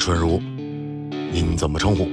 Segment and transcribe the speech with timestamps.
[0.00, 0.40] 春如，
[1.30, 2.08] 您怎么称呼？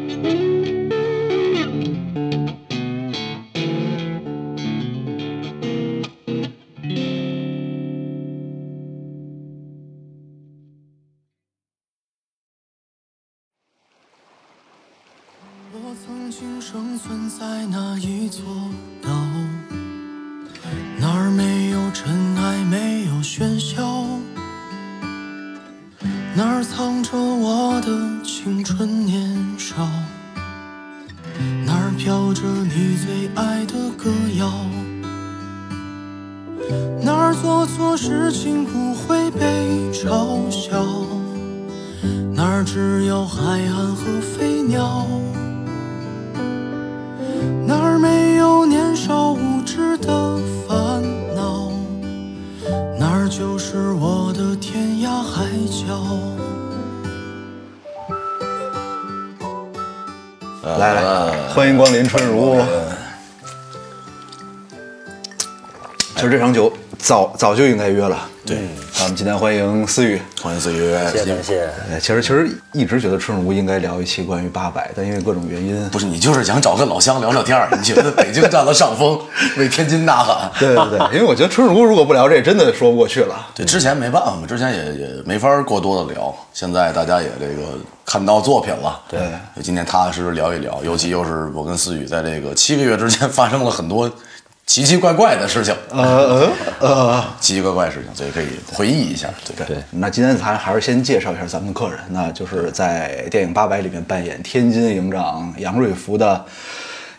[67.07, 68.19] 早早就应该约了。
[68.45, 68.57] 对，
[68.91, 70.21] 咱们今天欢迎思雨。
[70.41, 71.63] 欢迎思雨，谢谢感谢。
[71.89, 79.17] 哎，其实其实一直觉得春如应该聊一期关于八百，但因为各种原因，不是你就是想找个老乡聊聊天儿，你觉得北京占了上风，
[79.57, 80.51] 为天津呐喊。
[80.59, 83.35] 对对对， 因为我觉得春如如果不聊这，真的说不过去了。
[83.55, 89.21] 对，之前没办法嘛，之前也也没法过多的聊，现在大家也这个看到作品了，对，
[89.63, 94.11] 今天踏踏实实聊一聊，尤其又是我跟思雨在这个七个月之间发生了很多
[94.67, 96.51] 奇奇怪怪的事情，呃呃
[96.81, 106.45] 呃，奇奇怪怪的事情，所以可以回忆一下，对对，那今天咱还是先介绍一下咱们的客人，那就是在电影《八百》里面扮演天津营长杨瑞福的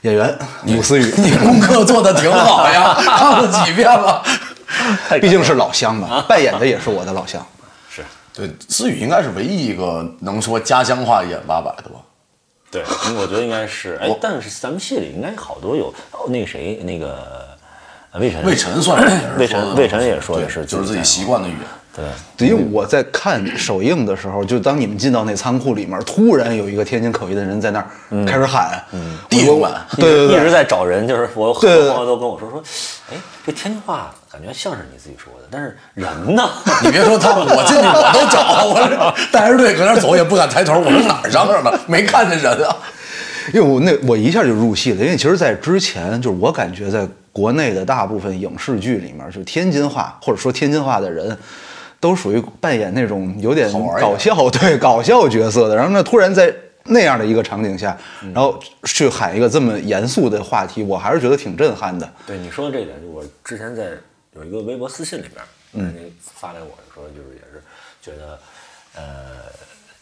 [0.03, 1.13] 演员武思雨。
[1.17, 4.23] 你功课做的挺好呀， 看了几遍了。
[5.19, 7.45] 毕竟是老乡嘛，扮演的也是我的老乡。
[7.91, 11.99] 是对，思雨应该是唯一一个能说家乡话演八百的吧？
[12.71, 12.83] 对，
[13.19, 13.99] 我觉得应该是。
[14.01, 17.47] 哎，但是咱们戏里应该好多有哦，那个谁，那个
[18.13, 19.03] 呃魏晨，魏晨算
[19.39, 21.61] 魏晨，魏晨也说的是，就是自己习惯的语言。
[22.37, 27.87] 对，因为我在看首映的时候，就当你们进到那仓库里面，突然有一个天津口音的人在那儿
[28.25, 32.63] 开始喊，嗯，地方版对对对一直在找人，就是我很多朋友都跟我说说，
[33.11, 36.49] 哎，这天津话感觉像是你自己说的，但是人呢？
[36.85, 41.73] 你别说他们，我进去我都找，我这 带着队搁那走也不敢抬头，我说哪儿嚷嚷呢？
[41.87, 42.77] 没看见人啊。
[43.55, 51.35] 因为我那我一下就入戏了，因为其实，在之前就是我感觉在国内的大部分影视剧里面，就天津话或者说天津话的人，
[52.01, 53.71] 都属于扮演那种有点
[54.01, 56.55] 搞笑 对搞笑角色的，然后呢，突然在
[56.85, 57.97] 那样的一个场景下，
[58.33, 62.11] 然后去喊一个这么严肃的话题，我还是觉得挺震撼的。
[62.27, 63.91] 对你说的这一点，就我之前在
[64.35, 67.63] 有一个微博私信里边，嗯，发给我说，就是也是
[68.01, 68.39] 觉得，
[68.95, 69.03] 呃，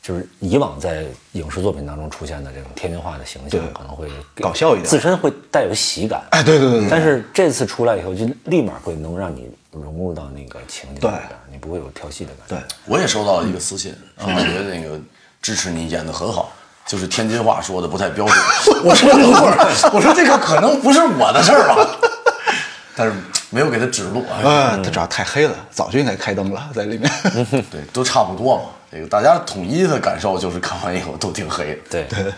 [0.06, 6.22] 就是以往在影视作品当中出现的这种天津话的形象对，可能会搞笑一点自身会带有喜感。
[6.31, 12.55] 哎，对对对对，但是这次出来以后，就立马会能让你融入到那个情景里对边，你不会有跳戏的感觉。
[12.55, 14.97] 对我也收到了一个私信，说感觉那个
[15.43, 16.53] 支持你演的很好，
[16.87, 18.37] 就是天津话说的不太标准。
[18.87, 21.99] 我说等会儿，我说这个可能不是我的事儿吧，
[22.95, 23.12] 但是
[23.50, 24.25] 没有给他指路。
[24.31, 27.11] 哎啊，他主要太黑了，早就应该开灯了，在里面。
[27.72, 28.62] 对，都差不多嘛。
[28.97, 31.83] 这个大家统一的感受就是看完以后都挺黑的。
[31.91, 32.33] 对对，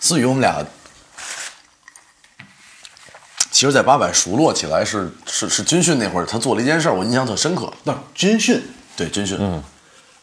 [0.00, 0.64] 思雨，我们俩
[3.52, 7.72] 其实，在八百熟络起来是是是军训那会儿，他做了一件事儿，我印象特深刻。
[7.84, 8.60] 那军训，
[8.96, 9.62] 对军训，嗯，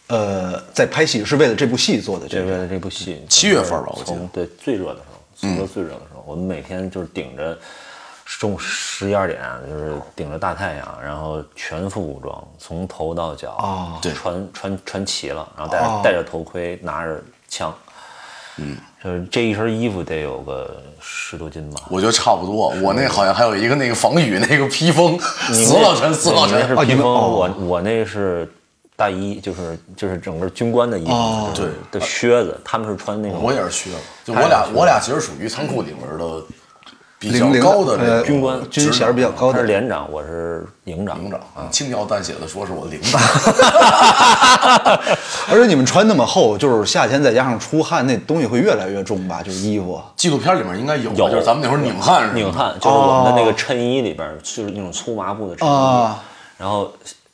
[0.07, 2.45] 呃，在拍戏是为了这部戏做的这个。
[2.45, 7.57] 为了这部戏，七月份吧我记得对最热的时候，苏州最热的时候，我们每天就是顶着
[8.39, 17.73] 中午十一二点，就是顶着大太阳，然后全副武装，从头到脚，哦对穿穿穿齐了，然后戴着、戴着头盔，拿着枪，
[18.57, 21.81] 嗯，就是这一身衣服得有个十多斤吧。
[21.89, 22.69] 我觉得差不多。
[22.81, 26.67] 我那好像还有一个那个防雨那个披风，死老沉，死老沉。
[26.67, 28.51] 是披风，我我那是
[28.95, 36.41] 大衣，就是就是整个军官的衣服，哦就是的靴子，他们是穿那种我也是靴子，就我俩我俩其实属于仓库里面的
[37.17, 41.23] 比较高的这军官军衔比较高的他是连长，我是营长。
[41.23, 41.39] 营长，
[41.71, 43.19] 轻描淡写的说是我领导。
[45.49, 49.41] 而且你们穿那么厚，就是夏天再加上出汗，那东西会越来越重吧？
[49.41, 50.01] 就是衣服。
[50.15, 55.71] 纪录片里面应该有，有就是咱们那会儿拧汗是吧拧汗就是我们的那个衬衣里边，就是那种粗麻布的衬衣。
[55.71, 56.21] 啊
[56.57, 56.89] 然后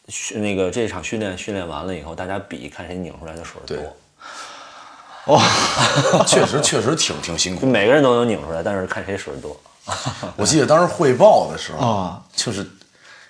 [0.07, 3.77] 训那个这场训练训练完了以后，大家比看谁拧出来的水多。
[5.25, 5.39] 哦，
[6.25, 7.67] 确实确实挺挺辛苦。
[7.67, 9.55] 每个人都能拧出来，但是看谁水多。
[10.37, 12.65] 我记得当时汇报的时候啊，就是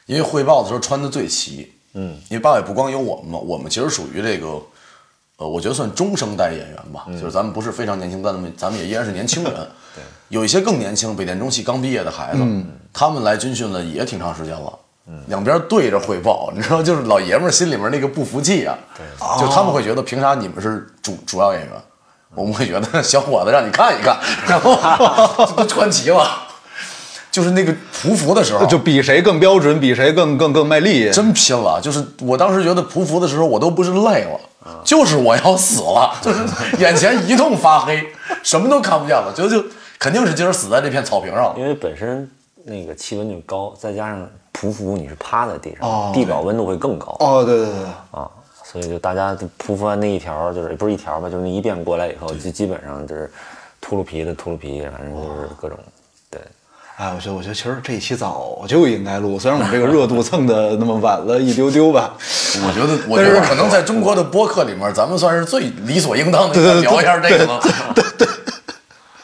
[0.05, 4.47] 因为汇报的时候穿的最齐，嗯，因为八尾不光有我们嘛，我们其实属于这个，
[5.37, 9.53] 呃，我觉得算中生代演员吧，就是咱们不是非常年轻，但咱们咱们也依然是年轻人。
[9.93, 12.39] 对，有一些更年轻，北电中戏刚毕业的孩子，
[12.93, 14.71] 他们来军训了也挺长时间了。
[15.27, 18.77] 两边对着汇报，你知道，就是老爷们儿心里面那个不服气啊。
[18.95, 19.05] 对，
[19.37, 21.71] 就他们会觉得凭啥你们是主主要演员，
[22.33, 24.17] 我们会觉得小伙子让你看一看，
[24.47, 24.73] 然后
[25.57, 26.40] 都穿齐了，
[27.31, 31.10] 就是那个匍匐的时候，就比谁更标准，比谁更更更卖力。
[31.12, 31.80] 真拼了！
[31.81, 34.39] 就是我当时觉得匍匐的时候，我都不是累了，
[34.83, 36.39] 就是我要死了， 就是
[36.78, 38.06] 眼前一通发黑，
[38.44, 39.63] 什么都看不见了，觉得就
[39.98, 41.56] 肯定是今儿死在这片草坪上了。
[41.57, 42.30] 因为本身
[42.66, 48.30] 那个气温就高，再加上匍匐你是趴在地上，地表温度会更高哦，对对对对，啊，
[48.66, 53.31] 所以就大家就匍匐完那一条，就是不是一条吧，就是那一遍过来以后，就基本上就是
[53.80, 55.90] 秃噜皮的秃噜皮，反正就是各种对。
[57.01, 62.13] 哎，我觉得我觉得其实这一期早就应该录，虽然我们这个热度蹭的那么晚了一丢丢吧。
[62.63, 67.59] 我觉得，我觉得可能在中国的播客里面，咱们算是最理所应当的聊一下这个了。
[67.95, 68.27] 对对，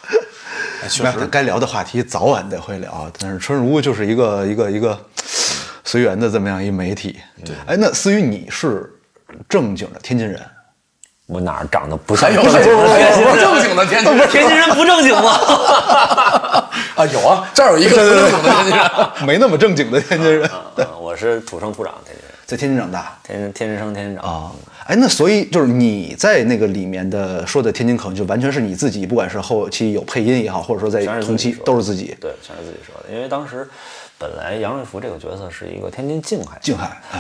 [0.89, 4.99] 确实，该聊的话题早晚得会聊，但是春如就是一个一个一个
[5.83, 7.19] 随缘的这么样一媒体。
[7.45, 8.91] 对，哎，那思雨你是
[9.47, 10.41] 正经的天津人，
[11.27, 15.31] 我哪儿长得不像还有正经人不正经的天津人天津人不正经吗？
[16.95, 18.89] 啊，有啊，这儿有一个不正经的天津人。
[19.27, 24.51] 没那么正经的天津人，啊我是土生土长的天津人，在天津长大天津天津生天津长啊。
[24.85, 32.15] 哎，那所以就是你在那个里面的说的天津口音，就完全是你自己，不管是后期有配音也好，或者说在同期都是自己。
[32.21, 33.13] 对，全是自己说的。
[33.13, 33.67] 因为当时
[34.17, 37.19] 本来杨瑞福这个角色是一个天津静海，静海，哎，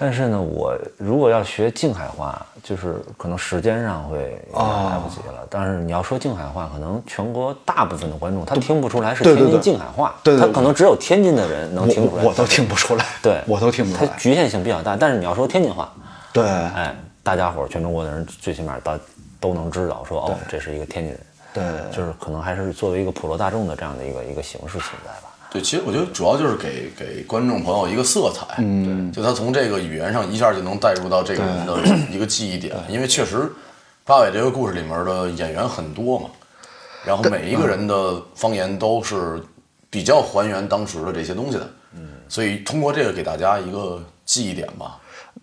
[0.00, 5.44] 但是呢，我如果要学静海话，就是可能时间上会来不及了。
[5.50, 12.22] 但是你要说静海话，可能全国大部分的观众他听不出来是天津静海话，对对对他可能只有天津的人能听出来。
[12.22, 14.08] 我我都听不出来， 对，我都听不出来。
[14.08, 14.96] 它局限性比较大。
[14.96, 15.92] 但是你要说天津话，
[16.32, 16.94] 对，哎，
[17.24, 18.96] 大家伙儿全中国的人最起码大
[19.40, 21.20] 都能知道说哦，这是一个天津人。
[21.52, 25.27] 对就是可能还是作为一个普罗大众的这样的一个一个形式存在吧。
[25.50, 31.78] 对，其实我觉得主要就是给给观众朋友一个色彩，嗯，就他从这个语言上一下就能带入到这个人的
[32.10, 33.50] 一个记忆点，因为确实
[34.04, 36.26] 八尾这个故事里面的演员很多嘛，
[37.04, 39.42] 然后每一个人的方言都是
[39.88, 44.98] 比较还原当时的这些东西的，嗯，所以通过这个给大家一个记忆点吧，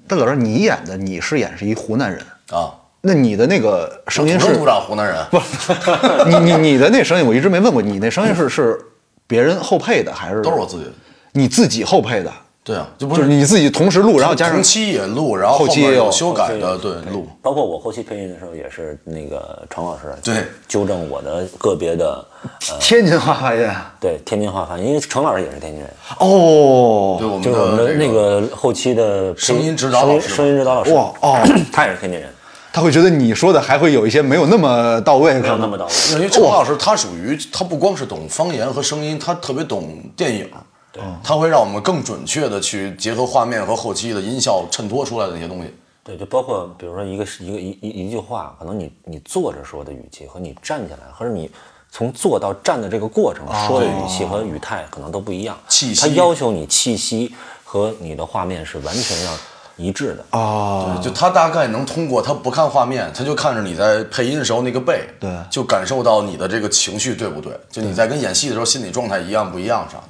[0.07, 5.39] 但老师你演的你是演是一湖南人，啊，那你的那个声音是土生土长湖南人，不
[6.29, 8.79] 你你你的那声音我一直没问过，你那声音是是
[9.27, 10.83] 别人后配的还是都是我自己。
[10.85, 10.91] 的，
[11.33, 12.31] 你自己后配的？
[12.63, 17.27] 对啊，就不就是你自己同时录，然后加上同期也录，然后后期也有修改的，对，录。
[17.39, 20.37] 包括我后期配音的时候，也是那个程老师对。
[20.67, 22.25] 纠正我的个别的
[22.71, 23.69] 呃天津话发音。
[23.99, 27.17] 对天津话发音，因为程老师也是天津人，哦。
[27.19, 30.91] 对，我们就是我们的的那个后期的声音指导老师声音声音指导老师。
[30.91, 31.37] 哇哦，
[31.71, 32.27] 他也是天津人，
[32.75, 35.91] 他会觉得你说的还会有一些没有那么到位，没有那么到位。
[36.11, 40.51] 因为陈老师他属于他不光是懂方言和声音，他特别懂电影。
[40.91, 45.73] 对，他会让我们更准确的去结合画面和后期的音效衬托出来的那些东西。
[46.03, 51.49] 对，就包括比如说一个一个一一一句话，可能你你坐着说的语气和你站起来，或者你
[51.89, 55.57] 从坐到站的这个过程说的语气和语态可能都不一样。
[55.69, 59.31] 气息他要求你气息和你的画面是完全要
[59.77, 60.37] 一致的。
[60.37, 67.59] 啊，就他大概能通过他不看画面，他就看着你在配音的时候那个背，对就感受到你的这个情绪对不对？
[67.69, 70.03] 就你在跟演戏的时候心理状态一样不一样啥的。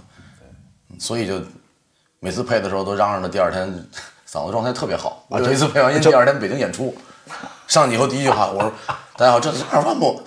[1.00, 1.42] 所以就
[2.20, 3.68] 每次配的时候都嚷嚷着第二天
[4.30, 5.26] 嗓子状态特别好。
[5.28, 6.96] 我有一次配完音，第二天北京演出，
[7.68, 8.72] 上去以后第一句话我说
[9.18, 10.22] ：“大家好，这是二万亩。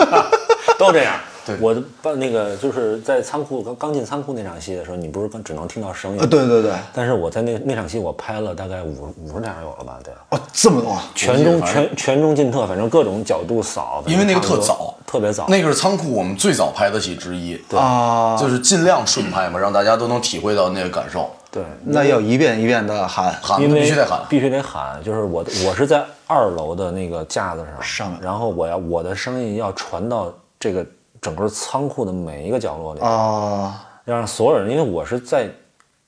[0.78, 1.14] 都这样。
[1.56, 6.20] 对我的办那个就是在仓库刚刚进仓库那场戏的时候，你不是刚只能听到声音？
[6.20, 9.98] 呃对对对，但是我在那那场戏我拍了大概五五十场有了吧？
[10.04, 15.46] 对，哦，这么多，全中全全中进特，反正各种角度扫，”因为那个特早，特别早。
[15.48, 17.60] 那个是仓库我们最早拍的戏之一。
[17.68, 21.30] 对啊就是尽量顺拍嘛，让大家都能体会到那个感受。
[21.50, 24.20] 对，那要一遍一遍的喊，喊因为必须得喊。
[24.28, 25.02] 必须得喊。
[25.02, 30.86] 就是我我是在二楼的那个架子上，上面然后我要我的声音要传到这个
[31.20, 35.48] 整个仓库的每一个角落里，啊，要让所有人，因为我是在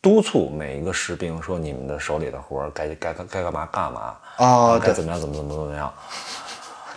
[0.01, 5.93] 督促每一个士兵说你们的手里的活儿该该该该干嘛干嘛啊该怎么样怎么怎么怎么样。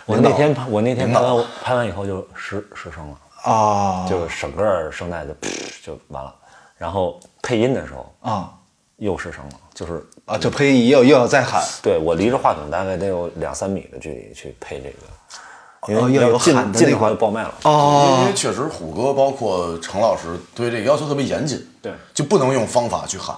[0.04, 3.52] 我那天拍我那天拍完拍完以后就失失声了。
[3.52, 5.34] 啊，就整个声带就
[5.82, 6.34] 就完了，
[6.76, 8.52] 然后配音的时候啊。
[8.98, 14.96] 又失声了，就是啊，就配音又又要再喊，对我离着话筒大概得有两三米的距离去配这个，
[15.88, 18.18] 因为要有喊的那个近的话就爆卖了哦。
[18.18, 23.36] 因哦为确实虎哥包括程老师对这个要求特别严谨，对就不能用方法去喊，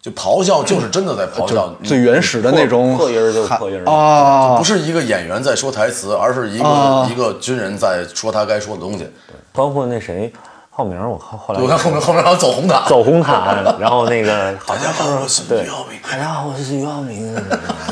[0.00, 9.08] 就咆哮就是真的在咆哮，最原始的那种破破音儿就破音儿啊不，是一个演员在说台词，而是一个、啊一个军人在说他该说的东西。
[9.52, 10.32] 包括那谁
[10.70, 16.00] 浩明，我看后来我看后面后面还有走红毯，走红毯，然后那个好 像大家好，我是对俞灏明。
[16.02, 17.34] 大家好，我是俞灏明。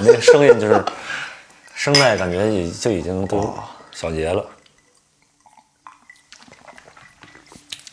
[0.03, 0.83] 那个声音就是
[1.75, 3.55] 声带，感觉已就已经都
[3.93, 4.45] 小结了。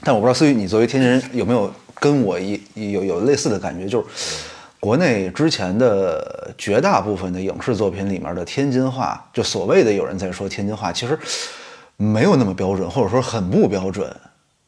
[0.04, 4.08] 但我不知道思雨，你作为天津人有没有跟我一有有类似的感觉，就是
[4.80, 11.20] 国内之前的绝大部分的影视作品里面的天津话，就所谓的有人在说天津话，其实
[11.98, 14.16] 没有那么标准，或者说很不标准。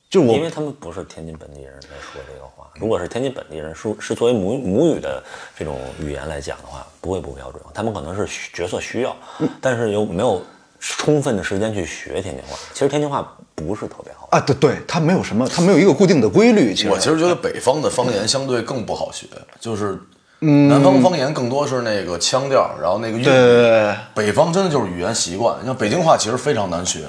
[0.09, 5.23] 就我因为他们不是天津本地人在说这个话，如果是天津本地人是是作为母母语的
[5.55, 7.63] 这种语言来讲的话，不会不标准。
[7.73, 9.15] 他们可能是角色需要，
[9.61, 10.43] 但是又没有
[10.79, 12.57] 充分的时间去学天津话。
[12.73, 14.27] 其实天津话不是特别好。
[14.31, 16.73] 啊，对对，它没有什么，它没有一个固定的规律。
[16.73, 19.27] 其实我其实觉得北方的方言相对更不好学，
[19.59, 19.99] 就是
[20.39, 23.95] 南方方言更多是那个腔调，然后那个韵对对对。
[24.15, 27.01] 北方真的就是语言习惯，像北京话其实非常难学，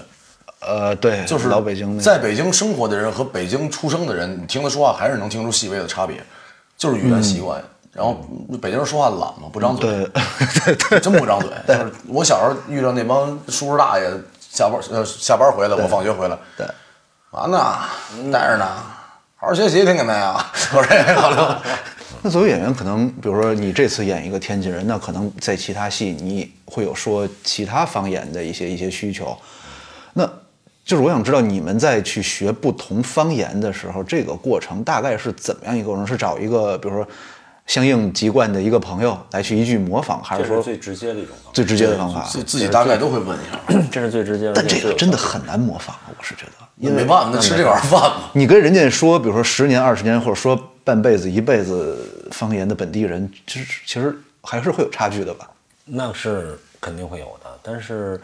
[0.60, 6.16] 呃，对，就是老北京那在北京生活的人和北京出生的人，你听他说话还是能听出细微的差别，
[6.76, 7.62] 就是语言习惯。
[7.92, 8.20] 然后
[8.62, 10.10] 北京人说话懒嘛，不张嘴，对
[10.64, 11.50] 对对， 真不张嘴。
[11.66, 16.66] 就是我小时候遇到那帮叔叔大爷，下班呃下班回来，我放学回来，对，
[17.30, 17.58] 完呢，
[18.32, 18.66] 待着呢，
[19.36, 20.26] 好好学习，听见没有？
[20.72, 21.62] 我说好了，
[22.22, 29.36] 那作为演员，可能比如说你这次演一个天津人，那可能在其他戏你会有说其他方言的一些一些需求。
[30.12, 30.24] 那
[30.84, 36.06] 就是我想知道你们在去学不同方言的时候，这个过程大概是怎么样一个过程？
[36.06, 37.06] 是找一个比如说
[37.70, 42.24] 相应籍贯的一个朋友来去一句模仿，还是说最直接的一种方法，最直接的方法？
[42.24, 43.80] 自自己大概都会问一下。
[43.92, 44.54] 这是最直接的。
[44.54, 48.22] 但这个真的很难模仿啊，我是觉得，因为没办法，那吃这碗饭嘛。
[48.32, 55.48] 你跟人家说，比如说十年、二十年，或者说半辈子、一辈子方言的本地人，其实其实还是会有差距的吧？
[55.84, 58.20] 那是肯定会有的，但是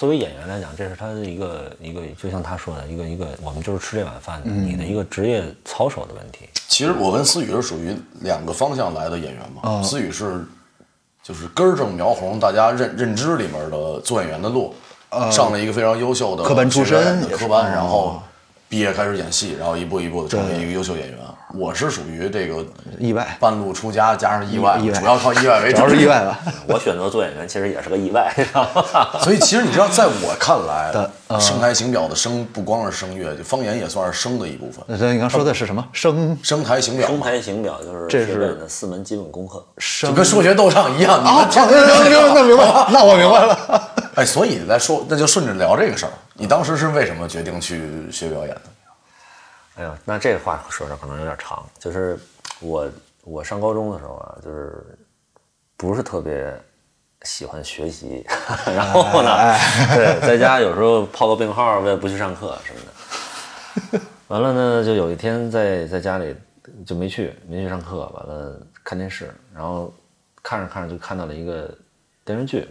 [0.00, 6.48] 作为演员来讲，这是他的一个一个，就像他说的一个一个，我们就是吃这碗饭的，你的一个职业操守的问题。
[6.68, 9.82] 其实我跟思雨是属于两个方向来的演员嘛。
[9.82, 10.42] 思雨是
[11.22, 14.74] 就是根正苗红，大家认认知里面的做演员的路，
[15.30, 18.22] 上了一个非常优秀的科班出身的科班，哦然后
[18.70, 21.18] 毕业开始演戏，然后一步一步的成为一个优秀演员。
[21.54, 22.64] 我是属于这个
[22.98, 26.38] 意外半路出家加上意外，意外主要靠意外为主，主要是意外吧？
[26.68, 28.84] 我选择做演员其实也是个意外，知道吗？
[29.22, 34.84] 所以其实你知道，在我看来的，呃声台形表的声不光是声乐，就方言也算是声的一部分。
[34.86, 35.84] 那咱你刚说的是什么？
[35.92, 39.64] 声声台形表声，台形表就是这是的四门基本功课。
[40.02, 41.22] 就跟数学斗唱一样。
[41.22, 43.82] 你啊，们听那明白，那明白了，那我明白了。
[44.16, 46.12] 哎，所以来说，那就顺着聊这个事儿。
[46.34, 48.60] 你当时是为什么决定去学表演的？
[49.80, 51.66] 哎呀，那这个话说着可能有点长。
[51.78, 52.18] 就是
[52.60, 52.86] 我
[53.24, 54.84] 我上高中的时候啊，就是
[55.74, 56.54] 不是特别
[57.22, 58.22] 喜欢学习，
[58.76, 59.56] 然后呢，
[59.96, 62.80] 对，在家有时候泡个病号，为了不去上课什么
[63.92, 64.00] 的。
[64.28, 66.36] 完了呢，就有一天在在家里
[66.86, 69.90] 就没去，没去上课，完了看电视，然后
[70.42, 71.74] 看着看着就看到了一个
[72.22, 72.68] 电视剧，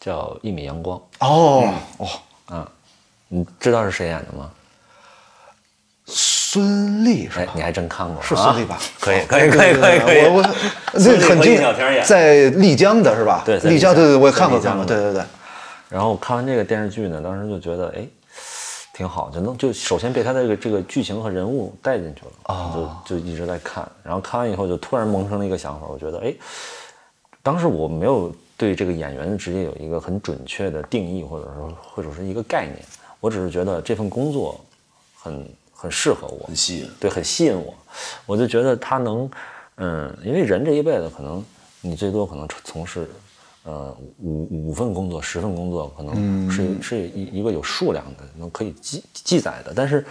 [0.00, 2.06] 叫《一米阳光哦哦，》
[2.54, 2.72] 啊，
[3.28, 4.50] 你知道是谁演的吗？
[6.58, 7.42] 孙俪是吧，？
[7.42, 8.22] 哎你还真看过？
[8.22, 8.78] 是啊孙俪吧？
[9.00, 10.26] 可以，可以，可以，可以，可以。
[10.26, 10.42] 我
[10.92, 13.42] 我孙俪和那很近在丽江的是吧？
[13.46, 15.22] 对在丽江，对对，我也看过看过，对对对。
[15.88, 18.06] 然后看完这个电视剧呢，当时就觉得，哎，
[18.92, 22.72] 挺好，就能就首先被他的这个这个剧情和人物带进去了，啊
[23.06, 23.88] 就就一直在看。
[24.02, 26.34] 然后看完以后，就突然萌生了一个想法，我觉得，哎，
[27.42, 32.76] 当时我没有对这个演员的职业有一个很准确的定义，或者说或者是一个概念，
[33.20, 34.60] 我只是觉得这份工作
[35.22, 35.48] 很
[35.80, 36.90] 很适合我，很吸引。
[36.98, 37.72] 对，很吸引我。
[38.26, 39.30] 我就觉得他能，
[39.76, 41.44] 嗯，因为人这一辈子可能
[41.80, 43.08] 你最多可能从事，
[43.62, 49.72] 呃，五五份工作、十份工作，可能是、是一一个有数量的，能可以记记载的。
[49.74, 50.04] 但是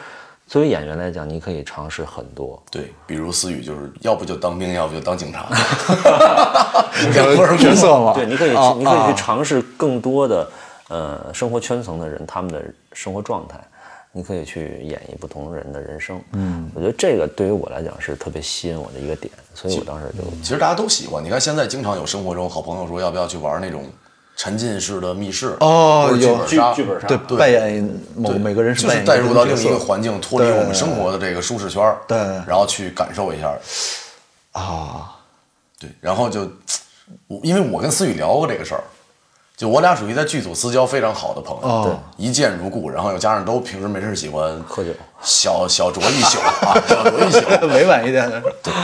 [0.48, 2.62] 作为演员来讲，你可以尝试很多。
[2.72, 5.50] 对，比如思雨就是要不就当兵，要不就当警察，
[7.14, 10.50] 两个角色嘛，对，你可以你可以啊去尝试更多的，
[10.88, 13.60] 呃，生活圈层的人他们的生活状态，
[14.12, 16.22] 你可以去演绎不同人的人生。
[16.34, 21.24] 嗯，我觉得这个对于我来讲是特别吸引我的一个点，所以我当时就其实大家都喜欢。
[21.24, 23.86] 你看现在经常有生活中好朋友说要不要去玩那种
[24.36, 33.58] 沉浸式的密室哦或者剧本杀，剧本杀对扮演某每个人是带入到另一个环境，脱离我们生活的这个舒适圈对然后去感受一下，
[34.52, 35.16] 啊，
[35.80, 36.42] 对，然后就，
[37.28, 38.84] 我因为我跟思雨聊过这个事儿，
[39.58, 41.84] 就我俩属于在剧组私交非常好的朋友，哦
[42.16, 44.92] 对，一见如故，然后又加上都平时没事喜欢喝酒
[45.24, 47.40] 小小酌一宿 啊，小酌一宿，
[47.74, 48.40] 委婉一点的，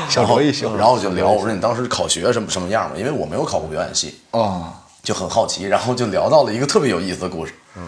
[0.09, 2.95] 小酌一宿，然后我就聊，我说你当时考学什么什么样嘛？
[2.97, 7.53] 因为我没有考过表演系，哦，就很好奇，然后就聊到了一个特别有意思的故事。
[7.77, 7.83] 嗯，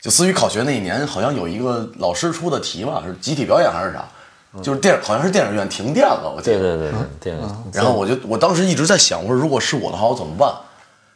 [0.00, 4.08] 就思雨考学那一年，好像有一个老师出的题吧，是集体表演还是啥？
[4.62, 6.58] 就是电好像是电影院停电了，我记得。
[6.58, 10.50] 对对对对，电影然后我就我当时一直在想，我说如果是我的话，我怎么办？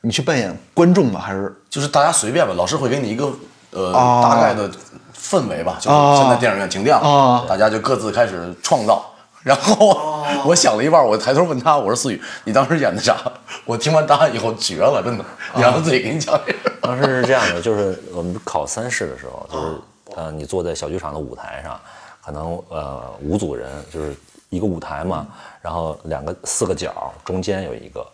[0.07, 1.19] 你去扮演观众吗？
[1.21, 3.25] 还是就是大家随便吧，老师会给你一个
[3.73, 4.71] 呃、哦大概的
[5.13, 9.05] 氛围吧，就是哦现在电影院停电了，哦大家就各自开始创造。
[9.43, 13.17] 然后我想了一半，我抬头问他，我说思雨，你当时演的啥？
[13.65, 15.25] 我听完答案以后绝了，真的，
[15.57, 16.39] 你让他自己给你讲。
[16.81, 19.75] 当时是这样的，就是我们考三试的时候，就是
[20.15, 21.81] 呃，你坐在小剧场的舞台上，
[22.25, 24.15] 可能呃五组人，就是
[24.51, 25.27] 一个舞台嘛，
[25.61, 28.07] 然后两个四个角，中间有一个，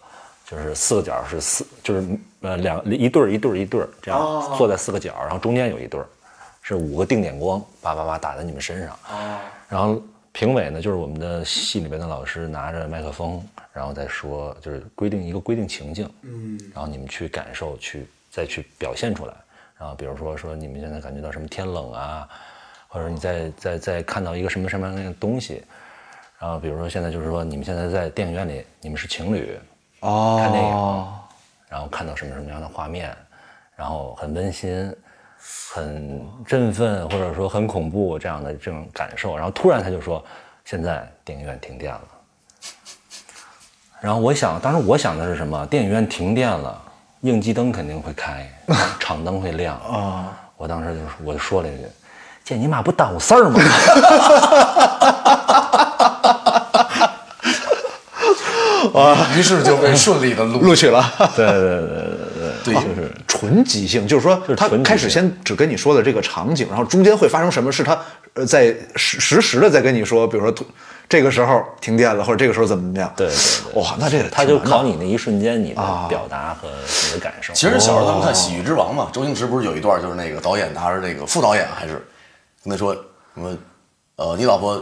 [0.52, 2.06] 就是四个角是四，就是
[2.42, 6.06] 呃两一对儿一对儿一对儿这样坐在四个角，然后中间有一对儿，
[6.60, 8.98] 是五个定点光，叭叭叭打在你们身上，
[9.66, 9.98] 然后
[10.30, 13.42] 评委呢就是我们的戏里边的老师拿着麦克风，
[13.72, 19.32] 然后再说就是规定一个规定情境，嗯，然后你们去感受，去再去表现出来。
[19.78, 22.28] 然后比如说说你们现在感觉到什么天冷啊，
[22.88, 25.62] 或者你在在在看到一个什么什么样的东西，
[26.38, 29.58] 然后比如说现在就是说你们现在在电影院里，你们是情侣，
[30.02, 30.70] 哦看电影，
[31.68, 33.16] 然后看到什么什么样的画面，
[33.74, 34.94] 然后很温馨，
[35.72, 40.24] 很振奋，或者说很恐怖这样的这种感受，然后突然他就说，
[40.64, 42.00] 现在电影院停电了。
[44.00, 45.64] 然后我想，当时我想的是什么？
[45.66, 46.82] 电影院停电了，
[47.20, 48.50] 应急灯肯定会开，
[48.98, 50.36] 场灯会亮啊。
[50.58, 51.86] 我当时就我就说了一句
[52.44, 53.58] ：“见你妈不耽误事儿吗？”
[59.36, 60.60] 于是就被顺利的录。
[60.60, 61.02] 录取了。
[61.34, 62.74] 对对对对对，对。
[62.74, 63.10] 就是。
[63.26, 67.98] 纯即兴，就是说他开始先只跟你说的这个场景，然后中间会发生什么事，他
[68.34, 70.64] 呃在实实时的在跟你说，比如说突
[71.08, 73.12] 这个时候停电了，或者这个时候怎么怎么样。
[73.16, 73.34] 对对
[73.72, 73.82] 对。
[73.82, 77.52] 哇，那这个他就考你那一瞬间你的表达和你的感受。
[77.52, 81.94] 其实小时候咱们看《喜剧之王》嘛，周星驰不是有一段就是那个导演他是那个副导演还是
[82.62, 83.56] 跟他说什么
[84.16, 84.80] 呃你老婆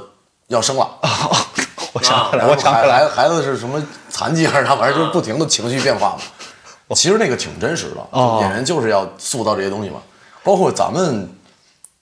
[0.49, 0.87] 要生了，
[1.95, 6.95] 我想起来，我想起来孩，孩子是什么残疾还是啥玩意儿，就是不停的情绪变化嘛。
[6.95, 10.01] 其实那个挺真实的，哦演员就是要塑造这些东西嘛。
[10.43, 11.29] 包括咱们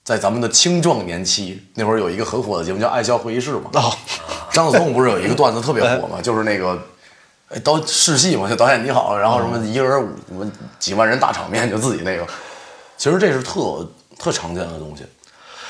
[0.03, 3.69] 在咱们的青壮年期那会儿有一个很火的节目叫《爱笑会议室》嘛。
[3.73, 3.91] 哦，
[4.51, 6.79] 张子枫不是有一个段子特别火嘛，就是那个。
[7.51, 12.23] 哎，导试戏嘛，就导演你好，然后什么一个人五什么几万人大场面，就自己那个，
[12.95, 15.03] 其实这是特特常见的东西。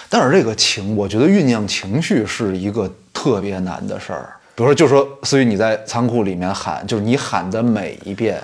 [0.10, 4.30] 但是这个情，我觉得酝酿情绪是一个特别难的事儿。
[4.56, 8.42] 比如说，就说思雨你在仓库里面喊，就是你喊的每一遍，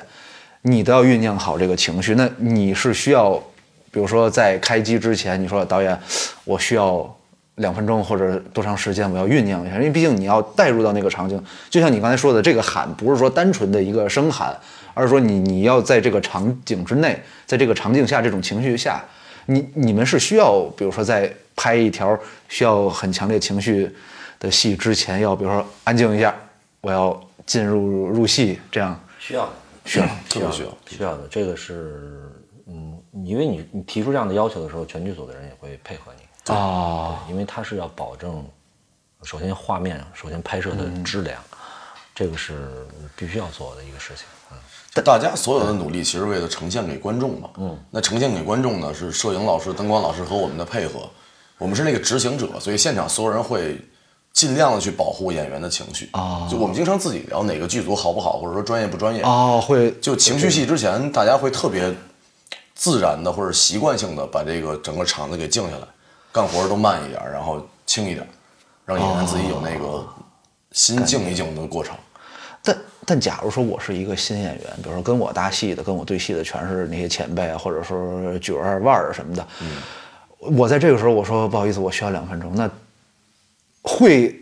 [0.64, 2.14] 你都要酝酿好这个情绪。
[2.16, 3.36] 那你是需要，
[3.90, 5.98] 比如说在开机之前，你说导演，
[6.44, 7.10] 我需要
[7.56, 11.42] 两分钟或者多长时间，我要酝酿一下，因为毕竟你要带入到那个场景。
[11.70, 14.54] 就像你刚才说的，这个喊不是说单纯的一个声喊，
[14.94, 19.02] 而是说你你要在这个场景之内，在这个场景下这种情绪下，
[19.46, 22.18] 你你们是需要，比如说在拍一条
[22.50, 23.90] 需要很强烈情绪
[24.46, 26.36] 的戏之前，要比如说安静一下，
[26.82, 29.52] 我要进入入戏，这样需要的，
[29.86, 30.06] 需要。
[30.30, 30.70] 特别需要。
[30.86, 32.32] 需要的，这个是
[32.68, 38.46] 嗯，因为你你提出这样的要求的时候，全剧组的人也会配合你哦，对因为他是要保证，
[39.24, 41.42] 首先画面，首先拍摄的质量，
[42.14, 44.26] 这个是必须要做的一个事情。
[44.52, 47.50] 嗯，大家所有的努力其实为了呈现给观众嘛。
[47.58, 51.10] 嗯，那呈现给观众呢是摄影老师、灯光老师和我们的配合，
[51.58, 53.82] 我们是那个执行者，所以现场所有人会
[54.36, 56.10] 尽量的去保护演员的情绪。
[56.12, 59.22] 啊就我们经常自己聊哪个剧组好不好，或者说专业不专业。
[59.22, 61.92] 啊，会就情绪戏之前，大家会特别
[62.76, 65.88] 自然的或者习惯性的把这个整个场子给静下来，
[66.34, 68.28] 干活都慢一点，然后轻一点，
[68.86, 70.06] 让演员自己有那个
[70.74, 71.96] 心静一静的过程。
[72.62, 79.78] 但但假如说我是一个新演员，比如说跟我搭戏的、跟我对戏的全是那些前辈啊，或者说角儿、腕儿什么的，嗯
[80.40, 82.70] 我在这个时候我说不好意思，我需要两分钟，那
[83.86, 84.36] 会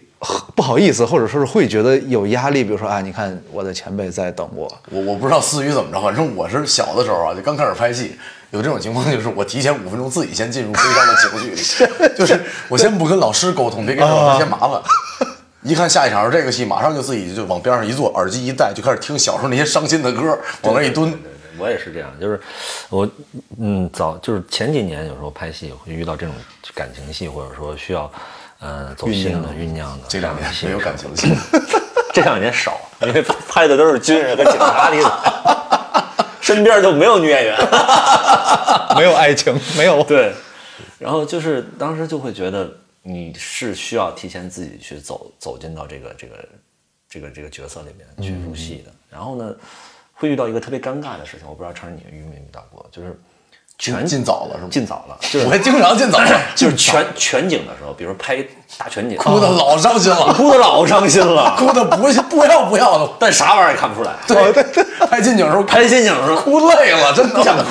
[0.56, 2.64] 不好意思，或者说是会觉得有压力。
[2.64, 8.16] 比如说啊，你看我的前辈在等我，我我不知道思雨怎么着，反正我是小的时候啊，就刚开始拍戏，
[8.52, 14.82] 有这种情况，就是我提前五分钟自己先进入悲伤的情绪里， 就是我先不跟老师沟通，别给老师添麻烦。
[15.64, 21.14] 一看下一场是这个戏，马上就自己就往边上一坐，耳机一戴，就开始听小时候那些伤心的歌，往那一蹲。
[21.58, 22.40] 我也是这样，就是
[22.90, 23.08] 我
[23.60, 26.34] 嗯早就是前几年有时候拍戏会遇到这种
[26.74, 28.12] 感情戏，或者说需要
[28.64, 31.28] 呃走心的酝酿的这两年没有感情戏，
[32.14, 35.12] 这两年少，因为拍的都是军人和警察里的。
[36.40, 37.58] 身边就没有女演员。
[38.96, 40.32] 没有爱情，没有对，
[41.00, 42.72] 然后就是当时就会觉得
[43.02, 46.36] 你是需要提前自己去走走进到这个这个
[47.10, 48.92] 这个这个角色里面去入戏的。
[49.10, 49.56] 然后呢，
[50.14, 53.18] 会遇到一个特别尴尬的事情，我不知道成儿你遇没遇到过，就是
[53.78, 54.68] 全进早了是吗？
[54.72, 58.38] 进早了，就是我也经常进早了， 就是全全景的时候，比如拍
[58.78, 61.98] 大全景，哭的老伤心了， 哭的老伤心了， 哭的不
[62.30, 63.10] 不要不要的。
[63.20, 64.14] 但啥玩意儿也看不出来。
[64.28, 67.64] 对对对，拍近景的时候拍近景的时候哭累了，真的不想哭，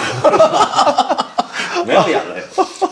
[1.87, 2.43] 没有眼泪。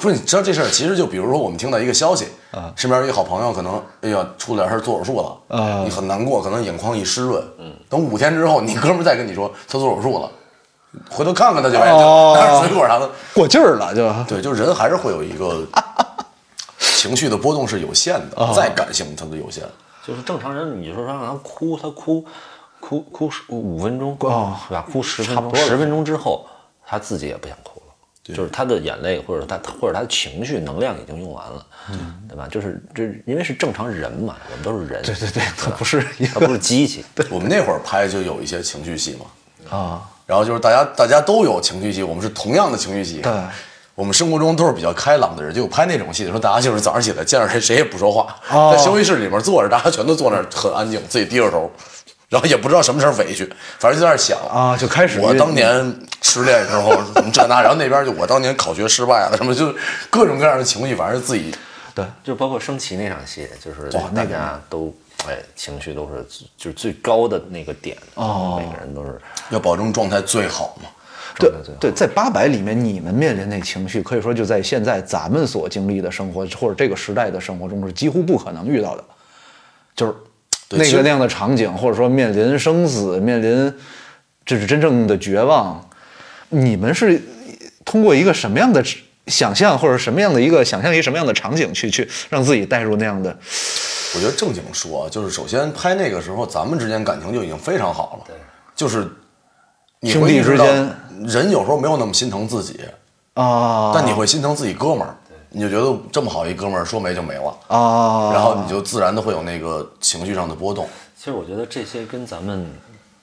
[0.00, 10.30] 不是，你知道这事儿，其实就比如说我们听到一个消息，啊，身边一个好朋友可能，哎呀，出了点事儿做手术了，啊，你很难过，可能眼眶一湿润，嗯，等五天之后，你哥们儿再跟你说他做手术了，
[11.08, 14.12] 回头看看他就哎，水果啥的，过劲儿了就。
[14.24, 15.64] 对，就人还是会有一个
[16.78, 19.64] 情绪的波动是有限的，再感性它都有限。
[20.06, 22.24] 就是正常人，你说让他哭，他哭
[22.80, 24.84] 哭哭十五分钟，哦对吧？
[24.90, 26.46] 哭十分钟，十分钟之后，
[26.86, 27.86] 他自己也不想哭了。
[28.22, 31.66] 就是他的眼泪，或者他或者他的情绪能量已经用完了，
[32.28, 32.46] 对吧？
[32.50, 43.20] 就是就是因为是正常人嘛，我们都是人，对对对，他不是他不是机器， 我们那会儿拍就有一些情绪戏嘛，啊，然后就是大家大家都有情绪戏，我们是同样的情绪戏。
[43.20, 43.32] 对，
[43.96, 48.72] 我们生活中都是比较开朗的人，结果拍那种戏的时候，大家就是早上起来见着谁谁也不说话，哦。
[48.72, 51.68] 在休息室里面坐着，大家全都坐那儿很安静，自己低着头，
[52.28, 53.44] 然后也不知道什么事儿委屈，
[53.80, 54.38] 反正就在那儿想。
[54.48, 55.68] 啊就开始我当年
[56.22, 59.74] 失恋时候怎么这那，然后那边就我当年考学失败了，什么就
[60.10, 61.52] 各种各样的情绪，反正自己
[61.92, 64.94] 对，就包括升旗那场戏，就是大家都
[65.28, 70.88] 哎情绪都是就是最高的那个点，哦每个人都是要保证状态最好嘛。
[71.38, 79.04] 对状态最好对，在八百里面，你们面临那情绪，可以说就在现在咱们所经历的生活或者这个时代的生活中是几乎不可能遇到的，
[79.94, 80.14] 就是
[80.70, 83.72] 那个那样的场景，或者说面临生死，面临
[84.44, 85.88] 这是真正的绝望。
[86.48, 87.22] 你们是
[87.84, 88.84] 通过一个什么样的
[89.26, 93.38] 想象，或者什么样的一个想象一个什么样的场景去去让自己带入那样的？
[94.14, 98.36] 我觉得正经说，就是首先拍那个时候，咱们之间感情就已经非常好了，对，
[98.74, 99.08] 就是
[100.00, 100.90] 你兄弟之间
[101.24, 102.80] 人有时候没有那么心疼自己，
[103.34, 105.14] 啊，但你会心疼自己哥们儿，
[105.50, 110.88] 你就觉得这么好一哥们儿说没就没了，啊，然后你就自然的会有那个情绪上的波动。
[111.16, 112.66] 其实我觉得这些跟咱们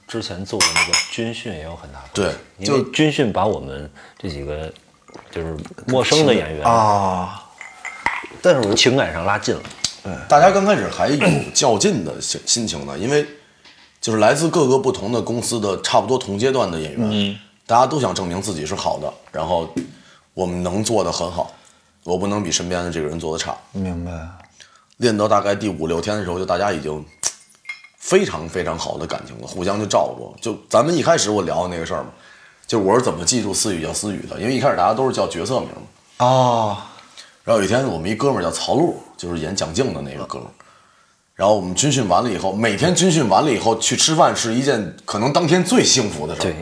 [0.07, 2.37] 之前做的那个军训也有很大关系。
[2.55, 4.71] 对因为军训把我们这几个
[5.31, 7.43] 就是陌生的演员啊，
[8.41, 9.61] 但是我情感上拉近了。
[10.27, 11.19] 大家刚开始还有
[11.53, 13.25] 较劲的心心情呢，因为
[13.99, 19.69] 就是来自各个不同的公司的差不多同阶段的演员，大家都想证明自己是好的，然后
[20.33, 21.51] 我们能做的很好，
[22.03, 23.55] 我不能比身边的这个人做的差。
[23.71, 24.11] 明白。
[24.97, 27.05] 练到大概第五六天的时候，就大家已经
[27.97, 30.33] 非常非常好的感情了，互相就照顾。
[30.41, 32.09] 就咱们一开始我聊的那个事儿嘛，
[32.65, 36.25] 就是我是怎么记住思雨叫思雨的，因为一开始大家都是叫角色名嘛。
[36.25, 36.77] 哦，
[37.47, 40.51] 然后有一天我们一哥们儿叫曹璐，就是演蒋静的那个哥们儿。
[41.33, 46.53] 然后我们军训完了以后，每天军训完了以后去吃饭是一件可能当天最幸福的事儿。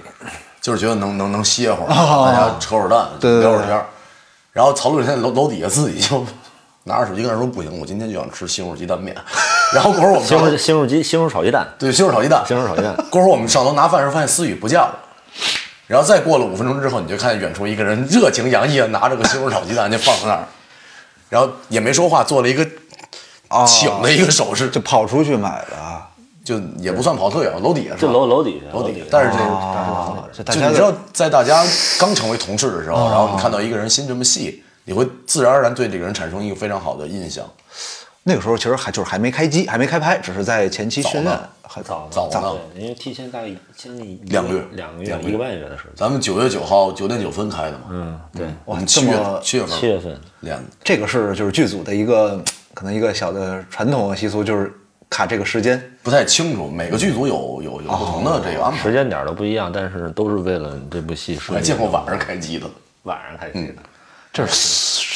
[0.62, 3.08] 就是觉得能能能歇会儿，大家扯会儿蛋，
[3.42, 3.88] 聊会儿天儿。
[4.54, 6.24] 然后曹璐现在楼楼底下自己就
[6.84, 9.16] 拿着手机跟人说不行，我今天就想吃西红柿鸡蛋面。
[9.74, 15.00] 然后过会儿我们西红上柿西红柿鸡西红柿炒鸡蛋，对西红柿炒鸡蛋，西红柿炒鸡蛋过会儿我们上楼拿饭时候发现思雨不见了。
[15.88, 20.48] 然后再过了五分钟之后，你就看见远处一个人热情洋溢的拿着个西红柿炒鸡蛋就放在那儿，
[21.30, 22.66] 然后也没说话，做了一个
[23.68, 26.10] 请的一个手势，就跑出去买的啊。
[26.44, 28.06] 就也不算跑特远，楼底下是？
[28.06, 31.66] 楼楼底下，楼底底下，，但是这哦这大家就你知道，在大家
[32.00, 37.44] 刚成为同事的时候，然后你看到一个人心这么细，你会自然而然对这个人产生一个非常好的印象。
[38.28, 45.92] 那个时候其实还就是还没开机，还没开拍，只是在前期训练还早早呢对，因为提前大概将近一两个月两个月两个月一个半月的时间。
[45.96, 54.74] 咱们九月九号九点九分开的嘛，嗯，对，我们七月这么七月份七月份练的，这个是就是剧组的一个可能一个小的传统习俗，就是
[55.08, 55.80] 卡这个时间。
[56.02, 58.92] 不太清楚，每个剧组有有有不同的这个安排时。
[58.92, 61.38] 间点儿都不一样，但是都是为了这部戏。
[61.38, 62.66] 还见过晚上开机的，
[63.04, 63.76] 晚上开机的，
[64.36, 64.54] 这是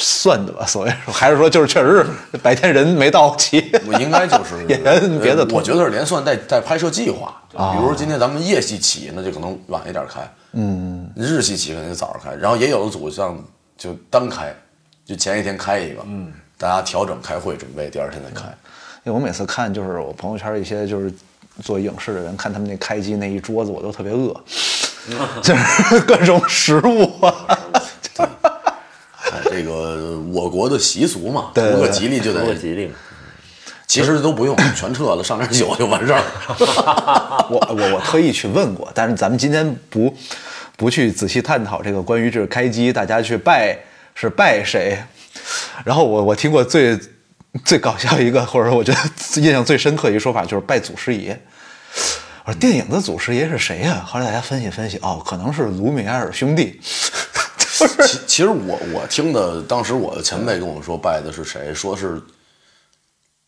[0.01, 0.65] 算的吧？
[0.65, 7.35] 所谓说，还是说就是确实是白天人没到齐， 我应该就是 演员别的呃我觉得是连算带带拍摄计划。
[7.51, 10.21] 比如说今天咱们夜戏起，那就可能晚一点开。
[10.53, 13.37] 嗯，日戏起可能就早上开，然后也有的组像
[13.77, 14.55] 就单开，
[15.05, 18.47] 就前一天开一个，嗯，大家调整开会准备，第二天再开。
[19.03, 21.11] 因为我每次看就是我朋友圈一些就是
[21.61, 24.33] 做影视的人看他们那开机那一桌子，我都特别饿，
[25.43, 27.59] 就是各种食物啊。
[29.51, 32.93] 哎，这个我国的习俗嘛，图个吉利就图个得，吉利嘛。
[33.87, 36.21] 其实都不用，全撤了，上点酒就完事儿。
[37.49, 40.15] 我我我特意去问过，但是咱们今天不
[40.77, 43.75] 不去仔细探讨这个关于这个开机，大家去拜
[44.13, 44.95] 是拜谁。
[45.83, 46.99] 然后我我听过最
[47.65, 51.41] 最搞笑一个，或者说我觉得印象最深刻一个说法就是拜祖师爷。
[52.45, 56.79] 我说电影的祖师爷是谁呀、后来大家分析分析，哦，可能是卢米埃尔兄弟。
[58.07, 62.21] 其其实我我听的，当时我的前辈跟我说拜的是谁，说是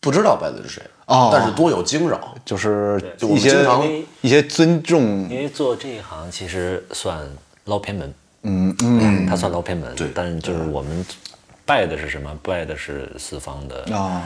[0.00, 2.34] 不知道拜的是谁，哦但是多有惊扰。
[2.44, 3.86] 就是一些经常
[4.20, 7.18] 一些尊重因为做这一行其实算
[7.64, 11.06] 捞偏门，嗯嗯，他算捞偏门，对但是就是我们
[11.64, 12.36] 拜的是什么？
[12.42, 14.22] 拜的是四方的啊，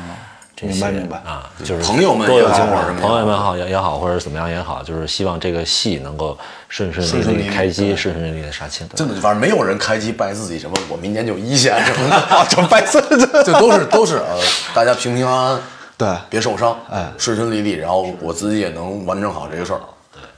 [0.62, 1.16] 明白明白。
[1.18, 6.36] 啊，就是朋友们也好或者什么朋友们好也也好，或者怎么样也好，就是希望这个戏能够
[6.68, 8.88] 顺顺利利开机，顺顺利利的杀青。
[8.94, 14.38] 真的，反正没有人开机拜自己什么，我明年就一线什么的， 就拜自己，就都是都是呃，
[14.74, 15.60] 大家平平安安，
[15.98, 16.08] 对。
[16.30, 19.80] 别受伤，哎，顺顺利利，然后我自己也能完成好这个事儿。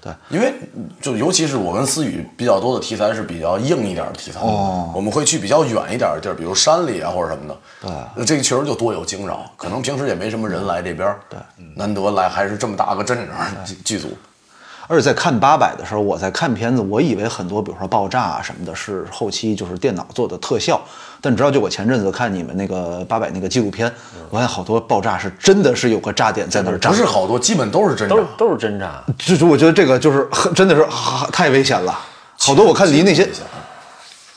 [0.00, 0.54] 对，因为
[1.00, 7.56] 就尤其是我跟思雨比较多的题材是比较硬一点的题材，哦我们会去比较远一点的地儿，比如山里啊或者什么的。
[8.14, 11.14] 对，这个确实就多有惊扰，可能平时也没什么人来这边。
[11.28, 11.38] 对，
[11.74, 14.16] 难得来还是这么大个阵仗，剧剧组。
[14.90, 20.80] 而且在看八百的时候，我在看片子，我以为很多，比如说爆炸啊什么的，是后期就是电脑做的特效。
[21.20, 23.92] 但你知道，就我前阵子看你们那个八百那个纪录片，
[24.30, 28.24] 我发现好多爆炸是真的是有个炸点在那儿炸不，是好多，基本都是真都是。
[28.36, 31.98] 都是真炸，就是我觉得这个就是很真的是、啊、太危险了。
[32.36, 33.28] 好多我看离那些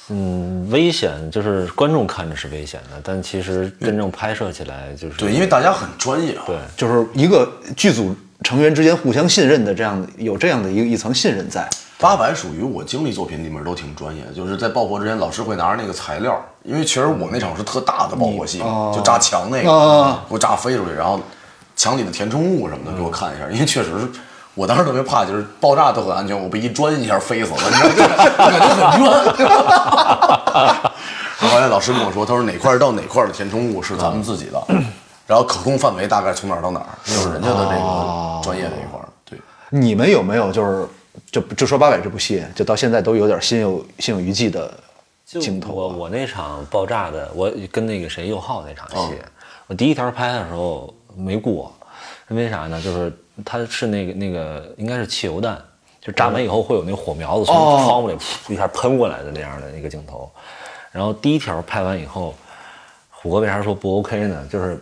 [0.10, 6.34] 嗯，危险就是观众看着是危险的，但其实真正拍摄起来就是对，因为大家很专业。
[6.34, 11.70] 啊对就是一个剧组成员之间互相信任的这样有这样的一个一层信任在。
[12.02, 21.20] 八百属于我经历作品里面都挺专业，就是在爆破之前，老师会拿着那个材料，因为其实我那场是特大的爆破戏嘛，就炸墙那个，啊给我炸飞出去，然后
[21.76, 24.10] 墙里的填充物什么的给我看一下，因为确实是。
[24.54, 28.16] 我当时特别怕，就是爆炸都很安全，我被一砖一下飞死了，你知道吗？
[28.38, 29.10] 感觉很冤。
[31.50, 34.62] 后来老师跟我说，他说哪块到哪块的填充物是咱们自己的，
[35.26, 39.08] 然后可控范围大概从哪儿到哪儿，就是人家的这个专业那一块儿。
[39.24, 40.86] 对，你们有没有就是
[41.32, 44.74] 就就说八百这部戏，就到现在都有点心有心有余悸的
[45.26, 45.74] 镜头啊？
[45.74, 49.16] 我我那场爆炸的，我跟那个谁佑浩那场戏，
[49.68, 51.74] 我第一条拍的时候没过，
[52.30, 52.82] 因为啥呢？
[52.82, 53.14] 就是
[53.46, 55.62] 它是那个那个应该是汽油弹，
[56.02, 60.30] 就炸完以后会有那火苗子从哦窗户里噗一下喷过来的那样的一个镜头。
[60.92, 62.36] 然后第一条拍完以后，
[63.10, 64.46] 虎哥为啥说不 OK 呢？
[64.52, 64.82] 就是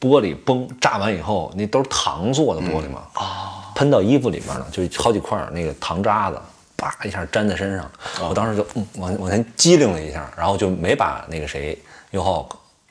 [0.00, 6.38] 玻璃崩炸完以后，那都是糖做的玻璃嘛，啊，喷到衣服里面了，就好几块那个糖渣子，
[6.76, 7.90] 叭一下粘在身上，
[8.28, 11.78] 我当时就嗯往往前机灵了一下，然后就没把那个谁
[12.10, 12.46] 右浩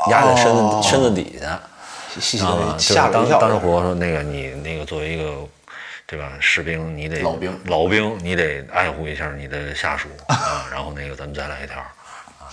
[0.09, 1.61] 压在身子、哦身子底下，
[2.15, 2.65] 细细知道吗？
[2.65, 3.37] 的就是吓了一跳。
[3.39, 5.47] 当当时虎哥说那个你那个作为一个。
[6.11, 6.31] 对吧？
[6.39, 10.65] 士兵，你得老兵老兵，你得爱护一下你的下属 啊。
[10.71, 12.49] 然后那个咱们再来一条，啊，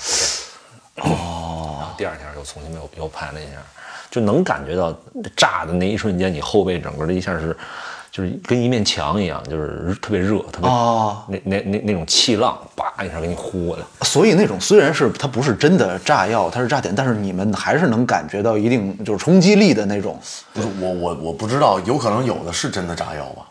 [0.96, 1.77] 哦。
[1.81, 3.53] 然后第二天又重新又又拍了一下，
[4.11, 4.94] 就能感觉到
[5.35, 7.57] 炸的那一瞬间，你后背整个的一下是，
[8.16, 13.83] 就是跟一面墙一样，就是特别热，特别、哦那那那那种气浪，叭一下给你呼过来。
[14.07, 20.18] 所以那种虽然是它不是真的炸药，它是炸点，但是你们还是能感觉到一定就是冲击力的那种。
[20.55, 23.44] 不是我我我不知道，有可能有的是真的炸药吧？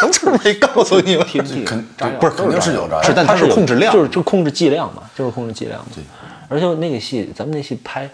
[0.00, 1.26] 就是没告诉你们。
[1.66, 5.86] 肯炸药不是肯定是有炸药是但它是控制量就是就控制剂量嘛，就是控制剂量嘛。
[5.94, 6.02] 对，
[6.48, 8.08] 而且那个戏，咱们那戏拍，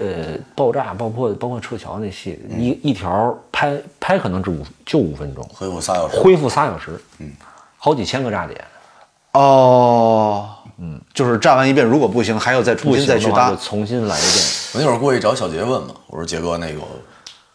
[0.00, 7.30] 呃，爆炸、爆破、包括撤侨那戏，一一条拍拍可能只五就五分钟，恢复仨小时，恢复仨小时，嗯，
[7.78, 8.62] 好几千个炸点，
[9.32, 13.56] 哦，嗯，就是炸完一遍，如果不行，还要再重新再去搭。
[13.56, 14.44] 重新来一遍。
[14.74, 16.80] 我那会儿过去找小杰问嘛，我说杰哥那个，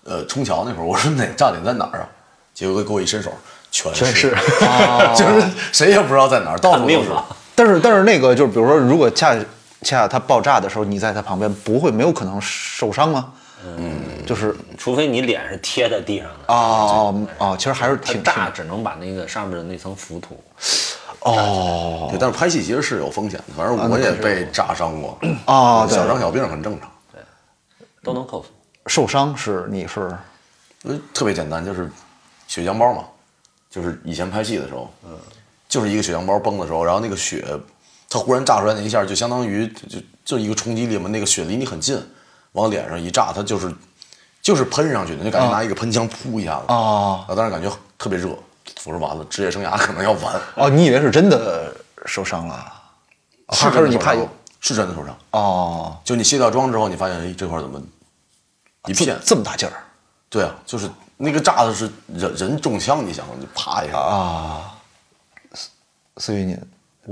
[0.04, 2.10] 呃，冲桥那会儿，我说哪炸点在哪儿啊？
[2.54, 3.32] 杰哥给我一伸手，
[3.72, 4.30] 全全是
[5.16, 7.10] 就是谁也不知道在哪儿，到处都是。
[7.56, 9.36] 但是但是那个就是比如说，如果恰
[9.84, 13.34] 恰它爆炸的时候，你在它旁边，不会没有可能受伤吗？
[13.64, 20.44] 嗯，就是除非你脸是贴在地上的，哦哦，其实还是挺炸只能把那个上面的那层浮土。
[21.20, 22.08] 哦。
[22.10, 26.90] 对，但是拍戏其实是有风险的，反正我也被炸伤过，哦，小伤小病很正常。
[27.12, 27.22] 对。
[28.04, 28.46] 都能克服。
[28.88, 30.12] 受伤是你是？
[30.86, 31.88] 呃，特别简单，就是
[32.48, 33.04] 血浆包嘛，
[33.70, 35.12] 就是以前拍戏的时候，嗯，
[35.70, 37.46] 就是一个血浆包崩的时候，然后那个血，
[38.14, 41.98] 它忽然炸出来那一下，就相当于就就就一个冲击力嘛，那个血离你很近，
[42.52, 43.74] 往脸上一炸，它就是
[44.42, 48.28] 就是喷上去的，就感觉拿一个喷枪扑一下子，啊啊，当时感觉特别热，
[48.84, 51.74] 我说完了，职业生涯可能要完，哦，你以为是真的
[52.06, 52.74] 受伤了？
[53.54, 54.28] 是还是你怕有？
[54.60, 57.82] 是真的受伤，哦，就你卸掉妆之后，你发现哎这块怎么
[58.88, 59.74] 一这片，这么大劲儿
[60.30, 64.76] 对啊，就是那个炸的是人人中枪，你想就啪一下啊！
[66.18, 66.58] 所以，你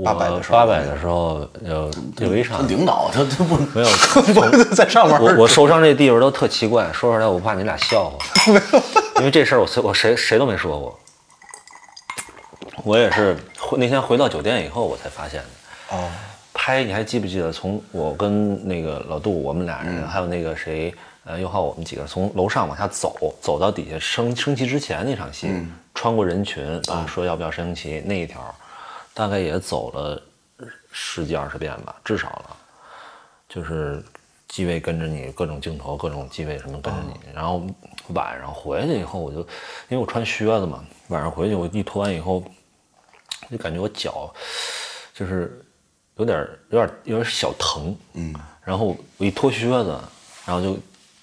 [0.04, 8.18] 八百的时候，八百的时候有有一场领导他他不没有， 在上面我我受伤这地方都特奇怪，说出来我怕你俩笑话，
[9.18, 10.98] 因为这事儿我谁我谁谁都没说过，
[12.84, 13.36] 我也是
[13.76, 15.96] 那天回到酒店以后我才发现的。
[15.96, 16.08] 哦，
[16.54, 17.50] 拍你还记不记得？
[17.50, 25.50] 从我跟那个老杜，我们俩人，还有那个谁，呃，又浩，我们几个从楼上往下走，走到底下升升旗之前那场戏，
[25.96, 28.54] 穿过人群，啊，说要不要升旗那一条，
[29.20, 30.18] 大概也走了
[30.90, 32.56] 十几二十遍吧，至少了。
[33.46, 34.02] 就是
[34.48, 37.12] 机位跟着你，各种镜头，各种机位什么跟着你。
[37.34, 37.60] 然后
[38.14, 39.46] 晚上回去以后，我就因
[39.90, 42.42] 为我穿靴子嘛，晚上回去我一脱完以后，
[43.50, 44.32] 就感觉我脚
[45.12, 45.62] 就是
[46.16, 48.34] 有点有点有点小疼，嗯。
[48.64, 50.00] 然后我一脱靴子，
[50.46, 50.78] 然后就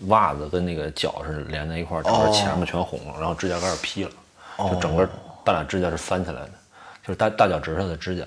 [0.10, 4.12] 袜子跟那个脚是连在一块儿，整个前面全红了，然后指甲盖儿劈了，
[4.70, 5.10] 就整个
[5.44, 6.52] 半拉指甲是翻起来的，
[7.08, 8.24] 就是大大脚趾上的指甲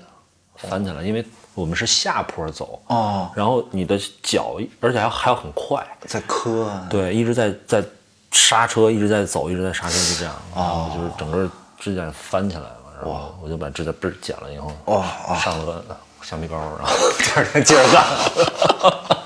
[0.55, 7.83] 翻起来，因为我们是下坡走，哦，然后你的脚，而且还还要很快，在磕啊，对，一直在在
[8.31, 11.47] 刹车，一直在走，一直在刹车，就这样，然后就是整个
[11.79, 15.85] 指甲翻起来了，然后我就把指甲嘣儿剪了以后，哇上了个
[16.23, 18.03] 橡皮膏，然后第二天接着干，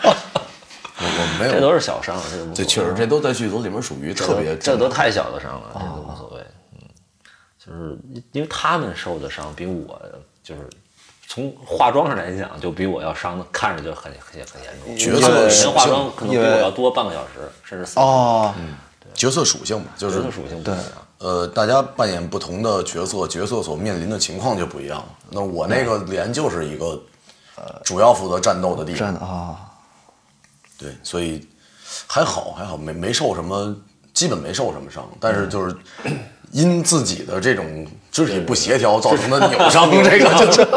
[0.99, 2.17] 我我没有，这都是小伤，
[2.53, 6.44] 这确实这都在剧组里面属于特别这都太小的伤了，这都无所谓。
[7.67, 9.99] 嗯，就是因为他们受的伤比我
[10.43, 10.69] 就是
[11.27, 14.97] 从化妆上来讲，就比我要伤的看着就很很很严重。
[14.97, 18.53] 角色人化妆可能比我要多半个小时，甚至四哦，
[19.13, 20.83] 角色属性嘛，就是角色属性不一样。
[21.17, 25.03] 呃，大家扮演不同的角色，角色所面临的情况就不一样。
[25.31, 27.01] 那我那个连就是一个，
[27.55, 29.15] 呃，主要负责战斗的地方。
[29.15, 29.57] 啊，
[30.77, 31.47] 对，所以
[32.05, 33.75] 还好还好，没没受什么，
[34.13, 35.75] 基本没受什么伤，但是就是
[36.51, 40.67] 因自己的这种肢体不协调造成的 扭伤，这个就 是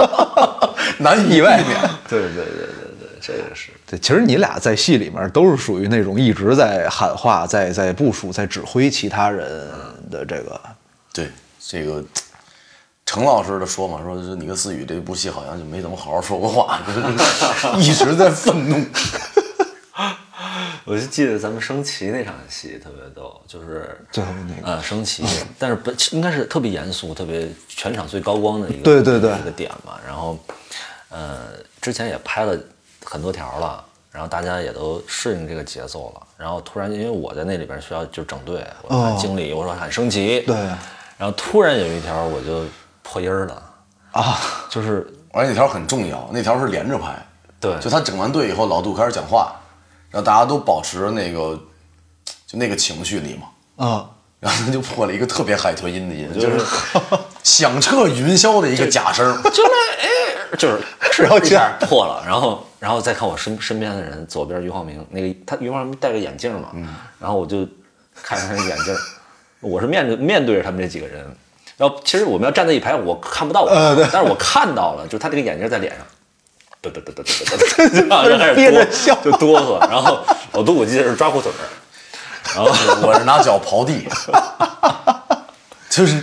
[1.03, 1.81] 难以外避免。
[2.09, 2.67] 对对对对
[2.99, 3.71] 对，这个是。
[3.87, 9.49] 对，其实你俩在戏里面都是属于那种一直在喊话、在在部署、在指挥其他人
[10.11, 10.61] 的这个，
[11.13, 12.05] 对，这个
[13.07, 16.81] 程老师的说嘛，说你跟思雨这部戏好像就没怎么好好说过话，
[17.79, 18.85] 一直在愤怒。
[20.89, 25.23] 我就记得咱们升旗那场戏特别逗，就是最后那个呃升旗，
[25.59, 29.99] 但是不应该是特别严肃、特别全场最高光的一个对对对一个点嘛。
[30.07, 30.39] 然后
[31.11, 31.49] 呃
[31.83, 32.59] 之前也拍了
[33.05, 36.27] 很多条了，然后大家也都适应这个节奏了。
[36.39, 40.57] 然后突然因为我在那里边需要就整队，我喊经理，我说喊升旗，对
[41.19, 42.65] 然后突然有一条我就
[43.03, 43.63] 破音儿了，
[44.13, 44.39] 啊，
[44.71, 47.15] 就是而且那条很重要，那条是连着拍。
[47.61, 49.53] 对就他整完队以后，老杜开始讲话，
[50.11, 51.59] 然后大家都保持那个
[52.47, 56.65] 就那个情绪里嘛，啊， 然后他就破了一个特别海豚音的音，就是
[57.45, 59.27] 响彻云霄的一个假声。
[59.53, 66.69] 就那哎，就是然后一下破了，然后然后再看我身身边的人，左边于浩明，那个他于浩明戴个眼镜嘛，
[67.21, 67.67] 然后我就
[68.15, 68.95] 看着他的眼镜，
[69.61, 71.25] 我是面对面对着他们这几个人，
[71.77, 73.71] 然后其实我们要站在一排，我看不到我，
[74.11, 76.07] 但是我看到了，就他这个眼镜在脸上。
[76.83, 80.21] 嘚嘚嘚嘚嘚嘚嘚， 然后就开始憋着哆笑就哆嗦，然后
[80.53, 81.67] 老杜我记得是抓裤腿儿，
[82.55, 82.71] 然后
[83.07, 84.09] 我是拿脚刨地，
[85.91, 86.23] 就是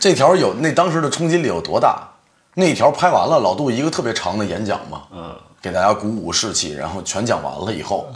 [0.00, 2.08] 这条有那当时的冲击力有多大？
[2.54, 8.08] 那条拍完了，老杜一个特别长的演讲嘛，嗯，给大家鼓舞士气，然后全讲完了以后，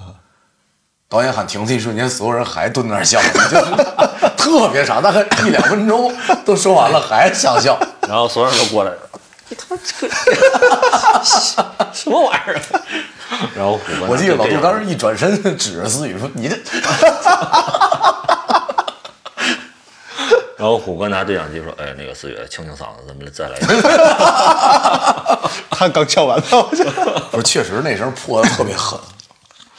[1.08, 3.64] 导演喊停的一瞬间，所有人还蹲那儿笑，就是
[4.36, 6.14] 特别长，大概一两分钟
[6.44, 7.78] 都说完了还想笑。
[8.08, 8.92] 然后所有人都过来，
[9.48, 10.14] 你他妈这个
[11.92, 12.80] 什么玩意儿啊？
[13.56, 16.56] 然后虎哥我记得老杜当时一转身指着思雨说：“你这
[20.56, 23.80] 然后虎哥拿对讲机说：“哎，那个思雨，清清嗓子，咱们再来一遍。
[25.70, 26.84] 他刚敲完了，我就
[27.30, 28.98] 不是，确实那声破的特别狠，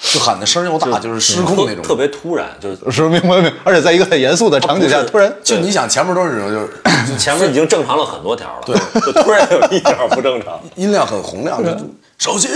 [0.02, 1.84] 就喊的声又大，就是失控那种。
[1.84, 2.92] 特别突然，就是。
[2.92, 6.82] 是明白明白，而且在一个很严肃的场景下，突然就你想前面都是那种就是。
[7.18, 10.60] 前面已经正常了很多条了，对，就突然有一条不正常。
[10.76, 11.72] 音量很洪亮，就
[12.18, 12.48] 首席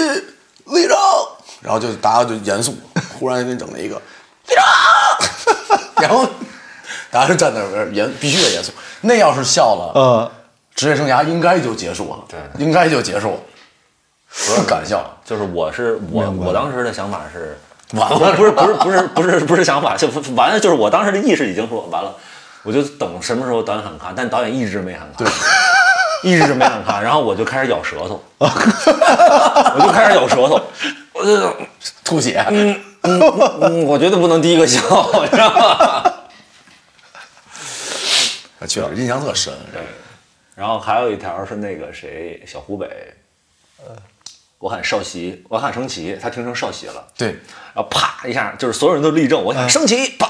[0.65, 0.95] 立正，
[1.61, 2.75] 然后就大家就严肃，
[3.17, 3.95] 忽然给你整了一个
[4.47, 6.25] 立正，然后
[7.09, 8.71] 大家就站那儿严必须得严肃。
[9.01, 10.31] 那要是笑了，呃，
[10.75, 12.39] 职业生涯应该就结束了，对。
[12.63, 13.39] 应该就结束了，
[14.35, 17.57] 不是感笑， 就是我是我我当时的想法是，
[17.93, 22.15] 完了不是不是不是不是不是想法，就完了，就是我当时的意识已经说完了，
[22.63, 25.27] 我就等什么时候导演喊卡，但导演一直没喊卡，对，
[26.29, 30.59] 一直没喊卡，然后我就开始咬舌头， 我就开始咬舌头，
[31.13, 31.55] 我就
[32.03, 32.43] 吐血，
[33.03, 34.79] 嗯，我觉得不能第一个笑，
[35.21, 36.03] 你知道吗？
[38.65, 39.53] 确实印象特深。
[40.55, 42.87] 然后还有一条是那个谁，小湖北，
[43.79, 43.93] 呃，
[44.63, 47.27] 我喊少席，我喊升旗，他听成少席了，对，
[47.73, 50.29] 然后啪一下，就是所有人都立正，我喊升旗，啪，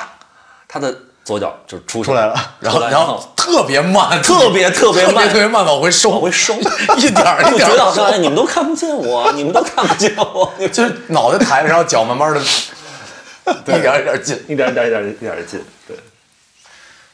[0.68, 0.92] 他的
[1.24, 12.42] 左脚就出出来了然后然后特别慢，特别特别慢特别慢往回收，往回收，一点儿 一就点儿收觉得好像哎你们都看不见我，你们都看不见我， 就是脑袋抬着，然后脚慢慢的，
[13.78, 14.36] 一点儿一点儿进。
[14.48, 15.96] 一点一点一点一点的进，对，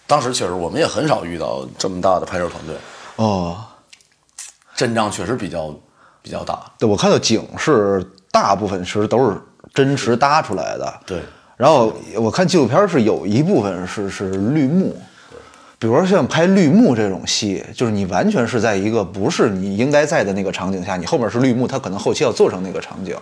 [0.07, 2.73] 当时确实我们也很少遇到这么大的拍摄团队，
[3.17, 3.57] 哦，
[4.73, 5.75] 阵仗确实比较
[6.21, 6.59] 比较大。
[6.77, 9.37] 对，我看到景是大部分其实都是
[9.73, 10.93] 真实搭出来的。
[11.05, 11.19] 对，
[11.57, 14.95] 然后我看纪录片是有一部分是是绿幕，
[15.77, 23.15] 比如说像拍绿幕这种戏，就是你完全是在一个不是你应该在的那个场景下，你后面是绿幕，它可能后期要做成那个场景。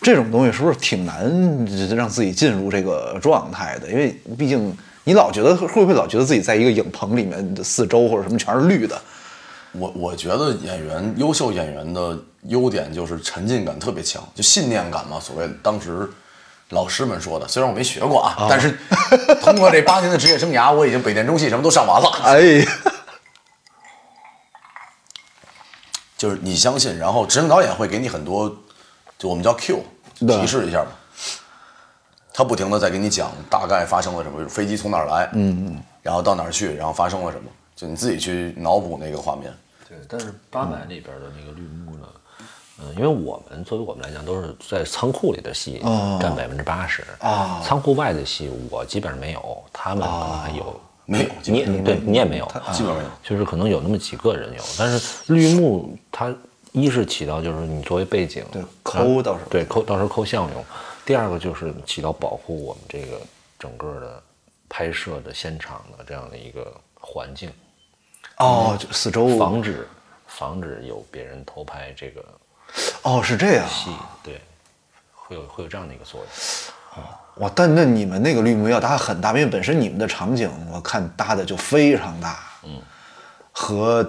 [0.00, 1.28] 这种东西是不是挺难
[1.96, 3.90] 让自己进入这个状态的？
[3.90, 4.72] 因为毕竟
[5.02, 8.96] 你老觉得会不会老觉得自己在一个影棚里面的四周或者什么全是绿的？
[9.72, 15.20] 我我觉得演员优秀演员的优点就是沉浸感特别强，就信念感嘛。
[15.20, 16.08] 所谓当时
[16.70, 18.76] 老师们说的，虽然我没学过啊，但是
[19.42, 22.10] 通过这八年的职业生涯，我已经北电中戏什么都上完了。
[22.24, 22.66] 哎，
[26.16, 28.48] 就是你相信，然后执行导演会给你很多，
[29.18, 29.82] 就我们叫 Q
[30.18, 30.90] 提示一下嘛。
[32.32, 39.54] 他不停的在给你讲大概发生了什么，飞机从哪儿来，嗯嗯，然后到哪儿去，然后发生了什么，就你自己去脑补那个画面。
[39.88, 42.08] 对，但是八百里边的那个绿幕呢，
[42.80, 45.80] 嗯，因为我们作为我们来讲，都是在仓库里的戏
[46.20, 53.10] 占百分之八十啊仓库外的戏我基本上没有，他们可能还有，没有你也对你也没有，基本上没有。
[53.22, 56.34] 就是可能有那么几个人有，但是绿幕它
[56.72, 60.64] 一是起到就是你作为背景，对抠到时候对抠到时候抠像用，
[61.06, 63.20] 第二个就是起到保护我们这个
[63.58, 64.22] 整个的
[64.68, 66.70] 拍摄的现场的这样的一个
[67.00, 67.50] 环境。
[68.38, 69.86] 哦，就四周防止
[70.26, 72.24] 防止有别人偷拍这个
[73.02, 73.68] 哦，是这样。
[73.68, 73.90] 戏，
[74.22, 74.40] 对，
[75.14, 77.04] 会有会有这样的一个作用。
[77.36, 82.82] 哇，但那你们那个绿幕要搭很大，因为本身你们的场景我看搭的就非常大，嗯，
[83.52, 84.04] 和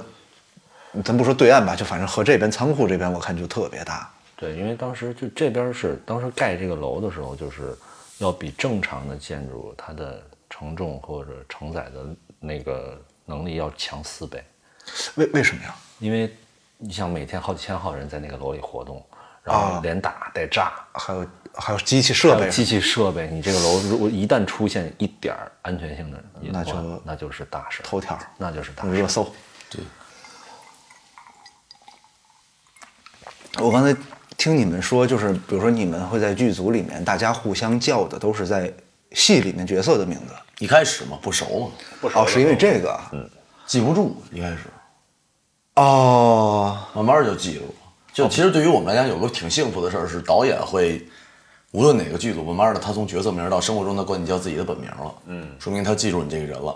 [1.04, 4.12] 咱不说对岸吧，就反正和这边仓库这边我看就特别大。
[4.36, 7.78] 对，因为当时就这边是当时盖这个楼的时候，就是
[8.18, 12.06] 要比正常的建筑它的承重或者承载的
[12.40, 13.00] 那个
[13.30, 14.44] 能力要强四倍，
[15.16, 15.74] 为为什么呀？
[16.00, 16.36] 因为
[16.80, 19.06] 你想每天好几千号人在那个楼里活动，
[19.44, 22.50] 然后连打带炸，还有还有机器设备。
[22.50, 29.08] 机器设备，你这个楼如果一旦出现一点儿安全性的那就那就是大事，头条那就是大事热。
[29.08, 29.32] 搜。
[29.70, 29.82] 对，
[33.60, 33.96] 我刚才
[34.38, 38.74] 听你们说，就是比如说你们会在剧组里面，大家互相叫的都是在
[39.12, 40.34] 戏里面角色的名字。
[40.60, 43.00] 一开始嘛不熟嘛，哦，是因为这个。
[43.12, 43.30] 嗯。
[43.66, 44.58] 记不住一开始，
[45.76, 47.74] 哦，慢慢就记住了。
[48.12, 51.08] 就其实对于我们来讲，有个挺幸福的事儿是，导演会
[51.70, 56.76] 无论哪个剧组，慢慢的他从角色名到生活中他管你叫自己的本名了，嗯，说明他记住你这个人了。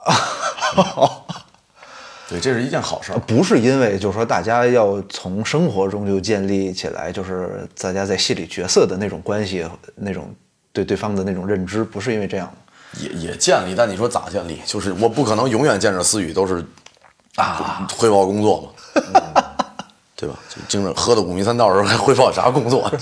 [2.28, 3.18] 对，这是一件好事儿。
[3.20, 10.34] 不是因为就是说大家要从生活中就建立起来，就是大家在戏里角色的那种关系，那种
[10.72, 12.52] 对对方的那种认知，不是因为这样。
[13.00, 14.60] 也也建立，但你说咋建立？
[14.66, 16.64] 就是我不可能永远见着思雨都是
[17.36, 18.68] 啊汇报工作嘛，
[19.14, 19.44] 嗯
[20.16, 20.34] 对吧？
[20.48, 22.92] 就经常喝的五迷三道的时候还汇报啥工作？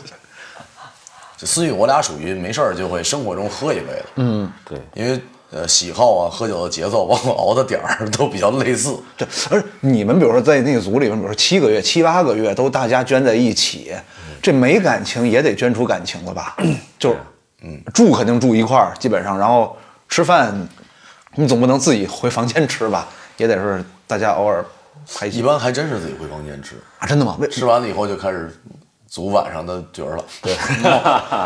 [1.39, 5.19] 就思雨，我俩属于没事儿就会生活中喝一杯的，嗯，对，因为
[5.51, 8.95] 呃喜好啊、喝酒的节奏，包括熬的点儿都比较类似。
[9.17, 13.95] 对，而你们比如说在那个组里面，比如说七个月、七八个月都大家捐在一起，
[14.43, 16.55] 这没感情也得捐出感情了吧？
[16.99, 17.17] 就
[17.63, 19.77] 嗯，住肯定住一块儿，基本上，然后
[20.09, 20.69] 吃饭，
[21.35, 23.09] 你总不能自己回房间吃吧？
[23.37, 24.65] 也得是大家偶尔
[25.17, 27.07] 拍戏一般还真是自己回房间吃，啊？
[27.07, 27.37] 真的吗？
[27.39, 28.53] 为吃完了以后就开始
[29.07, 30.25] 组晚上的角儿了。
[30.43, 30.55] 对，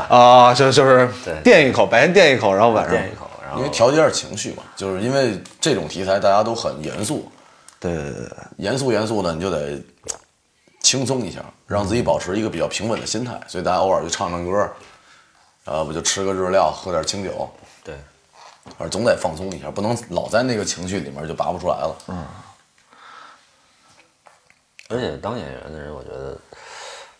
[0.09, 1.09] 啊，就就是
[1.45, 7.31] 垫一口，白天垫一口，然后晚上垫一口，然后因为调节一下情绪嘛，就是因为这种题材大家都很严肃，
[7.79, 9.81] 对对对对，严肃严肃的，你就得
[10.81, 13.39] 轻松一下，让自己保持一个比较平稳的心态。
[13.47, 14.71] 所以大家偶尔就唱唱歌，
[15.65, 17.49] 呃，不就吃个日料，喝点清酒，
[17.85, 17.97] 对，
[18.79, 21.97] 而总得放松一下，不能老在那个情绪里面就拔不出来了。
[22.09, 22.27] 嗯，
[24.89, 26.37] 而且当演员的人，我觉得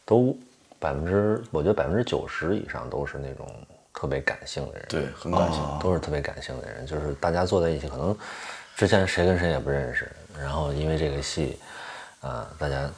[0.05, 0.37] 都
[0.81, 3.47] 百分之，我觉得百分之九十以上都是那种
[3.95, 5.63] 特别感性的人，对，很感性。
[5.81, 8.17] 都是特别感性的人，就是大家坐在一起，可能
[8.77, 11.61] 之前谁跟谁也不认识，然后因为这个戏，
[12.21, 12.91] 啊、大家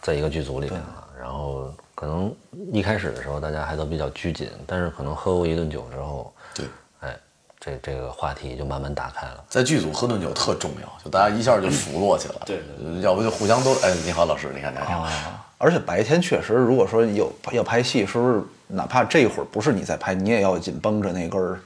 [0.00, 2.34] 在一个剧组里面了，然后可能
[2.72, 6.66] 一开始的时候大家还都比较拘谨，但是可能喝过一顿酒之后，对，
[7.00, 7.16] 哎，
[7.60, 9.44] 这这个话题就慢慢打开了。
[9.48, 12.42] 在剧组喝顿酒特重要，就大家一下就熟络起来了。
[12.46, 15.00] 对对对，要不就互相都哎，你好，老师，你看你看。
[15.56, 21.58] 而且白天确实，如果说有要拍戏，是不是哪怕这会儿不是你在拍，你也要紧绷着那根儿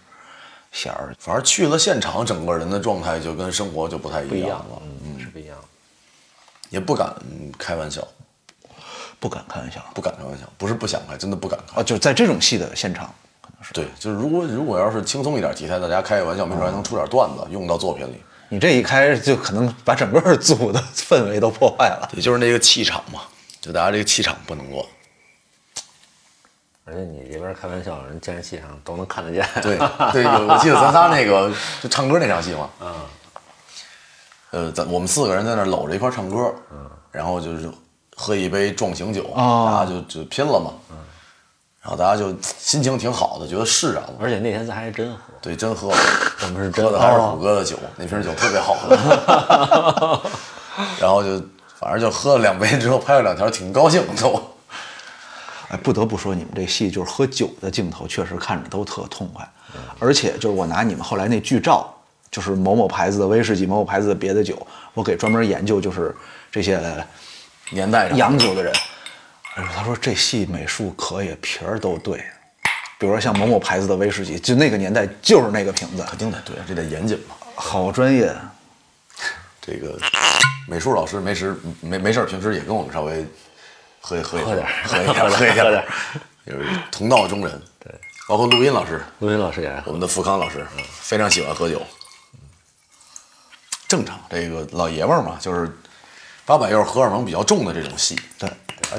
[0.71, 1.13] 弦儿？
[1.19, 5.57] 反正去了现场，整个人的状态就跟生活就不太一样一样了，嗯，是不一样。
[6.71, 8.07] 也不敢嗯开玩笑，
[9.21, 11.81] 不敢开玩笑不敢开玩笑，不是不想开，真的不敢开。
[11.81, 11.83] 啊！
[11.83, 18.23] 就是在这种戏的现场，可能是对，就是如果如果要是轻松一点题材，大家开个玩笑，没准还能出点段子用到作品里。
[18.49, 22.09] 你这一开就可能把整个组的氛围都破坏了。
[22.13, 23.23] 对，就是那个气场嘛，
[23.61, 24.85] 就大家这个气场不能乱。
[26.87, 29.47] 而且你这边开玩笑，人监视器上都能看得见。
[29.61, 29.77] 对
[30.11, 31.53] 对，有我记得咱仨那个
[31.83, 32.95] 就唱歌那场戏嘛，嗯，
[34.53, 37.71] 呃，咱我们四个人在那搂着一块儿唱歌，嗯，然后就是
[38.21, 40.97] 喝一杯壮行酒，哦大家就就拼了嘛，嗯，
[41.81, 45.97] 然后大家就心情挺好的，觉得释然了，而且那天咱还真喝，对，真喝了，
[46.43, 50.21] 我们是真喝的还是虎哥的酒，那瓶酒特别好喝，
[51.01, 51.41] 然后就
[51.79, 54.43] 反正就喝了两杯之后拍了两条，挺高兴都。
[55.69, 59.47] 哎，不得不说，你们这戏就是喝酒的镜头，确实看着都特痛快。
[59.99, 61.87] 而且就是我拿你们后来那剧照，
[62.31, 64.57] 就是某某牌子的威士忌，某某牌子的别的酒，
[64.95, 66.17] 我给专门研究就是
[66.51, 66.81] 这些
[67.71, 68.73] 年代上洋酒的人，
[69.57, 72.25] 哎，他说这戏美术可以，皮儿都对。
[72.99, 77.37] 比如说像某某牌子的威士忌，就那个年代就是那个瓶子，肯定得对，这得严谨嘛。
[77.55, 78.35] 好专业。
[79.61, 79.99] 这个
[80.67, 83.25] 美术老师没时没没事儿平时也跟我们稍微
[84.01, 85.85] 喝一喝一喝点喝一点，喝一喝点，
[86.47, 87.63] 就是同道中人。
[87.79, 87.95] 对，
[88.27, 89.85] 包括录音老师，录音老师也爱喝。
[89.89, 91.83] 我们的富康老师非常喜欢喝酒。
[93.87, 95.71] 正常，这个老爷们儿嘛，就是
[96.49, 98.51] 八百又是荷尔蒙比较重的这种戏，对，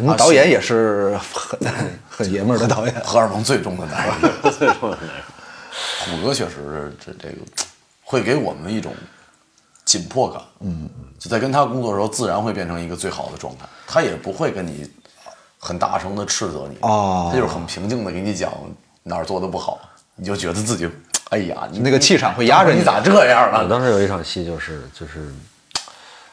[0.04, 1.60] 那导演也是很
[2.08, 2.94] 很爷们儿的导演。
[3.04, 4.16] 荷尔蒙最重的男人。
[4.54, 5.24] 最重的男人
[6.22, 7.38] 虎哥确实是这这个
[8.04, 8.94] 会给我们一种
[9.84, 10.88] 紧迫感，嗯，
[11.18, 13.66] 就在跟他工作的时候，自然会变成一个最好的状态。
[13.88, 14.88] 他也不会跟你
[15.58, 18.54] 很大声的斥责你，哦他就是很平静的给你讲
[19.02, 19.80] 哪儿做的不好，
[20.16, 20.88] 你就觉得自己，
[21.32, 23.68] 哎呀，你那个气场会压着你你咋这样我了？
[23.68, 25.34] 当时有一场戏就是就是，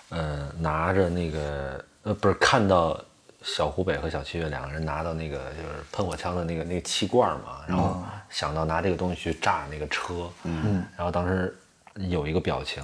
[0.08, 3.00] 呃，拿着那个呃不是看到
[3.42, 11.56] 小湖北和小七月两个人拿到那个就是喷火枪的那个那个气罐嘛，然后想到拿这个东西去炸那个车，嗯，然后当时
[11.94, 12.82] 有一个表情，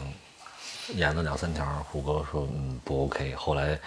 [0.95, 3.79] 演了两三条，虎哥说嗯不 OK，后来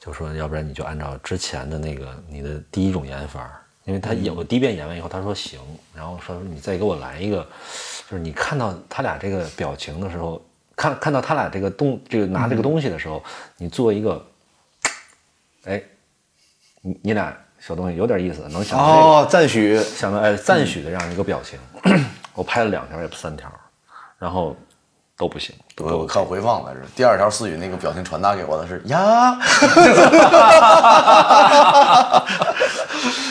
[0.00, 3.60] 就说要不然你就按照之前的那个你的第一种演法。
[3.86, 5.60] 因为他有第一遍演完以后，他说行，
[5.94, 7.46] 然后说你再给我来一个，
[8.08, 10.42] 就是你看到他俩这个表情的时候，
[10.76, 13.22] 看看到他俩这个东这个拿这个东西的时候，
[13.56, 14.24] 你做一个，
[15.64, 15.82] 哎，
[16.82, 19.80] 你你俩小东西有点意思，能想到这个，哦，赞许。
[19.96, 21.58] 想到哎赞许的这样一个表情，
[22.34, 23.50] 我拍了两条也不三条，
[24.18, 24.56] 然后
[25.16, 29.38] 都不行，都我我看回放来着，第二条思雨那个表情传达给我的是呀，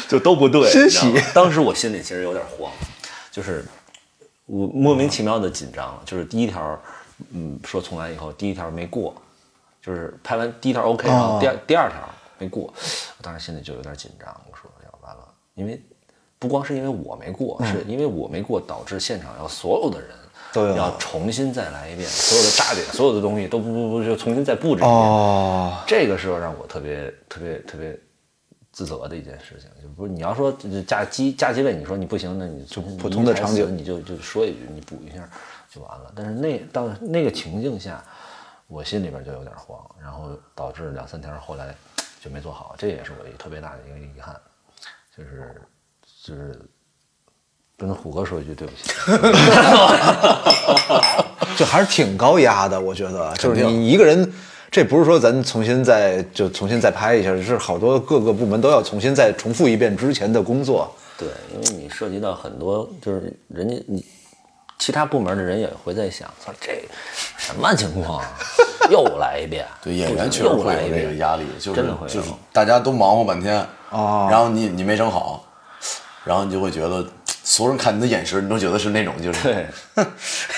[0.07, 1.21] 就都不对， 欣喜。
[1.33, 2.71] 当时我心里其实有点慌，
[3.31, 3.65] 就是
[4.45, 6.79] 我莫名其妙的紧张，就是第一条，
[7.31, 9.13] 嗯，说重来以后，第一条没过，
[9.81, 11.99] 就是拍完第一条 OK，然后第二、第二条
[12.37, 15.81] 没过，我当时心里就有点紧张，我说要完了，因为
[16.39, 20.09] 不光是因为我没过，是因为我没过导致现场要所有的人。
[20.51, 24.87] 都要要重新再来一遍，所有的炸点，所有的东西都不不不就重新再布置一遍。
[24.87, 27.99] 哦，这个时候让我特别特别特别
[28.71, 35.27] 自责的一件事情，就不是你要说就是架机架机位，你说你不行，那你就普通的场景你就就说一句，你补一下
[35.73, 36.11] 就完了。
[36.15, 38.03] 但是那到那个情境下，
[38.67, 41.75] 我心里边就有点慌，然后导致两三天后来
[42.23, 44.35] 就没做好，这也是我一个特别大的一个遗憾，
[45.15, 45.61] 就是
[46.23, 46.59] 就是
[47.77, 48.91] 跟虎哥说一句对不起。
[51.55, 54.33] 就还是挺高压的，我觉得，就是你一个人，
[54.71, 60.91] 这不是说咱重新再就重新再拍一下，是好多各个部门都要重新再重复一遍之前的工作。
[61.15, 64.03] 对，因为你涉及到很多，就是人家你
[64.83, 66.83] 其他部门的人也会在想，说这
[67.37, 68.27] 什么情况啊？
[68.91, 69.65] 又来一遍。
[69.81, 71.05] 对演员确实会有这又来一遍。
[71.07, 74.27] 个压力，就是真的会就是大家都忙活半天，哦。
[74.29, 75.45] 然后你你没整好，
[76.25, 77.01] 然后你就会觉得
[77.45, 79.67] 所有人看你的眼神，你都觉得是那种就是对，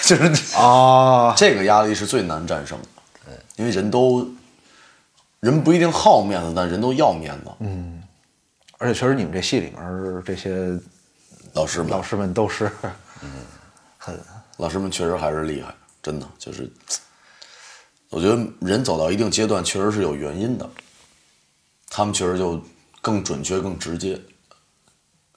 [0.01, 4.27] 就是啊， 这个压力是最难战胜的，因为人都
[5.39, 7.51] 人不一定好面子，但人都要面子。
[7.59, 8.01] 嗯，
[8.79, 10.75] 而且确实你们这戏里面这些
[11.53, 11.91] 老师们。
[11.91, 12.71] 老师们都是，
[14.57, 16.71] 老师们确实还是厉害，真的就是，
[18.09, 20.69] 我觉得人走到一定阶段确实是有原因的，
[21.89, 22.61] 他们确实就
[23.01, 24.19] 更准确、更直接。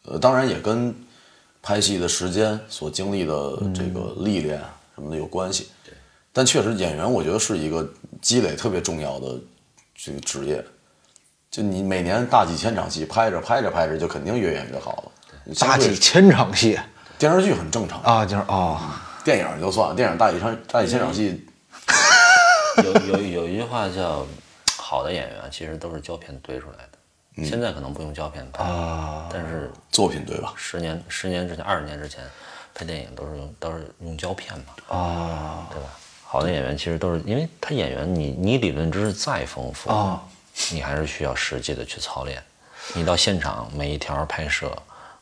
[0.05, 0.95] 呃，当然也跟
[1.61, 4.59] 拍戏的时间所经历的这个历练
[4.95, 5.69] 什么的有关系。
[5.85, 5.93] 对，
[6.33, 7.87] 但确实演员我觉得是一个
[8.23, 9.39] 积累特别重要的
[9.95, 10.65] 这个职业。
[11.51, 15.55] 就你每年大几千场戏，拍着拍着拍着就肯定越演越好了。
[15.59, 16.79] 大几千场戏
[17.19, 18.81] 电视剧很正常，啊，就是哦，
[19.25, 21.45] 电影就算了，电影大几场大几千场戏，
[22.85, 24.25] 有有有一句话叫
[24.79, 28.65] “好的演员其实都是胶片堆出来的”，现在可能不用胶片拍，
[29.33, 30.53] 但是作品对吧？
[30.57, 32.23] 十年十年之前、二十年之前
[32.73, 35.89] 拍电影都是用都是用胶片嘛，啊对吧？
[36.25, 40.23] 好的演员其实都是因为他演员你你理论知识再丰富，啊
[40.71, 42.41] 你还是需要实际的去操练。
[42.95, 44.71] 你到现场每一条拍摄，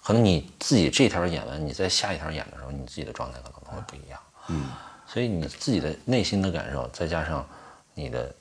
[0.06, 4.20] 可能你自己这条演完，你在下一条演的时候，你自己的状态可能会不一样。
[4.48, 4.62] 嗯，
[5.04, 7.44] 所以你自己的内心的感受，再加上
[7.92, 8.32] 你的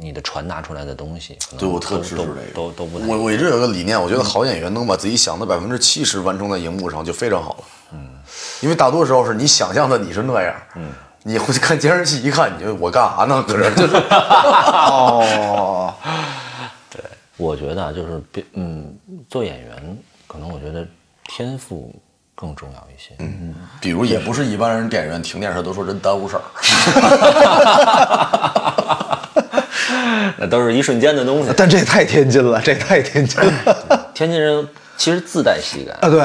[0.00, 7.64] 你的传达出来的东西，可能对我特都都支持这个，都都不太我我一直有个理念，我觉得好演员能把自己想的百分之七十完成在荧幕上就非常好了。
[7.92, 8.18] 嗯，
[8.62, 10.90] 因为大多时候是你想象的你是那样，嗯，
[11.22, 13.44] 你回去看监视器一看，你就我干啥呢？
[13.46, 15.92] 搁这就是 哦，
[17.36, 18.96] 我觉得啊，就是别嗯，
[19.28, 19.98] 做演员
[20.28, 20.86] 可能我觉得
[21.24, 21.92] 天赋
[22.36, 23.14] 更重要一些。
[23.18, 26.42] 嗯，比如也不是一般人电影院停电时都说真耽误事儿，
[30.38, 31.50] 那都是一瞬间的东西。
[31.56, 35.96] 但这也太天津了，这也太天津了 天津人其实自带喜感。
[36.00, 36.08] 啊！
[36.08, 36.20] 对，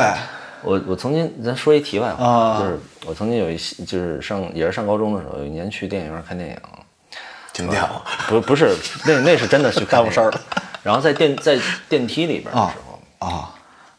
[0.62, 6.58] 我我曾经咱说一题外话，啊就是我曾经有一就是上也是上高中的时候，有一年去电影院看电影，
[7.54, 8.04] 停电了。
[8.28, 8.76] 不不是
[9.06, 10.42] 那那是真的去干 事儿了。
[10.84, 13.50] 然后在电在电梯里边的时候，啊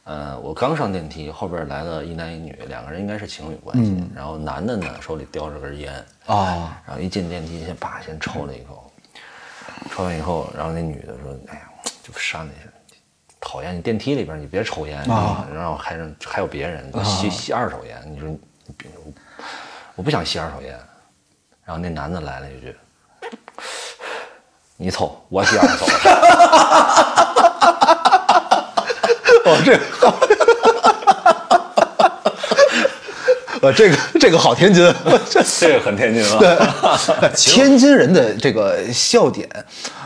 [0.04, 4.04] 呃，我刚上电梯，后边来了一男一女，两个人应该是情侣关系。
[4.14, 5.92] 然后男的呢手里叼着根烟，
[6.26, 8.92] 啊然后一进电梯先叭先抽了一口，
[9.90, 11.62] 抽完以后，然后那女的说：“哎呀，
[12.02, 12.70] 就扇了一下，
[13.40, 13.74] 讨厌！
[13.74, 18.38] 你电梯里边你别抽烟，啊然后还是还有别人吸吸二手烟，你说你
[18.76, 18.90] 别，
[19.96, 20.78] 我不想吸二手烟。”
[21.64, 22.76] 然后那男的来了一句
[24.76, 27.43] ：“你抽，我吸二手的。
[29.54, 29.80] 哦，这个，
[33.62, 34.82] 呃，这个这个好天津，
[35.30, 36.38] 这 ”这个很天津啊。
[37.34, 39.48] 天津人的这个笑点，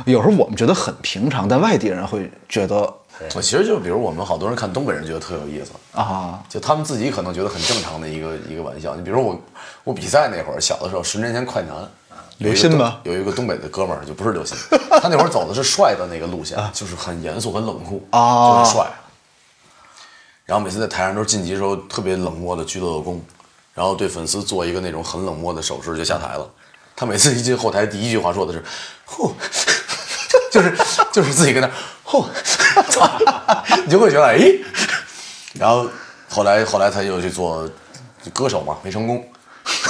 [0.05, 2.76] 有时候我们觉得很平常，但外地人会觉得
[3.34, 8.94] 我其实就比如我们好多人看东北人觉得特有意思，啊就他们自己可能觉得很正常的一个一个玩笑。
[8.94, 9.40] 你比如我
[9.82, 11.74] 我比赛那会儿，小的时候，十年前快男，
[12.38, 14.55] 刘鑫吗有一个东北的哥们儿，就不是刘鑫，
[15.03, 18.86] 他那会儿走的是帅的那个路线，就是很严肃、很冷酷，啊就很帅。
[20.49, 23.20] 然后每次在台上都是晋级的时候特别冷漠的鞠了个躬，
[23.74, 26.51] 然后对粉丝做一个那种很冷漠的手势就下台了。
[26.96, 28.64] 他每次一进后台，第一句话说的是
[29.05, 29.30] “呼”，
[30.51, 30.74] 就是
[31.12, 31.72] 就是自己跟那儿
[32.03, 32.24] “呼”，
[33.84, 34.40] 你就会觉得哎，
[35.53, 35.86] 然后
[36.30, 37.68] 后来后来他又去做
[38.32, 39.22] 歌手嘛，没成功。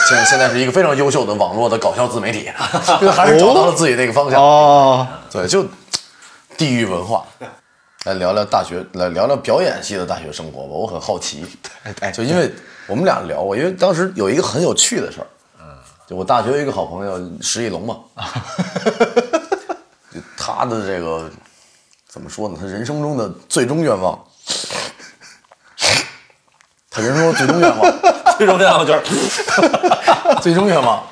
[0.08, 2.50] 现在现在是一个非常优秀的网络的搞笑自媒体，
[3.00, 4.42] 因 为还是找到了自己那个方向。
[4.42, 5.64] 哦，对，就
[6.56, 7.24] 地域文化。
[8.04, 10.68] 来聊聊大学，来聊聊表演系的大学生活吧。
[10.70, 11.44] 我很好奇，
[12.00, 12.50] 哎就因为
[12.86, 15.26] 我们俩聊过，因为当时有一个很有趣的事儿，
[15.60, 15.66] 嗯，
[16.06, 17.98] 就我大学有一个好朋友石一龙嘛，
[20.12, 21.30] 就他的这个
[22.08, 22.56] 怎么说呢？
[22.58, 24.18] 他人生中的最终愿望，
[26.90, 27.98] 他人生中的最终愿望，
[28.38, 29.02] 最终愿望就是。
[30.42, 31.02] 最终愿望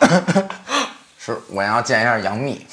[1.35, 2.65] 是我要见一下杨幂。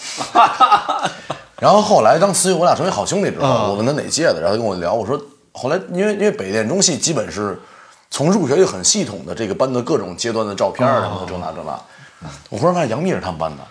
[1.59, 5.19] 然后后来当思雨我俩成为好兄弟之后，我问他哪届的，然后他跟我聊，我说
[5.53, 7.59] 后来因为因为北电中戏基本是
[8.09, 13.63] 从入学就很系统的这个班的各种阶段的照片儿什么的这那这那，我忽然发现杨幂是他们班的，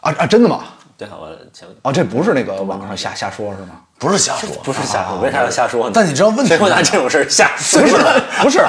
[0.00, 0.64] 啊啊，真的吗？
[0.96, 3.80] 对，我前哦，这不是那个网上瞎瞎说是吗？
[3.98, 5.92] 不是瞎说，不是瞎说，为啥要瞎说呢？
[5.92, 7.80] 但你知道问题谁会拿这种事儿瞎说？
[7.82, 7.96] 不是，
[8.42, 8.64] 不是，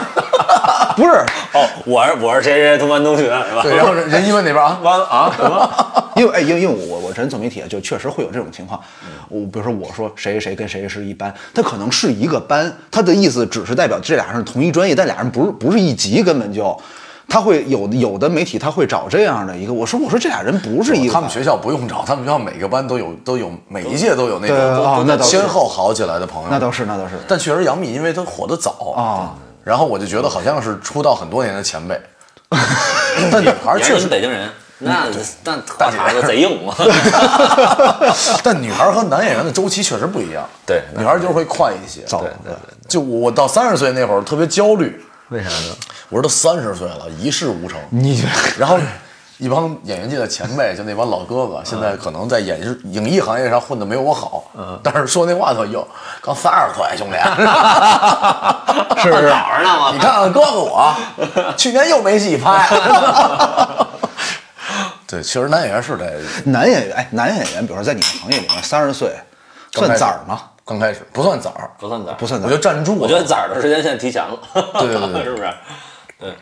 [0.96, 1.24] 不是，
[1.54, 3.62] 哦，我是我是谁谁同班同学，是吧？
[3.62, 5.32] 对，然后人人一问那边啊，完了啊？
[5.38, 5.70] 什么？
[6.18, 8.82] 因为哎，因为因为我我这人做媒体啊，就确实会有这种情况。
[9.30, 16.76] 我比如说我说谁谁谁跟谁谁是一班，他可能是一个班，他的意思只是代表这俩人是同一专业，但俩人不是不是一级，根本就。
[17.30, 25.30] 他会有有的媒体他会找这样的一个，我说我说这俩人不是一个班，他们学校不用找，他们学校每个班都有都有每一届都有那对种哦那倒是。
[25.30, 27.16] 先后好起来的朋友，那倒是那倒是。
[27.28, 28.92] 但确实杨幂因为她火得早。
[28.98, 32.00] 啊，然后我就觉得好像是出道很多年的前辈，
[33.32, 34.50] 但女孩确实，北京人，
[34.80, 35.06] 那
[35.44, 36.74] 那话茬子贼硬嘛。
[38.44, 42.02] 但女孩和男演员的周期确实不一样，对女孩就是会快一些。
[42.02, 42.56] 对对对，
[42.88, 45.00] 就我到三十岁那会儿特别焦虑，
[45.30, 45.76] 为啥呢？
[46.10, 48.24] 我说都三十岁了，一事无成，你
[48.58, 48.80] 然后
[49.38, 55.88] 一帮演员界的前辈，就那帮老哥哥，现在可能在演艺影艺行业上混的没有我好，嗯，但是说那话都有，
[56.22, 57.18] 刚三十岁，兄弟，
[59.02, 59.30] 是不是？
[59.30, 59.86] 早着呢？
[59.86, 60.94] 我你看看哥哥我，
[61.56, 62.68] 去年又没戏拍。
[65.08, 69.12] 对，其实男演员是得男演员，哎，男演员，比如说在你们行业里面，三十岁
[69.72, 70.42] 算崽儿吗？
[70.70, 72.60] 刚开始不算崽儿，不算崽，不算早我就。
[72.60, 73.00] 站住了。
[73.02, 75.52] 我觉得崽儿的时间现在提前了， 对对对对是不是？
[76.20, 76.36] 对，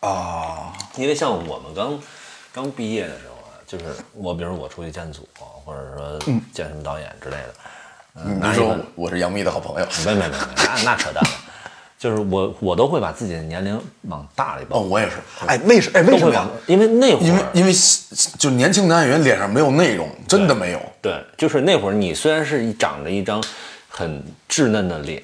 [0.00, 2.00] 啊，因为像我们刚
[2.50, 3.84] 刚毕业的时候啊，就是
[4.14, 5.28] 我，比如我出去见组，
[5.66, 6.18] 或者说
[6.54, 7.54] 见什么导演之类的，
[8.24, 11.30] 嗯，拿你说我是杨幂的好朋友，没没没没，那那扯淡了，
[12.02, 15.12] 就是我我都会把自己的年龄往大了一哦，我也是，
[15.46, 17.72] 哎，为什哎为什么因为那会儿因为因为
[18.36, 20.82] 就年轻男演员脸上没有内容，真的没有。
[21.00, 23.40] 对，就是那会儿你虽然是长着一张
[23.88, 25.22] 很稚嫩的脸，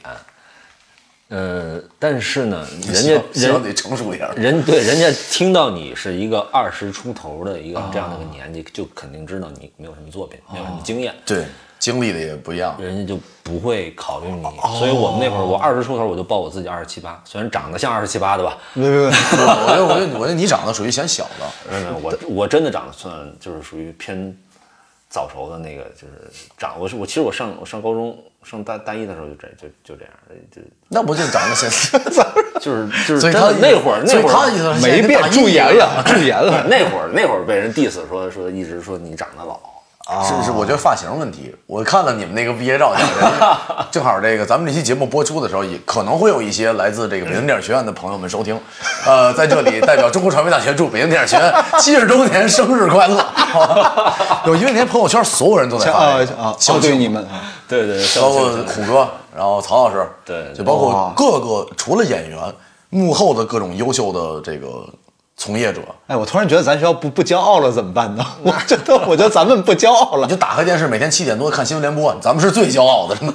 [1.31, 4.31] 呃，但是呢，人家 希望希望人得成熟一点。
[4.37, 11.45] 人对人家听到你是一个二十出头的一个这样的一个年纪，就肯定知道你没有什么作品，没有什么经验，对，
[11.79, 12.77] 经历的也不一样。
[12.81, 14.43] 人家就不会考虑你。
[14.79, 19.13] 所以我们那会儿，我二十出头我就报我自己二十七八，虽然长得像二十七八的吧，别别别，我
[19.69, 24.37] 觉得，我觉得，我觉得你长得属于显小的，没有没有，我我真的长得算就是属于偏
[25.09, 30.13] 早熟的那个，就是长我是我其实我上我上高中上大大一的时候就这就就这样，
[30.55, 31.71] 就那不就长得显？
[32.61, 36.67] 就是就是真的那会儿那会儿他没变，驻颜了，驻颜了。
[36.69, 39.61] 那会儿那会儿被人 diss 说说一直说你长得老，
[40.25, 41.55] 是是，我觉得发型问题。
[41.67, 42.95] 我看了你们那个毕业照，
[43.93, 48.59] 正好这个咱们这期节目播出的时候，也可能会有一些来自这个北京电影学院的朋友们收听。
[49.07, 53.23] 呃，在这里代表中国传媒大学祝北京电影学院七十周年生日快乐！
[54.47, 56.57] 有因为那天朋友圈所有人都在发啊这个啊！
[56.59, 57.27] 小哦，对庆你们，
[57.69, 59.07] 对对，包括虎哥，
[59.37, 62.39] 然后曹老师，对就包括哇各个除了演员，
[62.89, 64.87] 幕后的各种优秀的这个
[65.39, 68.27] 从业者，哎，我突然觉得咱学校不不骄傲了怎么办呢？
[68.43, 70.37] 我觉得，我觉得咱们不骄傲了你就。
[70.37, 73.15] 打开电视，每天七点多看新闻联播，咱们是最骄傲的。
[73.17, 73.35] 真 的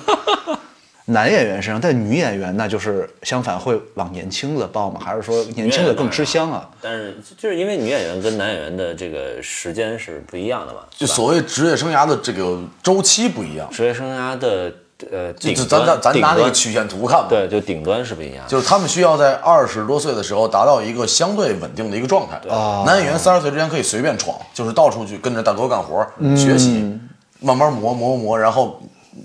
[1.05, 4.99] 男演员身上，但女演员那就是相反会往年轻的报吗？
[5.03, 6.69] 还是说年轻的更吃香啊？
[6.81, 14.73] 但是就是因为女演员跟男演员的这个时间是不一样的嘛，就所谓职业生涯的这个周期不一样，职业生涯的
[15.11, 17.27] 呃顶就咱咱咱拿那个曲线图看吧。
[17.29, 18.43] 对，就顶端是不一样。
[18.47, 22.39] 就是他们需要在二十多岁的时候达到一个相对稳定的一个状态。
[22.85, 26.99] 男演员三十岁之前可以随便闯，就是到处去跟着大哥干活、学习，
[27.39, 28.81] 慢慢磨磨磨，然后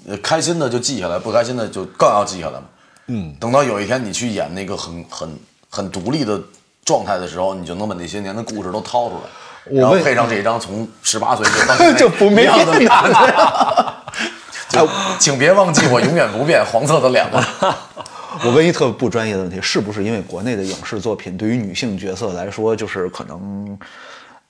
[0.09, 2.65] 呃开心的就记下来，不开心的就更要记下来嘛。
[3.07, 5.39] 嗯，等到有一天你去演那个很很
[5.71, 6.41] 很独立的
[6.85, 9.23] 状态的时候，你就能把那些年的故事都掏出来。
[9.71, 13.33] 我然后配上这一张从十八岁就到 就不没一样的变脸，
[14.79, 14.89] 就
[15.19, 17.43] 请别忘记我永远不变黄色的脸了。
[18.45, 23.77] 我问一特不专业的问题，是不是因为国内的影视作品对于女性角色来说，就是可能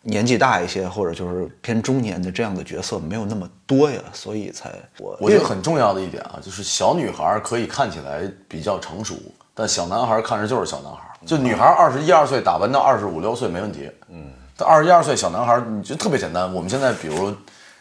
[0.02, 9.14] 年纪大一些，或者就是偏中年的这样的角色没有那么多呀，所以才我我觉得很重要的一点啊，就是小女孩儿可以看起来比较成熟，
[9.54, 11.04] 但小男孩儿看着就是小男孩儿。
[11.26, 16.52] 就女孩二十一二岁打扮到二十五六岁没问题，嗯，但二十一二岁小男孩儿，你就特别简单。
[16.52, 17.34] 我们现在比如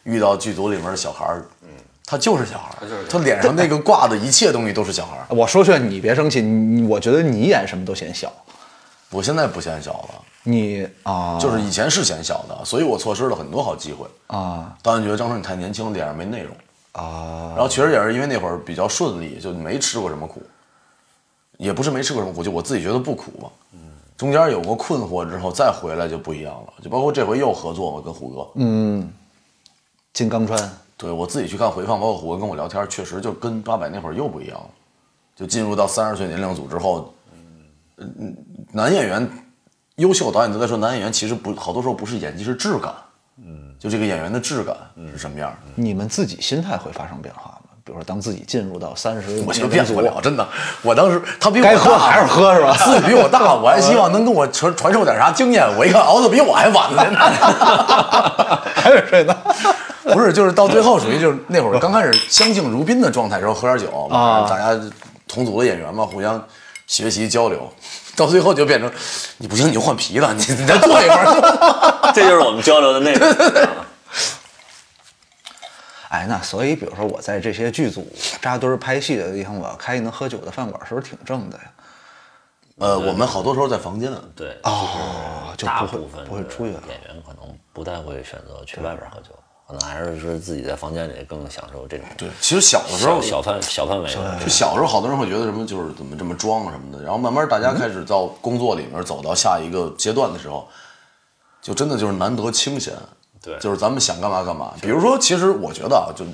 [0.03, 1.39] 遇到剧组里面的小孩
[2.09, 5.25] 他就是小孩儿，他脸上那个挂的一切东西都是小孩儿。
[5.27, 8.31] 我说劝你别生气，你我觉得你演什么都显小，
[9.09, 10.09] 我现在不显小了，
[10.43, 14.07] 你啊，就是以前是显小的，所以我错失了很多好机会。
[14.27, 16.55] 啊导演觉得张晨你太年轻，脸上没内容。
[16.93, 20.41] 啊，然后确实也是因为那会儿比较顺利，就没吃过什么苦，
[21.57, 23.49] 也不是没吃过什么苦，就我自己觉得不苦嘛。
[24.15, 28.47] 中间有过困惑之后再回来就不一样了，就包括这回又合作嘛，跟虎哥。
[28.55, 29.13] 嗯，
[30.13, 30.57] 金刚川
[30.97, 34.65] 对我自己去看回放，包括虎哥跟我聊天，确实就跟八百那会儿又不一样了。
[35.35, 37.13] 就进入到三十岁年龄组之后，
[37.97, 38.35] 嗯，
[38.71, 39.29] 男演员
[39.97, 42.91] 优秀导演都在说，男演员其实不好多时候不是演技，是质感。
[43.39, 44.75] 嗯，就这个演员的质感
[45.11, 45.57] 是什么样的？
[45.75, 47.57] 你们自己心态会发生变化吗？
[47.83, 50.45] 比如说，当自己进入到三十，我就变不了，真的。
[50.81, 55.63] 我当时他比我该喝大还是喝是吧 自己比我大， 我还希望能跟我传传授点啥经验。
[55.77, 57.03] 我一看熬的比我还晚呢，
[58.73, 59.37] 还有谁呢？
[60.13, 64.79] 不是，就是到最后属于就是那会儿刚开始相敬如宾的状态时候喝点酒啊大家
[65.27, 66.41] 同组的演员嘛，互相
[66.85, 67.71] 学习交流，
[68.15, 68.89] 到最后就变成
[69.37, 72.11] 你不行你就换皮了，你你再坐一会儿。
[72.15, 73.29] 这就是我们交流的内容。
[76.09, 78.09] 哎，那所以，比如说我在这些剧组
[78.41, 81.63] 扎堆儿拍戏的地方，我要开一能喝酒的饭馆，是不是挺正的呀？
[82.77, 86.81] 呃，我们好多时候在房间，对，哦，就大不会部分不会出去了。
[86.87, 89.31] 演员可能不太会选择去外边喝酒，
[89.67, 94.39] 可能还是说自己在房间里更享受这种对，其实小的时候小小范小范围的。
[94.39, 100.65] 就小时候，好多人会觉得什么就是怎么这么装什么的，然后慢慢大家开始到工作里面走到下一个阶段的时候，
[101.61, 102.93] 就真的就是难得清闲。
[103.39, 104.73] 对就是咱们想干嘛干嘛。
[104.81, 106.25] 比如说，其实我觉得啊，就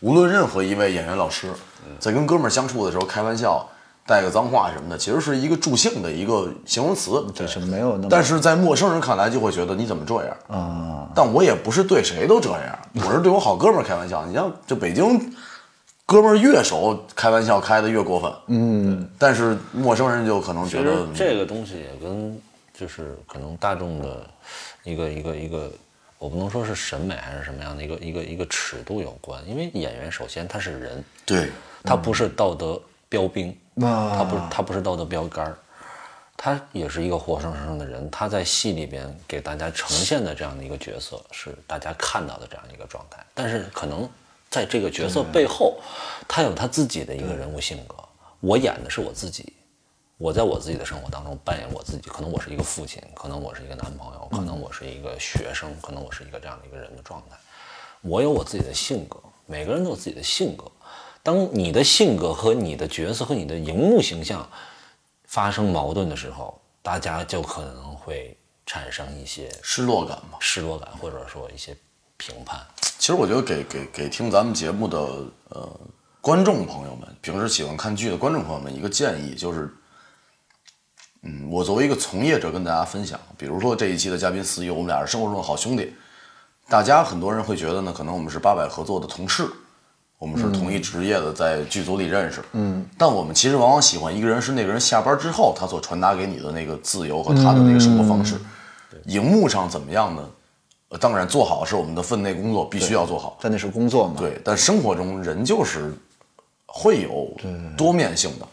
[0.00, 1.52] 无论任何一位演员老师，
[1.98, 3.68] 在跟哥们儿相处的时候开玩笑、
[4.06, 7.24] 带个脏话什么的，其实是一个助兴的一个形容词。
[7.34, 8.08] 对，是没有那么。
[8.08, 11.08] 但是在陌生人看来，就会觉得你怎么这样啊？
[11.14, 14.24] 但我也不是对谁都这样，我是对我好哥们儿开玩笑。
[14.24, 15.34] 你像这北京
[16.06, 18.32] 哥们儿越熟，开玩笑开的越过分。
[18.46, 22.40] 嗯，但是陌生人就可能其实觉得这个东西也跟
[22.72, 24.24] 就是可能大众的
[24.84, 25.68] 一个一个一个，
[26.18, 29.42] 我不能说是审美还是什么样的一个一个一个尺度有关。
[29.48, 31.50] 因为演员首先他是人，对
[31.82, 33.50] 他不是道德标兵，
[33.82, 35.58] 啊他不是他不是道德标杆儿，
[36.36, 38.10] 他也是一个活生生的人。
[38.10, 43.24] 他在戏里边给大家呈现的这样的一个角色，是大家看到的这样一个状态。
[43.34, 44.08] 但是可能
[44.50, 45.78] 在这个角色背后，
[46.28, 47.94] 他有他自己的一个人物性格。
[48.40, 49.52] 我演的是我自己，
[50.18, 52.08] 我在我自己的生活当中扮演我自己。
[52.08, 57.36] 可能我是一个父亲，可能我是一个男朋友，可能我是一个学生，可能我是一个这样的一个人的状态。
[58.02, 60.70] 我有我自己的性格，每个人都有自己的性格。
[61.26, 64.48] 当你的性格和你的角色和你的荧幕形象
[65.24, 70.38] 发生矛盾的时候，大家就可能会产生一些失落感嘛。
[70.38, 71.76] 失落感，或者说一些
[72.16, 72.64] 评判。
[72.80, 74.98] 其实我觉得给给给听咱们节目的
[75.48, 75.80] 呃
[76.20, 79.68] 观众朋友们，平时喜欢看剧的观众朋友们一个建议，就是，
[81.22, 85.92] 嗯，我作为一个从业者跟大家分享，比如说这一期的嘉宾思雨，我们俩是生活中的好兄弟，
[86.68, 89.50] 大家很多人会觉得呢，可能我们是八百合作的同事，
[90.18, 98.36] 我们是同一职业的，在剧组里认识，嗯，但我们其实往往喜欢一个人是那个人下班之后他所传达给你的那个自由和他的那个生活方式，
[99.04, 100.28] 荧幕上怎么样呢？
[100.88, 103.36] 呃当然做好是我们的分内工作，必须要做好。
[103.42, 104.14] 但那是工作嘛。
[104.16, 105.92] 对，但生活中人就是
[106.64, 107.28] 会有
[107.76, 108.46] 多面性的，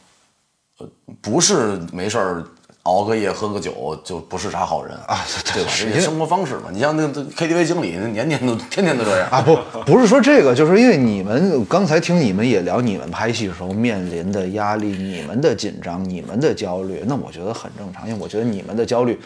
[0.80, 0.90] 呃，
[1.22, 2.44] 不是没事儿
[2.84, 5.24] 熬个夜喝个酒就不是啥好人啊，
[5.54, 5.72] 对吧？
[5.74, 6.64] 这也生活方式嘛。
[6.70, 9.56] 你像那个 KTV 经理，年年都天天都这样啊，不，
[9.94, 19.18] 不是说这个，就是因为你们刚才听你们也聊你们拍戏的时候面临的压力、你们的紧张、你们的焦虑，那我觉得很正常，因为我觉得你们的焦虑，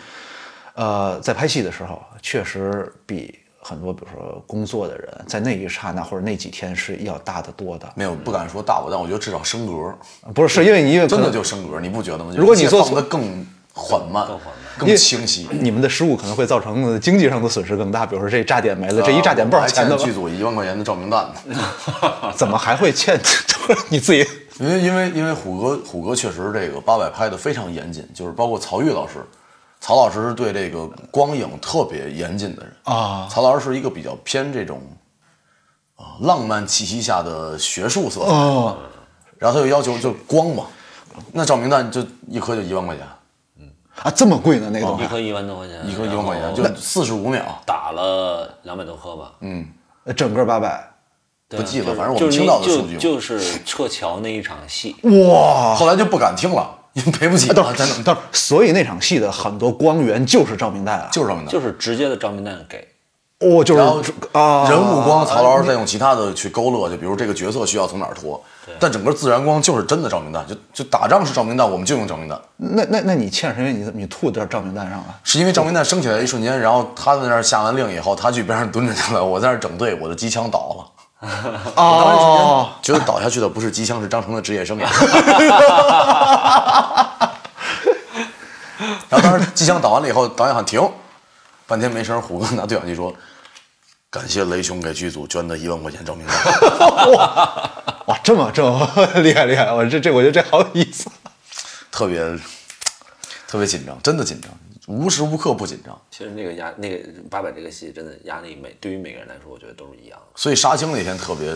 [0.75, 7.87] 呃，在拍戏的时候确实比很多，比如说工作的人在那一刹那或者那几天是要大得多的。
[7.95, 9.93] 没有不敢说大吧，但我觉得至少升格，
[10.33, 12.33] 不是，是因为你因为真的能就升格，你不觉得吗？
[12.37, 14.27] 如果你做放的更缓慢、
[14.77, 21.59] 更清晰，你们的失误可能会造成经济上的损失更大，比如说这炸点没了，这一炸点不少还钱的欠剧组一万块钱的照明弹呢。
[22.35, 23.19] 怎么还会欠？
[23.89, 24.25] 你自己
[24.59, 29.15] 因为因为因为虎哥虎哥确实这个八百拍的非常严谨，就是包括曹郁老师，
[29.79, 33.27] 曹老师是对这个光影特别严谨的人啊。
[33.29, 34.81] 曹老师是一个比较偏这种
[35.95, 38.77] 啊浪漫气息下的学术色彩，哦，
[39.37, 40.65] 然后他就要求就光嘛，
[41.31, 43.05] 那照明弹就一颗就一万块钱，
[44.03, 49.31] 啊，这么贵呢那个东西一颗一万多块钱，一颗一万块钱就四十五秒，打了两百多颗吧。
[49.41, 49.65] 嗯，
[50.03, 50.87] 呃整个八百，
[51.49, 55.73] 不记得反正我们就是听到的数据就就是撤侨那一场戏，哇！
[55.75, 56.76] 后来就不敢听了，
[57.11, 58.03] 赔不起了，等会儿真的。
[58.03, 62.87] 等会儿，所以那场戏的很多光源就是照明弹啊，就是照明弹，就是直接的照明弹给。
[63.39, 68.43] 哦，就是啊，人物光，曹老师再用其他的去勾勒，就比如这个角色需要从哪儿脱，
[68.79, 80.96] 但整个自然光就是真的照明弹，就就打仗是照明弹，我们就用照明弹，那那那你欠是因为你你吐在照明弹上了，是因为照明弹升起来一瞬间，然后他在那儿下完令以后，他去边上蹲着去了，我在那儿整队，我的机枪倒了，
[81.75, 84.85] 哦，觉得倒下去的不是机枪，是张成的职业生涯。
[89.09, 90.79] 然后当时机枪倒完了以后，导演喊停，
[91.65, 93.13] 半天没声，虎哥拿对讲机说。
[94.09, 96.35] 感谢雷兄给剧组捐的一万块钱照明弹。
[98.05, 98.89] 哇，这么这么
[99.21, 101.09] 厉害厉害，我这这我觉得这好有意思。
[101.91, 102.17] 特别
[103.47, 104.49] 特别紧张，真的紧张，
[104.87, 105.97] 无时无刻不紧张。
[106.09, 110.25] 其实那个压那个八百这个戏真的压力每对于每个人来说，我觉得都是一样的。
[110.35, 111.55] 所以杀青那天特别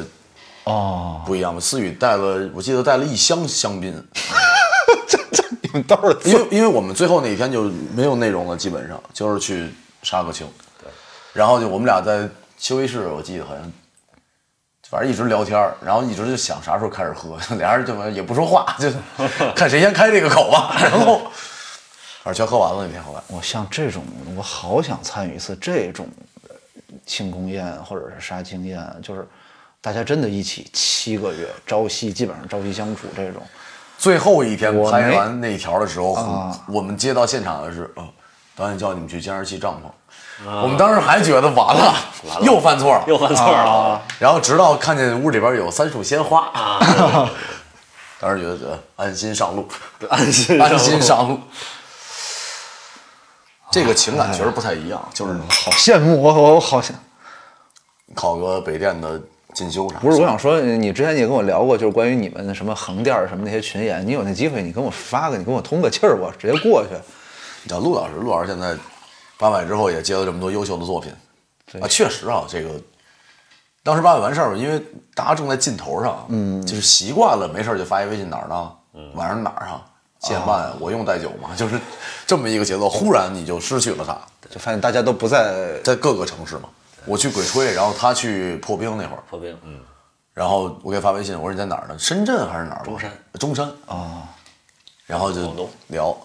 [0.65, 1.59] 哦，不一样。
[1.59, 3.91] 思雨带了，我记得带了一箱香槟，
[5.07, 7.63] 这这你们都是因为因为我们最后那一天就
[7.95, 9.69] 没有内容了，基本上就是去
[10.03, 10.47] 杀个青。
[10.81, 10.89] 对，
[11.33, 13.71] 然后就我们俩在休息室，我记得好像。
[14.89, 18.91] 反正一直聊天儿然后一直就想啥时候开始喝， 俩人就也不说话，就
[19.55, 20.75] 看谁先开这个口吧。
[20.77, 21.21] 然后，
[22.23, 23.21] 反正全喝完了那天后来。
[23.27, 24.03] 我像这种，
[24.37, 26.07] 我好想参与一次这种
[26.47, 26.55] 呃
[27.05, 29.27] 庆功宴或者是杀青宴，就是
[29.81, 33.41] 大家真的一起七个月朝夕，基本上朝夕相处这种。
[33.97, 38.07] 最后一天拍完那一条的时候，啊我们接到现场的是，哦，
[38.55, 39.89] 导演叫你们去监视器帐篷。
[40.43, 41.95] 我们当时还觉得完了，
[42.41, 46.49] 又犯错了，又犯错了， 然后直到看见屋里边有三束鲜花，
[48.19, 49.67] 当时觉得呃安心上路，
[50.09, 51.39] 安心安心上路。
[53.71, 56.95] 这个情感确实不太一样，就是好羡慕我，我我好想。
[58.13, 59.19] 考个北电的
[59.53, 59.97] 进修啥。
[59.99, 66.89] 不是，我想说，你之前也跟我聊过，就是关于你们什么横店儿什么那些群演，你有那机会，你跟我发个，你跟我通个气儿，我直接过去。
[67.63, 68.75] 你叫陆老师，陆老师现在
[69.37, 71.13] 八百之后也接了这么多优秀的作品，
[71.79, 72.69] 啊，确实啊，这个
[73.83, 74.83] 当时八百完事儿，因为
[75.15, 78.71] 大家正在劲头上，嗯，就是习惯了，没事儿就发一微信哪儿呢？
[79.13, 79.85] 晚上哪儿啊？
[80.21, 80.73] 几点半啊？
[80.79, 81.53] 我用带酒嘛？
[81.57, 81.79] 就是
[82.25, 84.17] 这么一个节奏，忽然你就失去了他，
[84.49, 86.69] 就发现大家都不在，在各个城市嘛。
[87.05, 89.79] 我去鬼吹，然后他去破冰那会儿，破冰，嗯，
[90.33, 91.97] 然后我给他发微信，我说你在哪儿呢？
[91.97, 92.83] 深圳还是哪儿？
[92.85, 94.29] 中山，中山啊。
[95.07, 95.41] 然后就
[95.87, 96.15] 聊，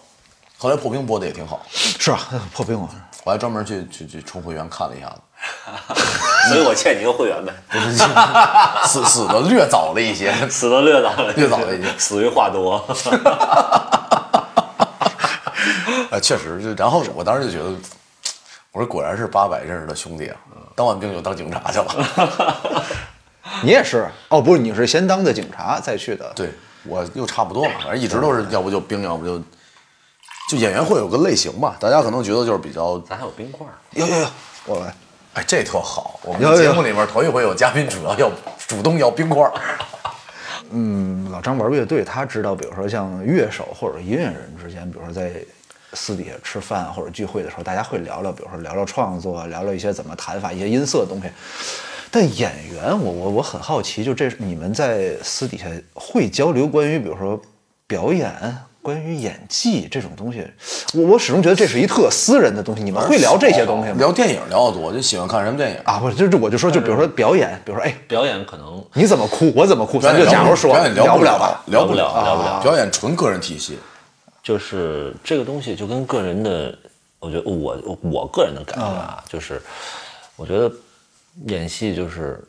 [0.58, 2.20] 后来破冰播的也挺好，是啊，
[2.52, 2.88] 破冰啊，
[3.24, 5.20] 我还专门去去去充会员看了一下子，
[6.48, 7.52] 所以我欠你一个会员呗。
[7.68, 7.96] 不 是
[8.88, 12.84] 死死的略早了一些， 死的略早了，略早了一些，死于话多。
[16.10, 17.74] 哎，确实就，然后我当时就觉得，
[18.72, 20.36] 我说果然是八百认识的兄弟啊，
[20.74, 22.84] 当完兵就当警察去了。
[23.62, 26.30] 你也是哦，不是，你是先当的警察再去的。
[26.34, 26.52] 对，
[26.84, 29.38] 我又差不多嘛，反正一直都是，要不就兵，要不就
[30.48, 34.28] 就演员会有个类型吧，大家可能觉得就是比较，咱还有冰块儿，有有有，
[34.66, 34.94] 我来，
[35.36, 38.32] 哎，这特好，我们节目里面头一回有嘉宾主要要
[38.66, 39.52] 主动要冰块儿。
[40.72, 45.34] 嗯，老张玩乐队，他知道，比如说像乐手或者音乐人之间，比如说在
[45.92, 51.28] 私底下吃饭或者聚会的时候，大家会聊聊，比如说聊聊创作，聊聊一些怎么弹法、一些音色的东西。
[52.10, 57.38] 但演员，我我我很好奇，就这你们在私底下会交流关于比如说
[57.86, 58.32] 表演、
[58.86, 60.46] 关于演技这种东西，
[60.94, 62.84] 我我始终觉得这是一特私人的东西。
[62.84, 63.96] 你们会聊这些东西吗？
[63.98, 65.98] 聊电影聊得多，就喜欢看什么电影啊？
[65.98, 72.60] 不是，就是我就说，就比如说表演，比如说哎，表演可能你怎么哭，我怎么哭，咱就假如说表演聊不了吧，聊不了，聊不了。
[72.62, 73.76] 表演纯个人体系，
[74.40, 76.78] 就是这个东西就跟个人的，
[77.18, 79.60] 我觉得我我个人的感觉啊，就是
[80.36, 80.70] 我觉得
[81.46, 82.40] 演戏就是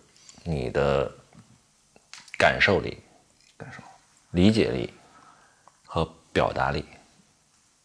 [0.44, 1.12] 你的
[2.38, 2.96] 感受力、
[3.58, 3.82] 感受、
[4.34, 4.97] 理解力和
[6.38, 6.86] 表达力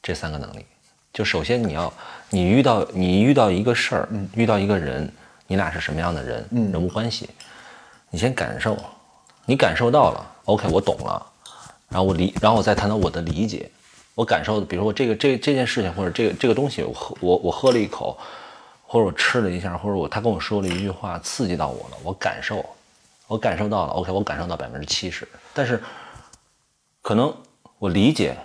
[0.03, 0.67] 这三个能力。
[1.11, 1.91] 就首先你要，
[2.29, 5.11] 你遇到你遇到一个事儿，遇到一个人，
[5.47, 7.31] 你俩是什么样的人，人物关系，
[8.11, 8.77] 你先感受，
[9.47, 11.27] 你感受到了，OK，我懂了，
[11.89, 13.71] 然后我理，然后我再谈到我的理解。
[14.15, 18.19] 我感受，比如说这个这这件事情，或者这个这个东西，我喝我我喝了一口，
[18.87, 22.63] 或者我吃了一下，或者我他跟我说了一句话，刺激到我了，我感受，
[23.27, 25.83] 我感受到了，OK，我感受到百分之七十，但是
[27.01, 27.35] 可能
[27.83, 28.37] 我理解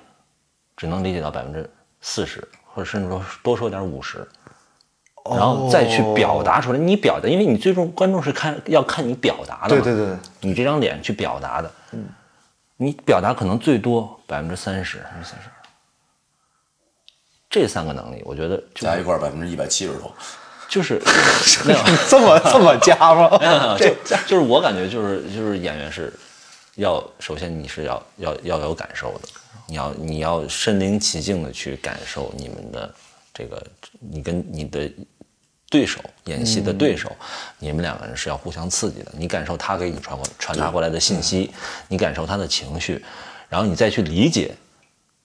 [0.75, 1.69] 只能理解到百分之
[2.01, 4.27] 四十，或者甚至说多说点五十，
[5.29, 6.79] 然后再去表达出来。
[6.79, 12.05] 你表达，因为你最终观众是看要看你表达的嘛，对对对，你这张脸去表达的，嗯，
[12.77, 15.47] 你表达可能最多百分之三十，三十。
[17.47, 20.11] 这三个能力，我觉得加一块百分之一百七十多，
[20.67, 20.99] 就是
[21.63, 21.79] 没有
[22.09, 23.29] 这么这么加吗？
[23.77, 26.11] 就就是我感觉就是就是演员是
[26.77, 29.27] 要首先你是要要要有感受的，
[29.67, 32.91] 你要你要身临其境的去感受你们的
[33.33, 33.61] 这个
[33.99, 34.91] 你跟你的
[35.69, 37.15] 对手演戏的对手，
[37.59, 41.51] 你们两个人是要互相刺激的，你感受他给你传过传达过来的信息，
[41.87, 43.03] 你感受他的情绪，
[43.49, 44.55] 然后你再去理解。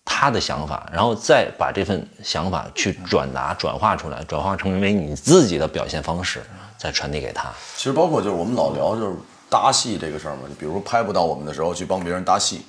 [0.04, 6.42] 他的想法，然后再把这份想法去转达、转化出来，转化成为你自己的表现方式，
[6.76, 7.48] 再传递给他。
[7.76, 9.16] 其实包括就是我们老聊就是
[9.52, 12.62] 搭戏这个事儿嘛，比如拍不到我们的时候去帮别人搭戏，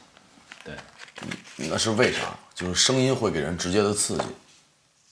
[0.65, 0.75] 对，
[1.69, 2.19] 那是为啥？
[2.53, 4.23] 就是声音会给人直接的刺激，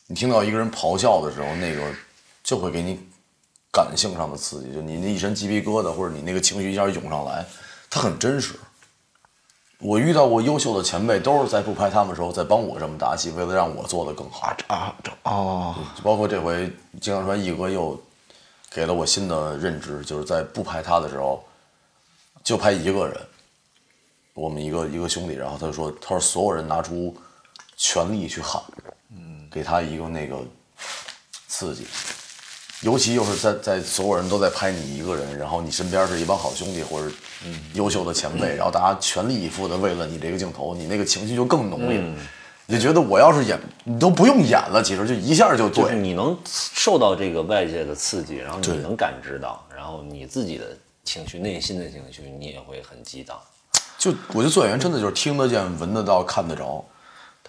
[0.07, 1.81] 你听到一个人咆哮的时候，那个
[2.43, 2.99] 就会给你
[3.71, 7.45] 感性上的刺激，就你那一身鸡皮疙瘩，或者你那个情绪一下涌上来，
[7.89, 8.55] 它很真实。
[9.79, 14.93] 我遇到过优秀的前辈，都是在不拍他们的时候，在帮我这么搭戏，为了让我做的更好啊！
[15.23, 17.99] 哦，就包括这回金刚川一哥又
[18.69, 21.43] 给了我新的认知，就是在不拍他的时候，
[22.43, 23.17] 就拍一个人，
[24.33, 27.15] 我们一个一个兄弟，然后他就说，他说所有人拿出
[27.77, 28.61] 全力去喊，
[29.11, 30.37] 嗯，给他一个那个
[31.47, 31.85] 刺激。
[32.81, 37.13] 尤其又是在在所有人都在拍你一个人，然后你身边是一帮好兄弟或者
[37.75, 42.03] 优秀的前辈，然后大家全力以赴的为了你这个镜头，你那个情绪就更浓烈。
[42.65, 45.95] 你就觉得我要是演，你都不用演了，其实就一下就对。
[45.95, 50.65] 你能受到这个外界的刺激，然后你能感知到，然后你自己的
[51.03, 53.37] 情绪、内心的情绪，你也会很激荡。
[53.97, 56.83] 就我觉得做演员真的就是听得见、闻得到、看得着，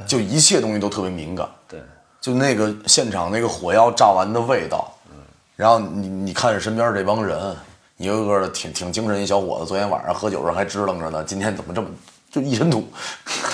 [0.07, 1.49] 就一切东西都特别敏感。
[1.69, 1.81] 对，
[2.21, 4.93] 就那个现场那个火药炸完的味道。
[5.11, 5.17] 嗯
[5.55, 7.55] 然后你你看着身边这帮人，
[7.99, 11.89] 一个个的挺挺精神一小伙子，昨天晚上喝酒时候还支棱着呢，今天怎么这么
[12.31, 12.89] 就一身土，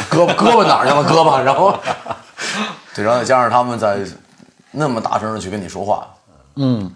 [0.09, 1.43] 胳膊胳膊哪儿去了胳膊？
[1.43, 1.77] 然后，
[2.95, 3.99] 对，然后再加上他们在
[4.71, 6.09] 那么大声的去跟你说话，
[6.55, 6.91] 嗯，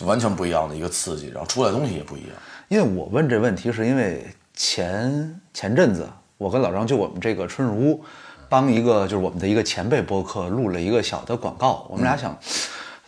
[0.00, 2.30] 就完全不一样的一个刺激，然后出来东西也不一样。
[2.68, 8.02] 因为我问这问题，是因为前前阵子我跟老张就我们这个春日屋
[8.48, 12.34] 帮一个就是我们的一个前辈播客录了一个小的广告，我们俩想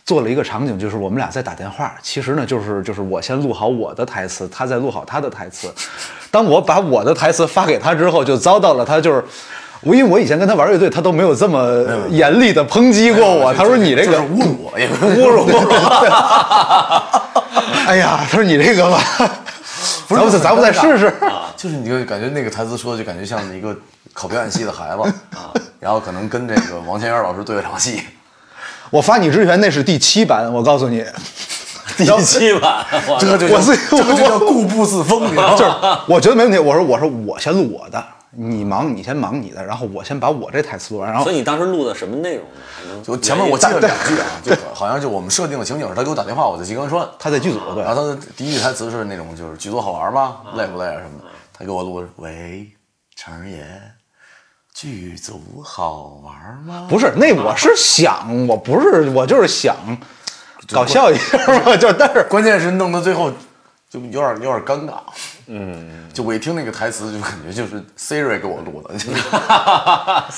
[0.05, 5.73] 做了一个场景，就是我们俩在打电话，其实呢就是就是我先录好我的台词，他再录好他的台词。
[6.29, 9.23] 当我把我的台词发给他之后，就遭到了他就是。
[9.83, 13.53] 我因为我以前跟他玩乐队，他都没有这么严厉的抨击过我。
[13.53, 15.51] 他说你这个侮辱我，也侮辱我。
[17.85, 19.01] 哎呀，他说你这个吧，
[20.07, 21.13] 不是咱们再试试。
[21.57, 23.75] 就是你就感觉那个台词说的就感觉像一个
[24.13, 25.01] 考表演系的孩子
[25.35, 28.01] 啊， 然后可能跟这个王千源老师对了场戏。
[28.89, 31.03] 我发你之前那是第七版，我告诉你，
[31.97, 32.85] 第七版，
[33.19, 35.55] 这个就我自己这叫固步自封，你知道吗？
[35.57, 35.71] 就是
[36.07, 36.59] 我觉得没问题。
[36.59, 38.03] 我说我说我先录我的，
[38.35, 42.45] 你忙你先忙你的，然后我先把我这台词录完，然后所以你当时录的什么内容
[42.87, 43.01] 呢？
[43.03, 50.37] 就前面我记了两句啊，就好像就我们设定的情景是他给我打电话，我在吉刚川，他在剧组对然后他的第一句台词是那种就是剧组好玩吗？
[50.55, 51.25] 累不累啊什么的。
[51.55, 52.67] 他给我录的喂，
[53.15, 53.63] 成儿爷，
[54.73, 56.33] 剧组好玩
[56.65, 56.87] 吗？
[56.89, 59.75] 不是那我是想，我不是我就是想
[60.71, 63.31] 搞笑一下嘛，就但是关键是弄到最后
[63.89, 64.93] 就有点有点尴尬。
[65.47, 65.75] 嗯，
[66.13, 68.93] 就我一听那个台词，就感觉就是 Siri 给我录的。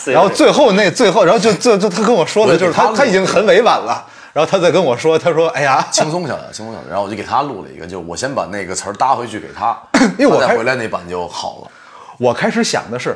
[0.12, 4.04] 然后最后那最后，然后就就就他跟我说的就是他他已经很委婉了，
[4.34, 6.86] 然后他再跟我说，他说哎呀，轻松下来，轻松下来。
[6.90, 9.78] 然后我就给他录了一个，就我先把那个词儿搭回去给他，
[10.18, 11.72] 因为我再回来那版就好了。
[12.18, 13.16] 我开始想的是，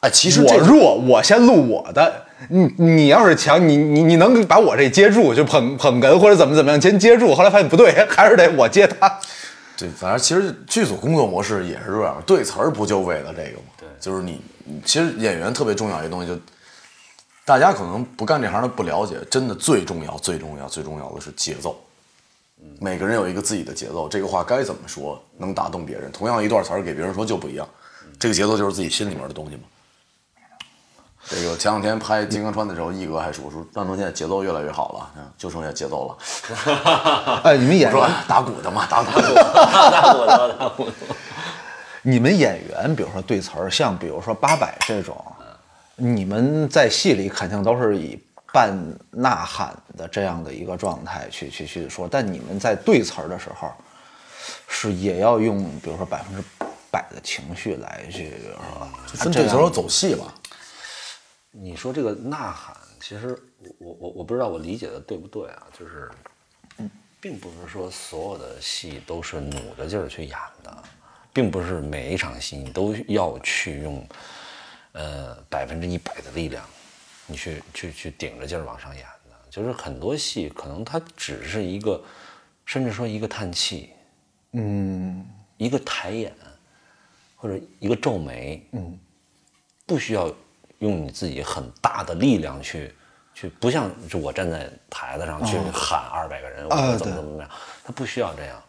[0.00, 2.24] 哎，其实我弱，我先录我的。
[2.48, 7.32] 你你要是强，你你你能把我这接住，就捧捧哏或者怎么怎么样，先接住。
[7.32, 9.18] 后来发现不对，还是得我接他。
[9.76, 13.64] 对，反正其实剧组工作模式也是这样，对词儿不就为了这个吗？
[13.78, 14.40] 对，就是你，
[14.84, 16.40] 其实演员特别重要一个东西，就
[17.44, 21.76] 大家可能不干这行的不了解，真的最重要、最重要、最重要的是节奏。
[22.78, 26.12] 每个人有一个自己的节奏，这个话该怎么说能打动别人？
[26.12, 27.68] 同样一段词儿给别人说就不一样，
[28.20, 29.62] 这个节奏就是自己心里面的东西嘛。
[31.34, 37.40] 这个前两天拍《金刚川》的时候，一哥还说说让东现在节奏越来越好了，嗯就剩下节奏了。
[37.44, 37.90] 哎，你们演
[38.28, 39.34] 打鼓的嘛，打鼓的。
[39.90, 40.92] 打鼓的打鼓的。
[42.02, 45.16] 你们演员，比如说对词儿，像比如说八百这种，
[45.96, 48.18] 你们在戏里肯定都是以
[48.52, 48.76] 半
[49.10, 53.70] 呐喊的这样的一个状态去去去说，但你们在对词儿的时候，
[54.68, 56.42] 是也要用比如说百分之
[56.90, 60.24] 百的情绪来去，比如说分对词儿走戏吧。
[61.54, 63.38] 你说这个呐喊，其实
[63.78, 66.10] 我我我不知道我理解的对不对啊，就是，
[67.20, 70.82] 并不是说所有的戏都是努着劲儿去演的，
[71.30, 74.06] 并不是每一场戏你都要去用，
[74.92, 76.64] 呃百分之一百的力量，
[77.26, 82.02] 你去去去顶着劲儿往上演的，就是很多戏可能它只是一个，
[82.64, 83.90] 甚至说一个叹气，
[84.52, 85.28] 嗯，
[85.58, 86.34] 一个抬眼，
[87.36, 88.98] 或者一个皱眉，嗯，
[89.84, 90.34] 不需要
[90.82, 92.92] 用你自己很大的力量去
[93.32, 97.50] 去，不像就我站在台子上去喊二百个人，我啊怎么怎么怎么样，
[97.84, 98.60] 他不需要这样，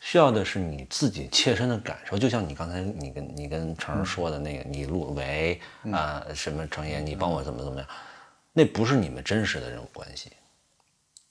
[0.00, 2.16] 需要的是你自己切身的感受。
[2.16, 5.60] 就像你刚才你跟你跟程儿说的那个，你录喂
[5.92, 7.86] 啊、什么程爷，你帮我怎么怎么样，
[8.54, 10.32] 那不是你们真实的人物关系。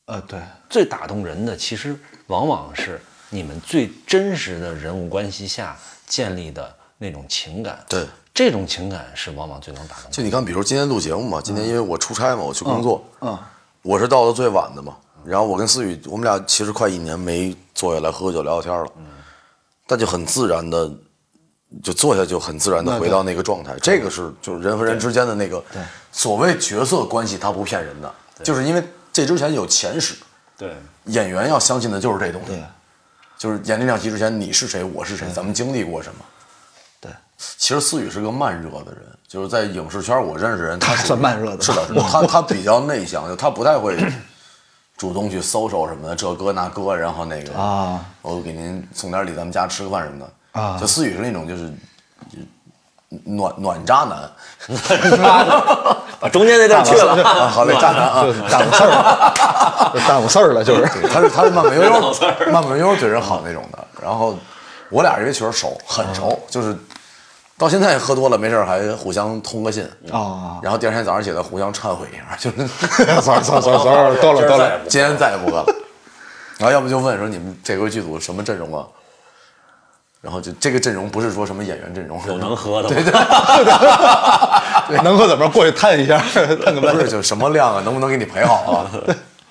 [0.05, 0.39] 呃对，
[0.69, 1.97] 最打动人的，其实
[2.27, 3.01] 往往是
[3.31, 5.75] 你们最真实的人物关系下
[6.05, 7.83] 建立的那种情感。
[7.89, 10.11] 对，这种情感是往往最能打动。
[10.11, 13.35] 就你看，比如今天录节目嘛，今天因为我出差嘛，我去工作，嗯，
[13.81, 14.97] 我是到的最晚的嘛。
[15.23, 18.85] 然后我跟思雨，我们俩其实快一年没坐下来喝酒聊聊天了，
[19.87, 20.91] 但就很自然的，
[21.81, 23.73] 就坐下就很自然的回到那个状态。
[23.81, 25.63] 这个是就是人和人之间的那个
[26.11, 28.13] 所谓角色关系，它不骗人的，
[28.43, 28.83] 就是因为
[29.13, 30.13] 这之前有前史，
[30.57, 30.75] 对，
[31.05, 32.63] 演员要相信的就是这东西对，
[33.37, 36.19] 就是演这场戏之前你是谁，我是谁，咱们经历过什么。
[37.37, 43.97] 对，其实思雨是个慢热的人，就是在影视圈我认识人，他算慢热的是的，是的，他他比较内向，就他不太会
[44.97, 51.71] 主动去搜搜什么的，这哥那哥，然后那个啊，我给您送点礼，咱们家吃个饭什么的啊就思雨是那种就是
[53.23, 54.29] 暖暖渣男，
[56.19, 57.23] 把中间那段去了。
[57.23, 60.83] 啊，好嘞，渣男啊，耽误事儿了，耽误事儿了，就是。
[61.07, 61.91] 他是他是慢慢悠悠
[62.51, 63.77] 慢慢悠悠对人好那种的。
[64.01, 64.37] 然后
[64.89, 66.75] 我俩因为确实熟，很熟，就是
[67.57, 72.67] 到现在喝多了没事儿还互相通个信啊然后第二天早上起来互相忏悔一下，就是
[73.21, 74.81] 算了算了算了多了。
[74.87, 75.75] 今天再也不喝了。
[76.57, 78.85] 然后要不就问说你们这回剧组什么阵容啊？
[80.21, 82.95] 然后就这个阵容不是说什么演员阵容，有能喝的吗？
[85.03, 86.17] 能喝怎么着过去探一下，
[86.65, 88.91] 探个不是就什么量啊，能不能给你陪好啊？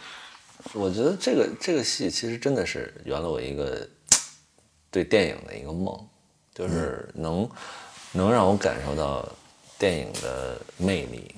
[0.74, 3.86] 我觉得这个这个戏其实真的是圆了我一个
[4.90, 5.96] 对电影的一个梦，
[6.52, 7.48] 就是能、
[8.14, 9.28] 能让我感受到
[9.76, 11.34] 电影的魅力，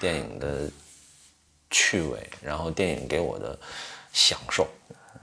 [0.00, 0.70] 电影的
[1.70, 3.58] 趣味，然后电影给我的
[4.12, 4.66] 享受，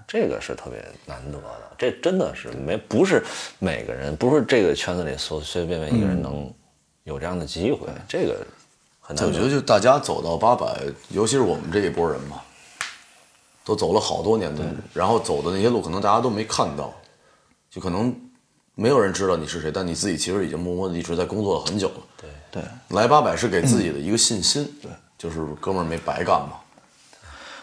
[0.06, 1.72] 这个是特别难得的。
[1.78, 3.24] 这真的是没不是
[3.58, 6.54] 每个人，不是这个圈子里随随便便一个人能
[7.06, 8.46] 有这样的机会，这个
[9.00, 9.26] 很难。
[9.26, 10.78] 我觉得就大家走到八百，
[11.10, 12.42] 尤其是我们这一波人嘛，
[13.64, 16.94] 都走了好多年的路，然后走的那些路可能大家都没看到，
[17.70, 18.14] 就可能
[18.76, 21.96] 没有人知道你是谁，但你自己其实已经默默的一直在工作了很久了。
[22.18, 22.64] 对对
[22.98, 26.54] 来八百是给自己的一个信心，对，就是哥们儿没白干嘛。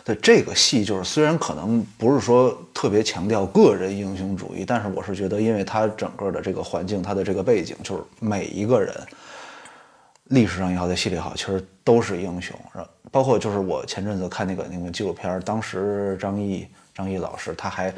[0.05, 8.95] 对这个戏，就是虽然可能不是说特别强调个人英雄主义，但是我是觉得，因为它整个的这个环境，它的这个背景，就是每一个人，
[10.25, 12.57] 历史上也好，在戏里也好，其实都是英雄。
[12.73, 17.93] 然包括就是我前阵子看那个那个纪录片，当时张译张译老师他还。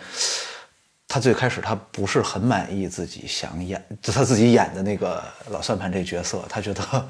[1.12, 5.20] 他最开始他不是很满意自己想演，就他自己演的那个
[5.51, 7.09] 老算盘这角色，他觉得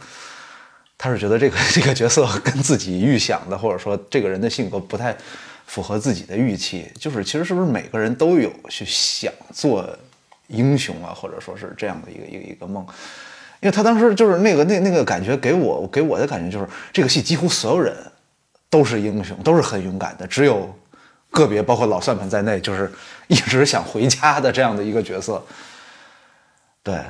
[0.96, 5.14] 他是觉得这个 这个角色跟自己预想的，或者说这个人的性格不太
[5.66, 6.90] 符合自己的预期。
[6.98, 9.86] 就是其实是不是每个人都有去想做
[10.46, 12.82] 英雄啊，或者说是这样的一个一个一个梦？
[13.60, 17.94] 因为他当时就是那个那那个感觉给我给我的感觉就是这个戏几乎所有人
[18.70, 20.74] 都是英雄，都是很勇敢的，只有
[21.30, 22.90] 个别包括老算盘在内，就是
[23.28, 25.44] 一直想回家的这样的一个角色。
[26.82, 27.02] 对，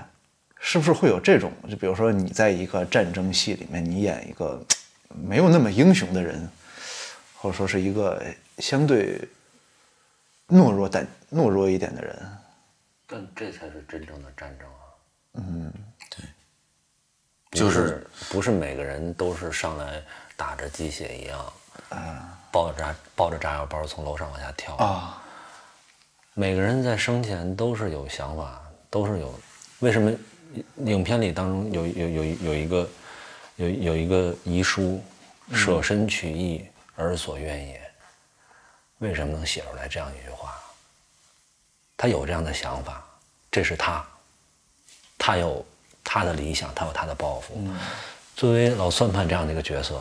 [0.58, 1.52] 是不是会有这种？
[1.68, 4.64] 就比如说你在一个战争戏里面，你演一个
[5.08, 6.48] 没有那么英雄的人，
[7.36, 8.22] 或者说是一个
[8.58, 9.20] 相对
[10.48, 12.16] 懦弱但懦弱一点的人，
[13.06, 14.84] 但这才是真正的战争啊！
[15.34, 15.72] 嗯
[17.52, 20.00] 就是不是每个人都是上来
[20.36, 21.52] 打着鸡血一样，
[22.50, 25.22] 抱着炸抱着炸药包从楼上往下跳啊。
[26.34, 29.34] 每个人在生前都是有想法，都是有。
[29.80, 30.12] 为什么
[30.84, 32.88] 影片里当中有有有有一个
[33.56, 35.02] 有有一个遗书，
[35.52, 36.64] 舍身取义，
[36.96, 37.80] 尔所愿也。
[38.98, 40.54] 为什么能写出来这样一句话？
[41.96, 43.04] 他有这样的想法，
[43.50, 44.06] 这是他，
[45.18, 45.64] 他有
[46.04, 47.58] 他的理想，他有他的抱负。
[48.36, 50.00] 作为老算盘这样的一个角色，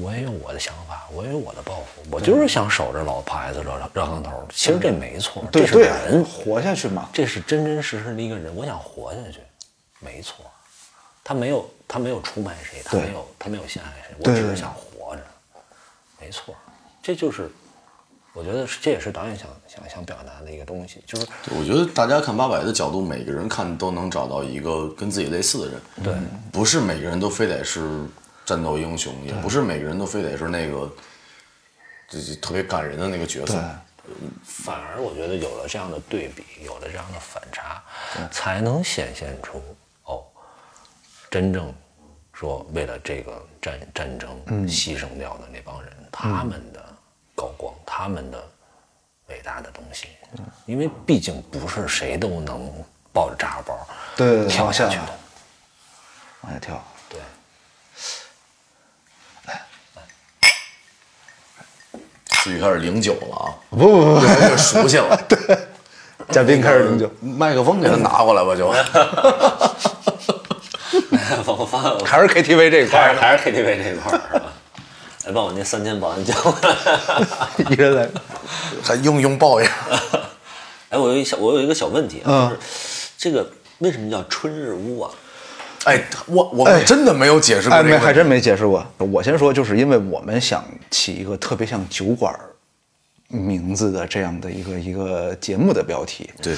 [0.00, 4.46] 我也有我的想法，我也有我的抱负，我就是想守着老牌子、热热炕头。
[4.52, 7.08] 其实这没错，这是对对人活下去嘛。
[7.12, 9.40] 这是真真实实的一个人，我想活下去，
[9.98, 10.44] 没错。
[11.22, 15.22] 他没有，他没有出卖谁，他没有，他没有陷害谁，我只是想活着，
[16.20, 16.54] 没错。
[17.02, 17.48] 这就是，
[18.32, 25.80] 我觉得这也是导演想想想表达的一个东西，就是我觉得大家看八百的角度，每个人看都能找到一个跟自己类似的人。
[26.02, 26.14] 对，
[26.50, 28.04] 不是每个人都非得是
[28.50, 30.92] 战斗英雄，也不是每个人都非得是那个，
[32.08, 33.54] 就是特别感人的那个角色。
[34.42, 37.80] 反而我觉得有了这样的对比，有了这样的反差，
[38.32, 39.62] 才能显现出
[40.02, 40.24] 哦，
[41.30, 41.72] 真正
[42.32, 44.36] 说为了这个战战争
[44.66, 46.84] 牺牲掉的那帮人，他们的
[47.36, 48.44] 高光，他们的
[49.28, 50.08] 伟大的东西。
[50.66, 52.68] 因为毕竟不是谁都能
[53.12, 53.78] 抱着炸药包
[54.48, 55.18] 跳下去的。
[56.40, 56.84] 往下跳。
[62.42, 65.16] 思雨开始零九了啊，不不不越来越熟悉了。
[65.28, 65.38] 对
[66.30, 68.66] 嘉宾开始零九，麦克风给他拿过来吧，就。
[71.46, 74.46] 我发我还是 KTV 这一块儿，还是还是 KTV 这一块儿是吧？
[75.26, 76.76] 来把我那三千保安叫过来。
[77.70, 78.08] 一人来。
[78.82, 79.70] 还用用抱怨。
[80.90, 82.60] 哎，我有一小，我有一个小问题啊，嗯就是
[83.18, 85.10] 这个为什么叫春日屋啊？
[85.84, 87.96] 哎，我我们真的没有解释过哎，没。
[87.96, 88.86] 还真没解释过。
[88.98, 92.34] 我先说，就是因为我们想起一个特别像酒馆
[93.28, 96.28] 名字的这样的一个一个节目的标题。
[96.42, 96.54] 对，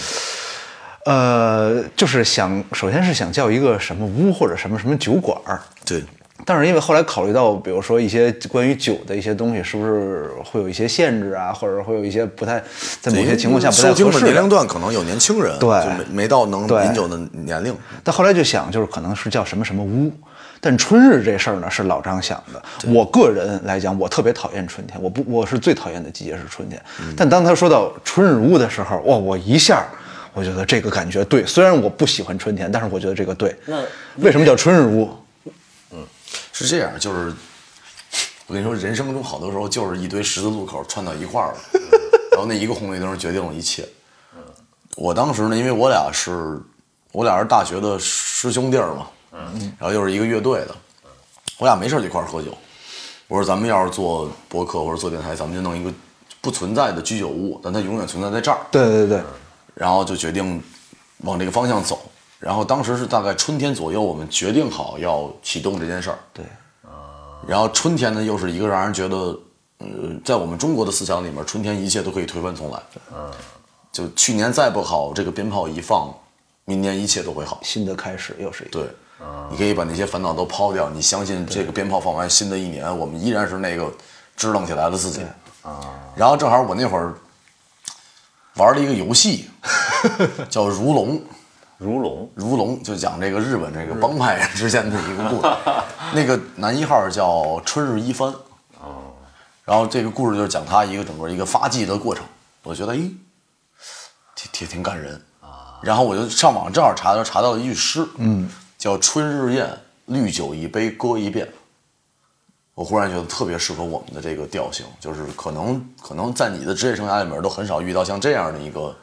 [1.05, 5.61] 呃，就是想，首先是想叫一个什么屋或者什么什么酒馆儿。
[5.85, 6.03] 对，
[6.45, 12.63] 但是因为后来考虑到，比如说一些关于酒的一些东西，是不是会有一些限制啊，或者会有一些不太
[13.01, 14.27] 在某些情况下不太合适的。
[14.33, 17.75] 年龄段可能有年轻人，对就没没到能饮酒的年龄。
[18.03, 20.11] 但后来就想，就是可能是叫什么什么屋。
[20.61, 22.63] 但春日这事儿呢，是老张想的。
[22.89, 26.81] 我个人来讲，我特别讨厌春天，我不，我是最讨厌的季节是春天。
[27.17, 29.85] 但当他说到春日屋的时候，哇，我一下，
[30.33, 31.45] 我觉得这个感觉对。
[31.45, 33.55] 虽然我不喜欢春天，但是我觉得这个对。
[33.67, 33.77] 那
[34.19, 35.09] 为什么叫春日屋？
[36.53, 37.33] 是这样，就是
[38.47, 41.59] 我跟你说，人生中好多时候就是一堆十字路口串到一块儿了，
[42.33, 43.89] 然后那一个红绿灯决定了一切。
[44.97, 46.61] 我当时呢，因为我俩是
[47.13, 50.77] 我俩是大学的师兄弟儿嘛，嗯，然后又是一个乐队的，
[51.59, 52.57] 我俩没事儿就一块儿喝酒。
[53.29, 55.91] 我说咱们要是做博客或者做电台，咱们就弄一个
[56.43, 58.59] 不存在的居酒屋，但它永远存在在这儿。
[58.71, 59.23] 对对对，
[59.75, 60.63] 然后就决定
[61.19, 62.12] 往这个方向走。
[62.43, 66.19] 然后当时是大概春天左右，我们决定好要启动这件事儿。
[66.33, 66.45] 对，
[67.47, 69.17] 然后春天呢，又是一个让人觉得，
[69.79, 69.87] 呃，
[70.25, 72.83] 在我们中国的思想里面，春天一切都可以推翻重来。
[73.15, 73.31] 嗯，
[73.93, 76.13] 就去年再不好，这个鞭炮一放，
[76.65, 77.61] 明年一切都会好。
[77.63, 78.81] 新的开始又是一个。
[78.81, 78.89] 对，
[79.49, 83.89] 你可以把那些烦恼都抛掉，你相信这个鞭炮放完，新的一年我们依然是那个
[84.35, 85.23] 支棱起来的自己。
[85.63, 85.79] 啊，
[86.17, 87.15] 然后正好我那会儿
[88.57, 89.49] 玩了一个游戏，
[90.51, 91.17] 叫《如龙》。
[91.83, 95.53] 如龙，如龙就讲这个日本这个帮派人之间的一个故事。
[96.15, 98.33] 那个男一号叫春日一番，
[98.81, 99.13] 哦，
[99.65, 102.25] 然后这个故事就是讲他一个整个一个发迹的过程。
[102.63, 103.11] 我觉得，咦，
[104.37, 105.81] 挺挺挺感人啊。
[105.83, 108.49] 然后我就上网正好查到查到了一句诗，嗯，
[108.79, 109.69] 叫“春日宴，
[110.07, 111.49] 绿酒一杯，歌一遍”。
[112.75, 118.97] 我忽然觉得特别适合我们的这个调性，就是可能可能在你的职业生涯里面都很少遇到像这样的一个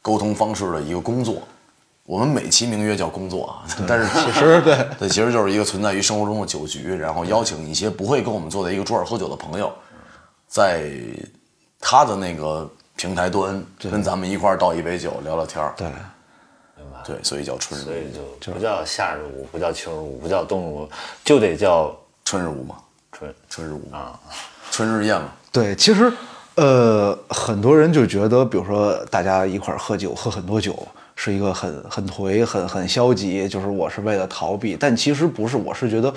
[0.00, 1.42] 沟通方式的一个工作。
[2.08, 9.70] 我们美其名曰叫工作啊， 但是其实 对对，其实就是一个存在于生活中的酒局，然后邀请一些不会跟我们坐在一个桌上喝酒的朋友，
[10.46, 10.90] 在
[11.78, 12.66] 他的那个
[12.96, 15.74] 平台端跟咱们一块儿倒一杯酒聊聊天儿。
[15.76, 16.98] 对，明白？
[17.04, 20.88] 对，所以叫春日所以就不叫夏日舞，不叫秋日舞，不叫冬日舞，
[21.22, 21.94] 就得叫
[22.24, 22.76] 春日舞嘛，
[23.12, 24.18] 春春日舞啊，
[24.72, 25.28] 春日宴嘛。
[25.52, 26.10] 对，其实
[26.54, 30.74] 呃，很多人就觉得，比如说大家一块儿喝酒，喝很多酒。
[31.20, 35.56] 是一个很很颓、很很消极，就是我是为了逃避，但其实不是。
[35.56, 36.14] 我是觉得，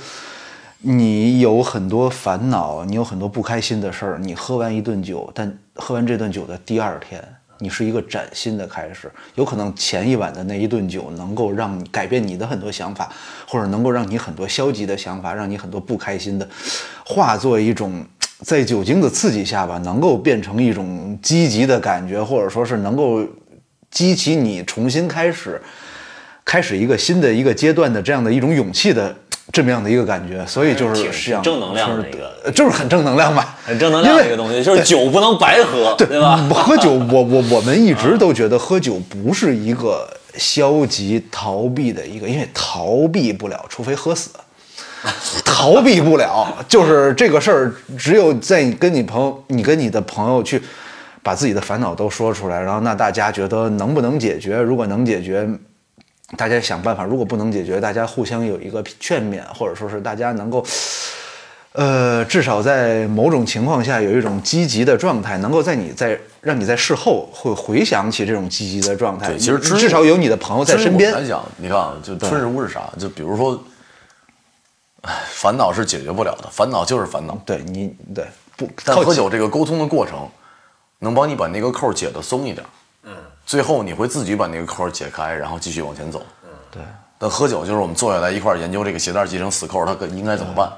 [0.82, 4.20] 你有很多烦恼，你有很多不开心的事儿。
[4.20, 7.20] 你喝完一顿酒，但喝完这顿酒的第二天，
[7.58, 9.12] 你是一个崭新的开始。
[9.34, 13.12] 有可能前一晚的那一顿酒能够让你改变你的很多想法，
[13.48, 16.48] 或者能够让你很多消极的想法，让你很多不开心的，
[17.04, 18.06] 化作一种
[18.42, 23.26] 在酒精的刺激下吧，能够变成一种积极的感觉，或者说是能够。
[23.92, 25.62] 激起你重新开始，
[26.46, 29.14] 开始一个新的一个阶段的这样的一种勇气的
[29.52, 36.38] 这么样的一个感觉，所以就是这样正能量的一个，就是很正能量嘛，很正能量的一个东西，就是酒不能白喝，对吧？
[36.54, 40.08] 喝酒，我我我们一直都觉得喝酒不是一个
[40.38, 44.30] 消极逃避的一个，因为逃避不了，除非喝死，
[45.44, 50.62] 逃避不了，就是这个事儿，只有在跟你朋友，你跟你的朋友去。
[51.24, 54.60] 把自己的烦恼都说出来，然后那大家觉得能不能解决？
[54.60, 55.48] 如果能解决，
[56.36, 60.66] 大家想办法；如果不能解决，大家互相有一个劝勉，或者说是大家能够，
[61.74, 69.28] 呃，至少在某种情况下有一种积极的状态，能够在你在让你在事后会回想起这种积极的状态。
[69.28, 71.12] 对，其实至少有你的朋友在身边。
[71.12, 72.92] 来讲，你看啊，就春日屋是啥？
[72.98, 73.64] 就比如说，
[75.02, 77.38] 哎，烦恼是解决不了的，烦恼就是烦恼。
[77.46, 78.26] 对你，对
[78.58, 78.68] 不？
[78.84, 80.28] 但喝酒这个沟通的过程。
[81.04, 82.64] 能帮你把那个扣解的松一点，
[83.04, 83.14] 嗯，
[83.44, 86.84] 最后你会自己把那个扣解开，然后继续往前走，嗯，对。
[87.18, 90.72] 但喝酒就是我们坐下来一块研究这个鞋带系成死扣，它应该怎么办？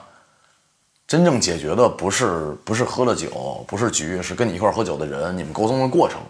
[1.06, 6.22] 真正解决的不是不是喝了酒，不是局，是跟你一块喝酒的人，你们沟通的过程，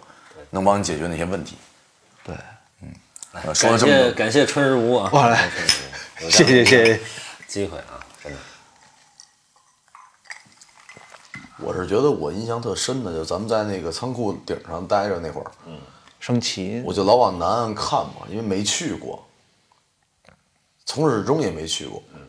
[0.49, 1.55] 能帮你解决那些问题。
[2.23, 2.35] 对，
[2.81, 5.47] 嗯，说了这么多，感谢春日屋啊，哇来，
[6.29, 6.65] 谢 谢谢。
[6.65, 6.99] 谢，
[7.47, 7.92] 机会啊。
[11.63, 15.77] 我是觉得我印象特深的，就咱们在那个仓库顶上待着那会儿，嗯，
[16.19, 19.23] 升旗，我就老往南岸看嘛，因为没去过，
[20.85, 22.19] 从始至终也没去过，嗯，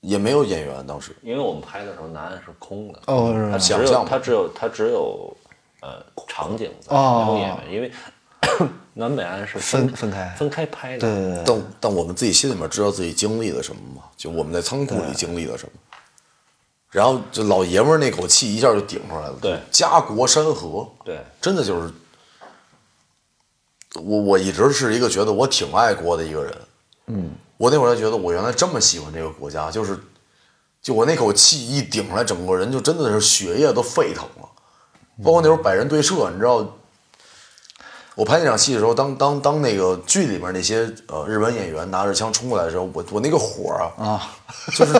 [0.00, 5.36] 也没有演员当时，因为我们拍的时候南岸是空的，哦，它只有它只有它只有
[5.80, 7.92] 呃场景在，没有演员，因为
[8.96, 14.02] 南北岸是分分开分开拍的，对，但但我们自己心里面知道自己经历了什么吗？
[14.16, 15.72] 就我们在仓库里经历了什么？
[16.94, 19.34] 然后就老爷们儿那口气一下就顶出来了。
[19.42, 20.88] 对，家国山河。
[21.04, 21.92] 对，真的就是
[23.96, 26.56] 我，我一直是一个觉得我挺爱国的一个人。
[27.08, 29.98] 嗯，我那会儿才觉得我原来这么喜欢这个国家，就是
[30.80, 34.48] 就我那口气一顶出来，整个人就真的是血液都沸腾了。
[35.24, 36.64] 包括那时候百人对射，你知道，
[38.14, 44.30] 我拍那场戏的时候，当当当那个剧里面那些呃日本演员拿着枪冲过来的时候，我我那个火啊啊，
[44.76, 44.92] 就是。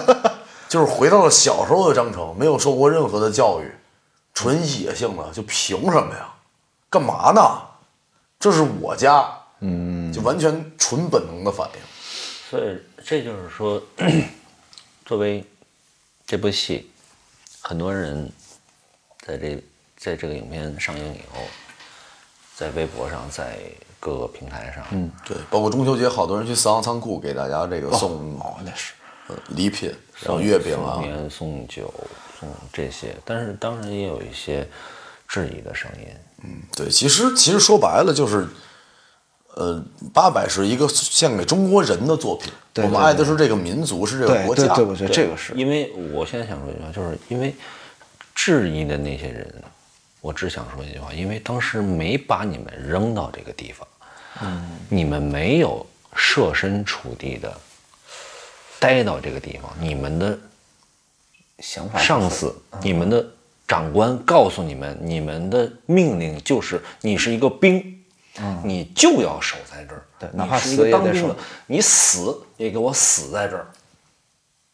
[0.75, 3.73] 就是回到了小时候的张成，没有受过任何的教育，
[4.35, 6.35] 纯野性的，就凭什么呀？
[6.91, 7.41] 干嘛呢？
[8.41, 9.25] 这是我家，
[9.61, 11.81] 嗯，就完全纯本能的反应。
[12.51, 13.81] 所以这就是说，
[15.07, 15.45] 作为
[16.27, 16.91] 这部戏，
[17.61, 18.29] 很多人
[19.25, 19.65] 在这
[19.97, 21.41] 在这个影片上映以后，
[22.57, 23.61] 在微博上，在
[24.01, 28.93] 各个平台上，嗯，对，包括中秋节，好多人去四行仓库给大家这个送哦，那是
[29.29, 29.93] 呃礼品，
[30.23, 30.95] 然后月饼啊。
[30.95, 31.93] 送，年送酒
[32.39, 34.67] 送这些，但是当然也有一些
[35.27, 36.07] 质疑的声音。
[36.43, 38.47] 嗯对，其实其实说白了就是，
[39.55, 39.83] 呃，
[40.13, 44.67] 八百是一个献给中国人的作品，对我们爱的是这个民族，是这个国家。
[44.67, 45.55] 对对对，我觉得这个是。
[45.55, 47.55] 因为我现在想说一句话，就是因为
[48.35, 49.55] 质疑的那些人，
[50.21, 53.89] 我只想说一句话，因为当时没把你们扔到这个地方，
[54.43, 57.57] 嗯，你们没有设身处地的
[58.85, 60.39] 待到这个地方，你们的
[61.61, 63.27] 想法上司、你们的
[63.67, 68.05] 长官告诉你们，你们的命令就是你是一个兵，
[68.63, 71.37] 你就要守在这儿，对哪怕是一死也得个当兵的守，
[71.67, 73.67] 你死也给我死在这儿，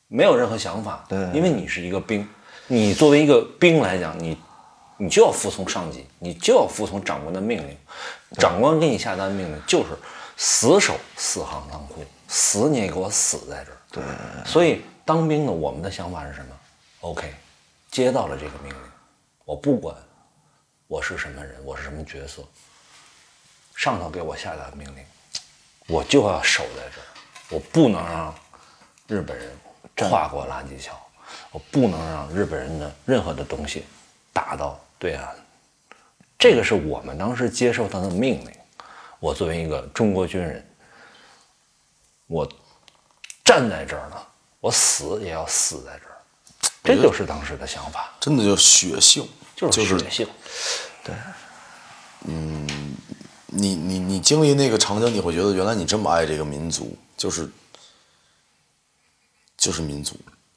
[0.09, 2.29] 没有任何想法，对因为你是一个兵，
[2.67, 4.37] 你作为一个兵来讲，你
[4.97, 7.77] 你就要服从上级，你就要服从长官的命令，
[8.41, 9.91] 长官给你下达命令就是
[10.37, 13.77] 死守四行仓库，死你也给我死在这儿。
[13.93, 14.03] 对，
[14.47, 16.57] 所以当兵的我们的想法是什么
[17.01, 17.35] ？OK，
[17.91, 18.81] 接到了这个命令，
[19.45, 19.97] 我不管
[20.87, 22.43] 我是什么人，我是什么角色，
[23.75, 25.05] 上头给我下达命令，
[25.89, 27.07] 我就要守在这儿，
[27.51, 28.35] 我不能让
[29.09, 29.49] 日本人
[29.97, 30.97] 跨过垃圾桥，
[31.51, 33.85] 我不能让日本人的任何的东西
[34.33, 35.35] 打到对岸。
[36.39, 38.53] 这个是我们当时接受他的命令。
[39.19, 40.65] 我作为一个中国军人，
[42.27, 42.51] 我
[43.51, 44.17] 站在这儿呢，
[44.61, 46.17] 我死也要死在这儿，
[46.85, 50.29] 这就是当时的想法，真的就血性，就是血性。
[51.03, 51.13] 对，
[52.29, 52.95] 嗯
[53.47, 57.51] 你你你经历那个场景，你会觉得原来你这么爱这个民族，就是
[59.57, 60.15] 就是民族，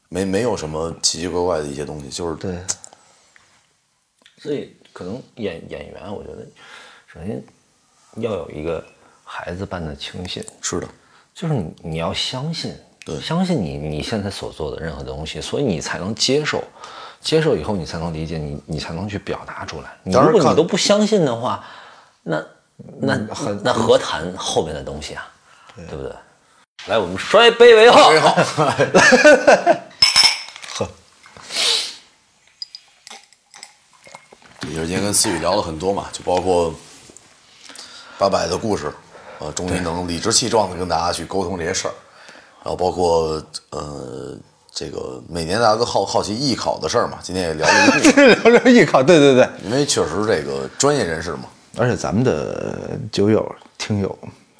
[0.09, 2.63] 没没有什么奇奇怪怪的一些东西，就是对。
[4.37, 6.45] 所以可能演演员，我觉得
[7.07, 7.43] 首先
[8.17, 8.85] 要有一个
[9.23, 10.87] 孩子般的清醒，是的，
[11.33, 16.63] 就是你你要相信，对相信你你现在所做的任何东西，所以你才能接受，
[17.21, 19.97] 接受以后你才能理解，你你才能去表达出来。
[20.03, 21.63] 你如果你都不相信的话，
[22.23, 22.43] 那
[22.99, 23.15] 那
[23.63, 25.27] 那何谈后面的东西啊？
[25.75, 26.11] 对不对？
[26.85, 28.11] 来，我们摔杯为号。
[34.69, 36.73] 也是今天跟思雨聊了很多嘛，就包括
[38.17, 38.91] 八百的故事，
[39.39, 41.93] 呃，终于能理直气壮的跟大家去沟通这些事儿，
[42.63, 44.37] 然后包括呃
[44.71, 51.45] 这个每年大家都好好奇艺考的事儿嘛，今天也聊了一部，聊聊艺考，对对对，因为确实这个专业人士嘛，
[51.77, 54.17] 而且咱们的酒友听友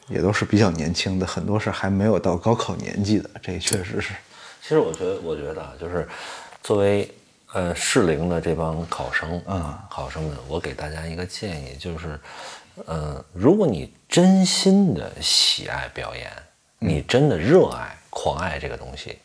[0.08, 4.14] 也都是比较年轻的，很多是还没有到高考年纪的，这确实是。
[4.62, 6.08] 其实我觉得，我觉得啊，就是
[6.62, 7.12] 作为
[7.54, 12.20] 呃适龄的这帮考生啊，考生们，我给大家一个建议，就是，
[12.86, 16.32] 呃，如果你真心的喜爱表演，
[16.80, 19.20] 你真的热爱、狂爱这个东西，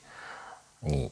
[0.80, 1.10] 你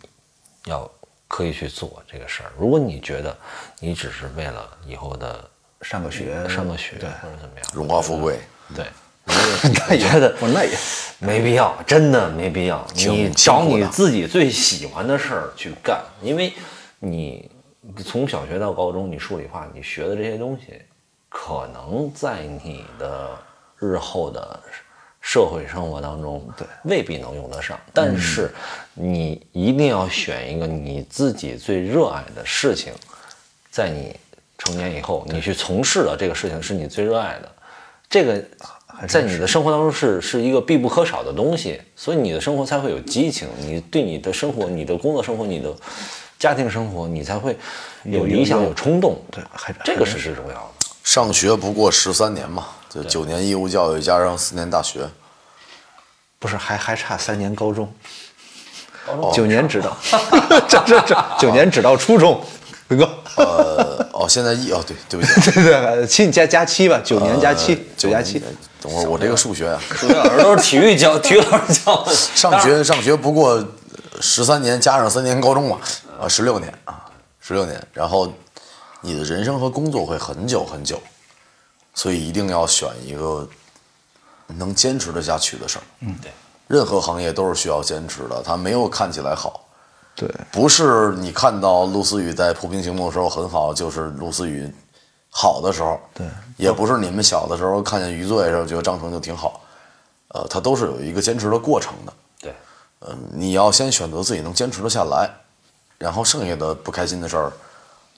[0.66, 0.90] 要
[1.26, 2.52] 可以去做这个事儿。
[2.58, 3.36] 如果你觉得
[3.80, 5.48] 你只是为了以后的
[5.82, 8.38] 上个学上个学或者怎么样，荣华富贵，
[8.74, 8.84] 对，
[9.26, 10.76] 我觉得我那也
[11.18, 12.86] 没必要，真的没必要。
[12.94, 16.52] 你找你自己最喜欢的事儿去干，因为
[16.98, 17.50] 你
[18.04, 20.80] 从小学到高中，你数理化你学的这些东西，
[21.38, 23.28] 可能在你的
[23.78, 24.58] 日后的
[25.20, 27.78] 社会生活当中，对，未必能用得上。
[27.92, 28.50] 但是
[28.94, 32.92] 你一定要选一个你自己最热爱的事情，
[33.70, 34.16] 在你
[34.56, 37.52] 成年以后，你去从事的这个事情是你最热爱的，
[38.08, 38.42] 这个
[39.06, 45.72] 在你的生活当中是是一个必不可少的东西，所以你的生活才会有激情，你对你的生活、你的工作生活、你的
[46.38, 47.56] 家庭生活，你才会
[48.04, 49.20] 有理想、有冲动。
[49.30, 50.75] 对还这个是最重要的。
[51.06, 55.08] 上学不过十三年嘛，就九年义务教育加上四年大学，
[56.40, 57.88] 不是还还差三年高中，
[59.06, 59.32] 中？
[59.32, 59.96] 九年只到，
[60.68, 62.44] 这这这九年只到初中，
[62.88, 68.42] 伟哥，呃，哦，现在一哦，对，对不起， 对对，七加加七吧，九年加七，呃九加七，
[68.82, 72.02] 等会儿我这个数学啊，数学老师都是体育教， 体育老师教。
[72.02, 72.12] 的。
[72.12, 73.64] 上学上学不过
[74.20, 75.78] 十三年加上三年高中嘛，
[76.20, 77.04] 啊，十六年啊，
[77.40, 77.80] 十六年。
[77.92, 78.32] 然后
[79.06, 81.00] 你的人生和工作会很久很久，
[81.94, 83.48] 所以一定要选一个
[84.48, 85.82] 能坚持得下去的事儿。
[86.00, 86.32] 嗯，对，
[86.66, 89.64] 任何行业都是需要坚持的，它没有看起来好。
[90.16, 94.68] 对，不是你看到陆思雨在ภู平行动的时候很好，就是陆思雨
[95.30, 96.00] 好的时候。
[96.12, 96.26] 对，
[96.56, 99.60] 也不是你们小的时候看见余罪的时候觉得张成就挺好，
[100.28, 102.12] 呃，他都是有一个坚持的过程的。
[102.40, 102.54] 对，
[103.02, 105.30] 嗯，你要先选择自己能坚持得下来，
[105.96, 107.52] 然后剩下的不开心的事儿，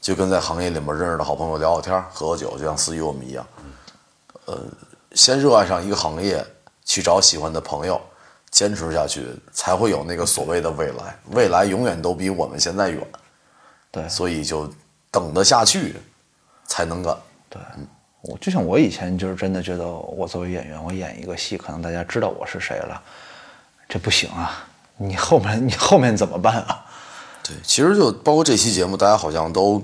[0.01, 3.47] 就跟在行业里面认识的好朋友聊聊天儿、喝喝酒，就像思雨我们一样，
[4.47, 4.59] 呃，
[5.12, 6.45] 先热爱上一个行业，
[6.85, 8.01] 去找喜欢的朋友，
[8.51, 11.19] 坚持下去，才会有那个所谓的未来。
[11.33, 13.07] 未来永远都比我们现在远，
[13.91, 14.73] 对所以就
[15.11, 15.97] 等得下去，
[16.66, 17.16] 才能干。
[17.51, 17.61] 对，
[18.23, 23.03] 我就像我以前就是真的觉得，我作为演员，我演一个戏，可能大家知道我是谁了，
[23.89, 24.66] 这不行啊！
[24.97, 26.85] 你后面你后面怎么办啊？
[27.49, 29.83] 对，其实就包括这期节目，大家好像都，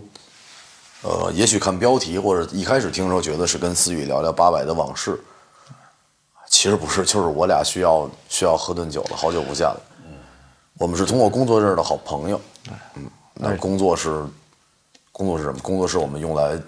[1.01, 5.19] 呃，也许看标题或者一开始听的时候觉得是跟思雨聊聊八百的往事，
[6.51, 9.81] 其实不是，就是我俩需要需要喝顿酒了，好久不见了。
[10.77, 12.39] 我们是通过工作认识的好朋友。
[12.97, 14.23] 嗯，那工作是
[15.11, 15.59] 工作是什么？
[15.61, 16.61] 工作是我们用来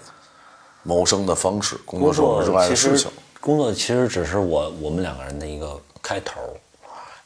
[0.81, 3.11] 谋生的方式，工作是我们热爱的事情。
[3.39, 6.39] 工作其实只是我我们两个人的一个开头，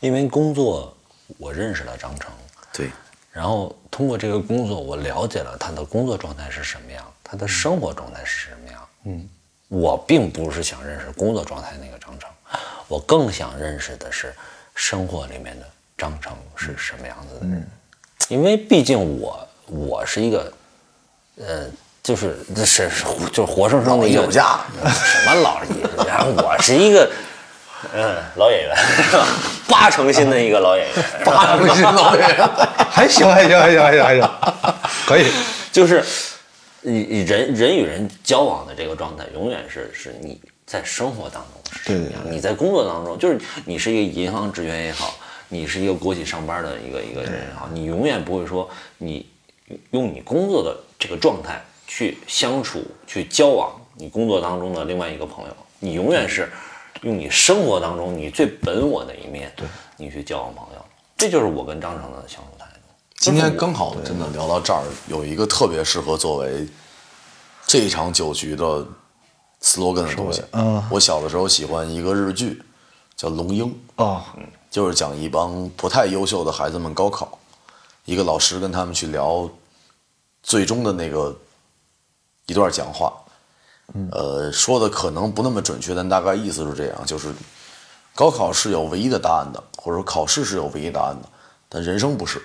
[0.01, 0.93] 因为工作
[1.37, 2.31] 我认识了张成，
[2.73, 2.91] 对，
[3.31, 8.87] 然后通过这个工作，我了解了他的工作状态是什么样，他的生活状态是什么样。
[9.05, 9.29] 嗯，
[9.69, 12.29] 我并不是想认识工作状态那个张成，
[12.89, 14.33] 我更想认识的是
[14.75, 15.65] 生活里面的
[15.97, 17.67] 张成是什么样子的人，
[18.27, 20.53] 因为毕竟我我是一个，
[21.37, 21.67] 呃，
[22.03, 24.59] 就是这是是就是活生生的一个老艺术家
[24.93, 27.09] 什么老艺术家，我是一个。
[27.93, 28.75] 嗯，老演员，
[29.67, 32.49] 八成新的一个老演员， 八成新老演员。
[32.91, 34.03] 还行还行还行还行。
[34.03, 34.29] 还行，
[35.05, 35.25] 可以。
[35.71, 36.03] 就是
[36.81, 45.15] 你你人人与人交往的这个状态，永远是是你在生活当中是什么样，你在工作当中，就是你是一个银行职员也好，
[45.47, 49.25] 你是一个国企上班的一个一个人也好，你永远不会说你
[49.91, 56.51] 用你工作的这个状态去相处、去交往你工作当中的另外一个朋友，你永远是
[57.01, 59.67] 用你生活当中你最本我的一面，对，
[59.97, 60.85] 你去交往朋友，
[61.17, 62.81] 这就是我跟张成的相处态度。
[63.17, 66.67] 今天刚好真的聊到这儿，有一个特别适合作为
[67.65, 68.85] 这一场酒局的
[69.61, 70.43] slogan 的东西。
[70.51, 72.61] 嗯我小的时候喜欢一个日剧，
[73.15, 73.65] 叫《龙樱》，
[74.03, 74.21] 哦，
[74.69, 77.39] 就是讲一帮不太优秀的孩子们高考，
[78.05, 79.49] 一个老师跟他们去聊
[80.43, 81.35] 最终的那个
[82.45, 83.11] 一段讲话。
[84.11, 87.33] 呃，说的可能不那么准确，但大概意思是这样：就是
[88.15, 91.27] 高考是有唯一的答案的，或者说考试是有唯一答案的，
[91.67, 92.41] 但人生不是。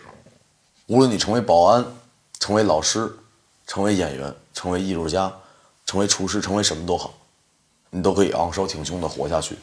[0.87, 1.85] 无论你成为保安、
[2.41, 3.13] 成为老师、
[3.67, 5.33] 成为演员、成为艺术家、
[5.85, 7.15] 成为厨师、成为什么都好，
[7.91, 9.57] 你都可以昂首挺胸地活下去。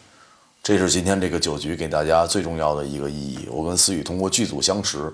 [0.62, 3.48] 这是今天这个酒局给大家最重要的一个意义。
[3.52, 5.14] 我跟思雨通过剧组相识，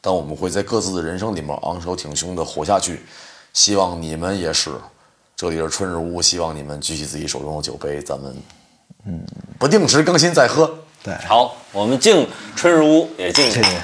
[0.00, 3.02] 但我们会在各自的人生里面昂首挺胸地活下去。
[3.52, 4.72] 希望你们也是。
[5.38, 8.36] 这里是春日屋，希望你们举起自己手中的酒杯，咱们
[9.06, 9.24] 嗯
[9.56, 10.76] 不定时更新再喝。
[11.00, 13.80] 对，好，我们敬春日屋，也敬谢谢。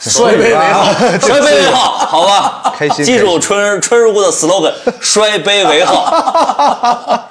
[0.00, 0.92] 摔杯为号，
[1.22, 2.74] 摔杯为号，好吧？
[2.76, 7.30] 开心记住春春日屋的 slogan：摔杯为号。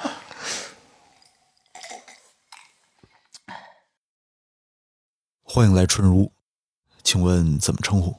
[5.44, 6.32] 欢迎来春如，
[7.02, 8.16] 请问怎么称呼？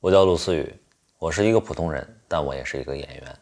[0.00, 0.78] 我叫陆思雨，
[1.18, 3.38] 我是一个普通人，但我也是一个演员。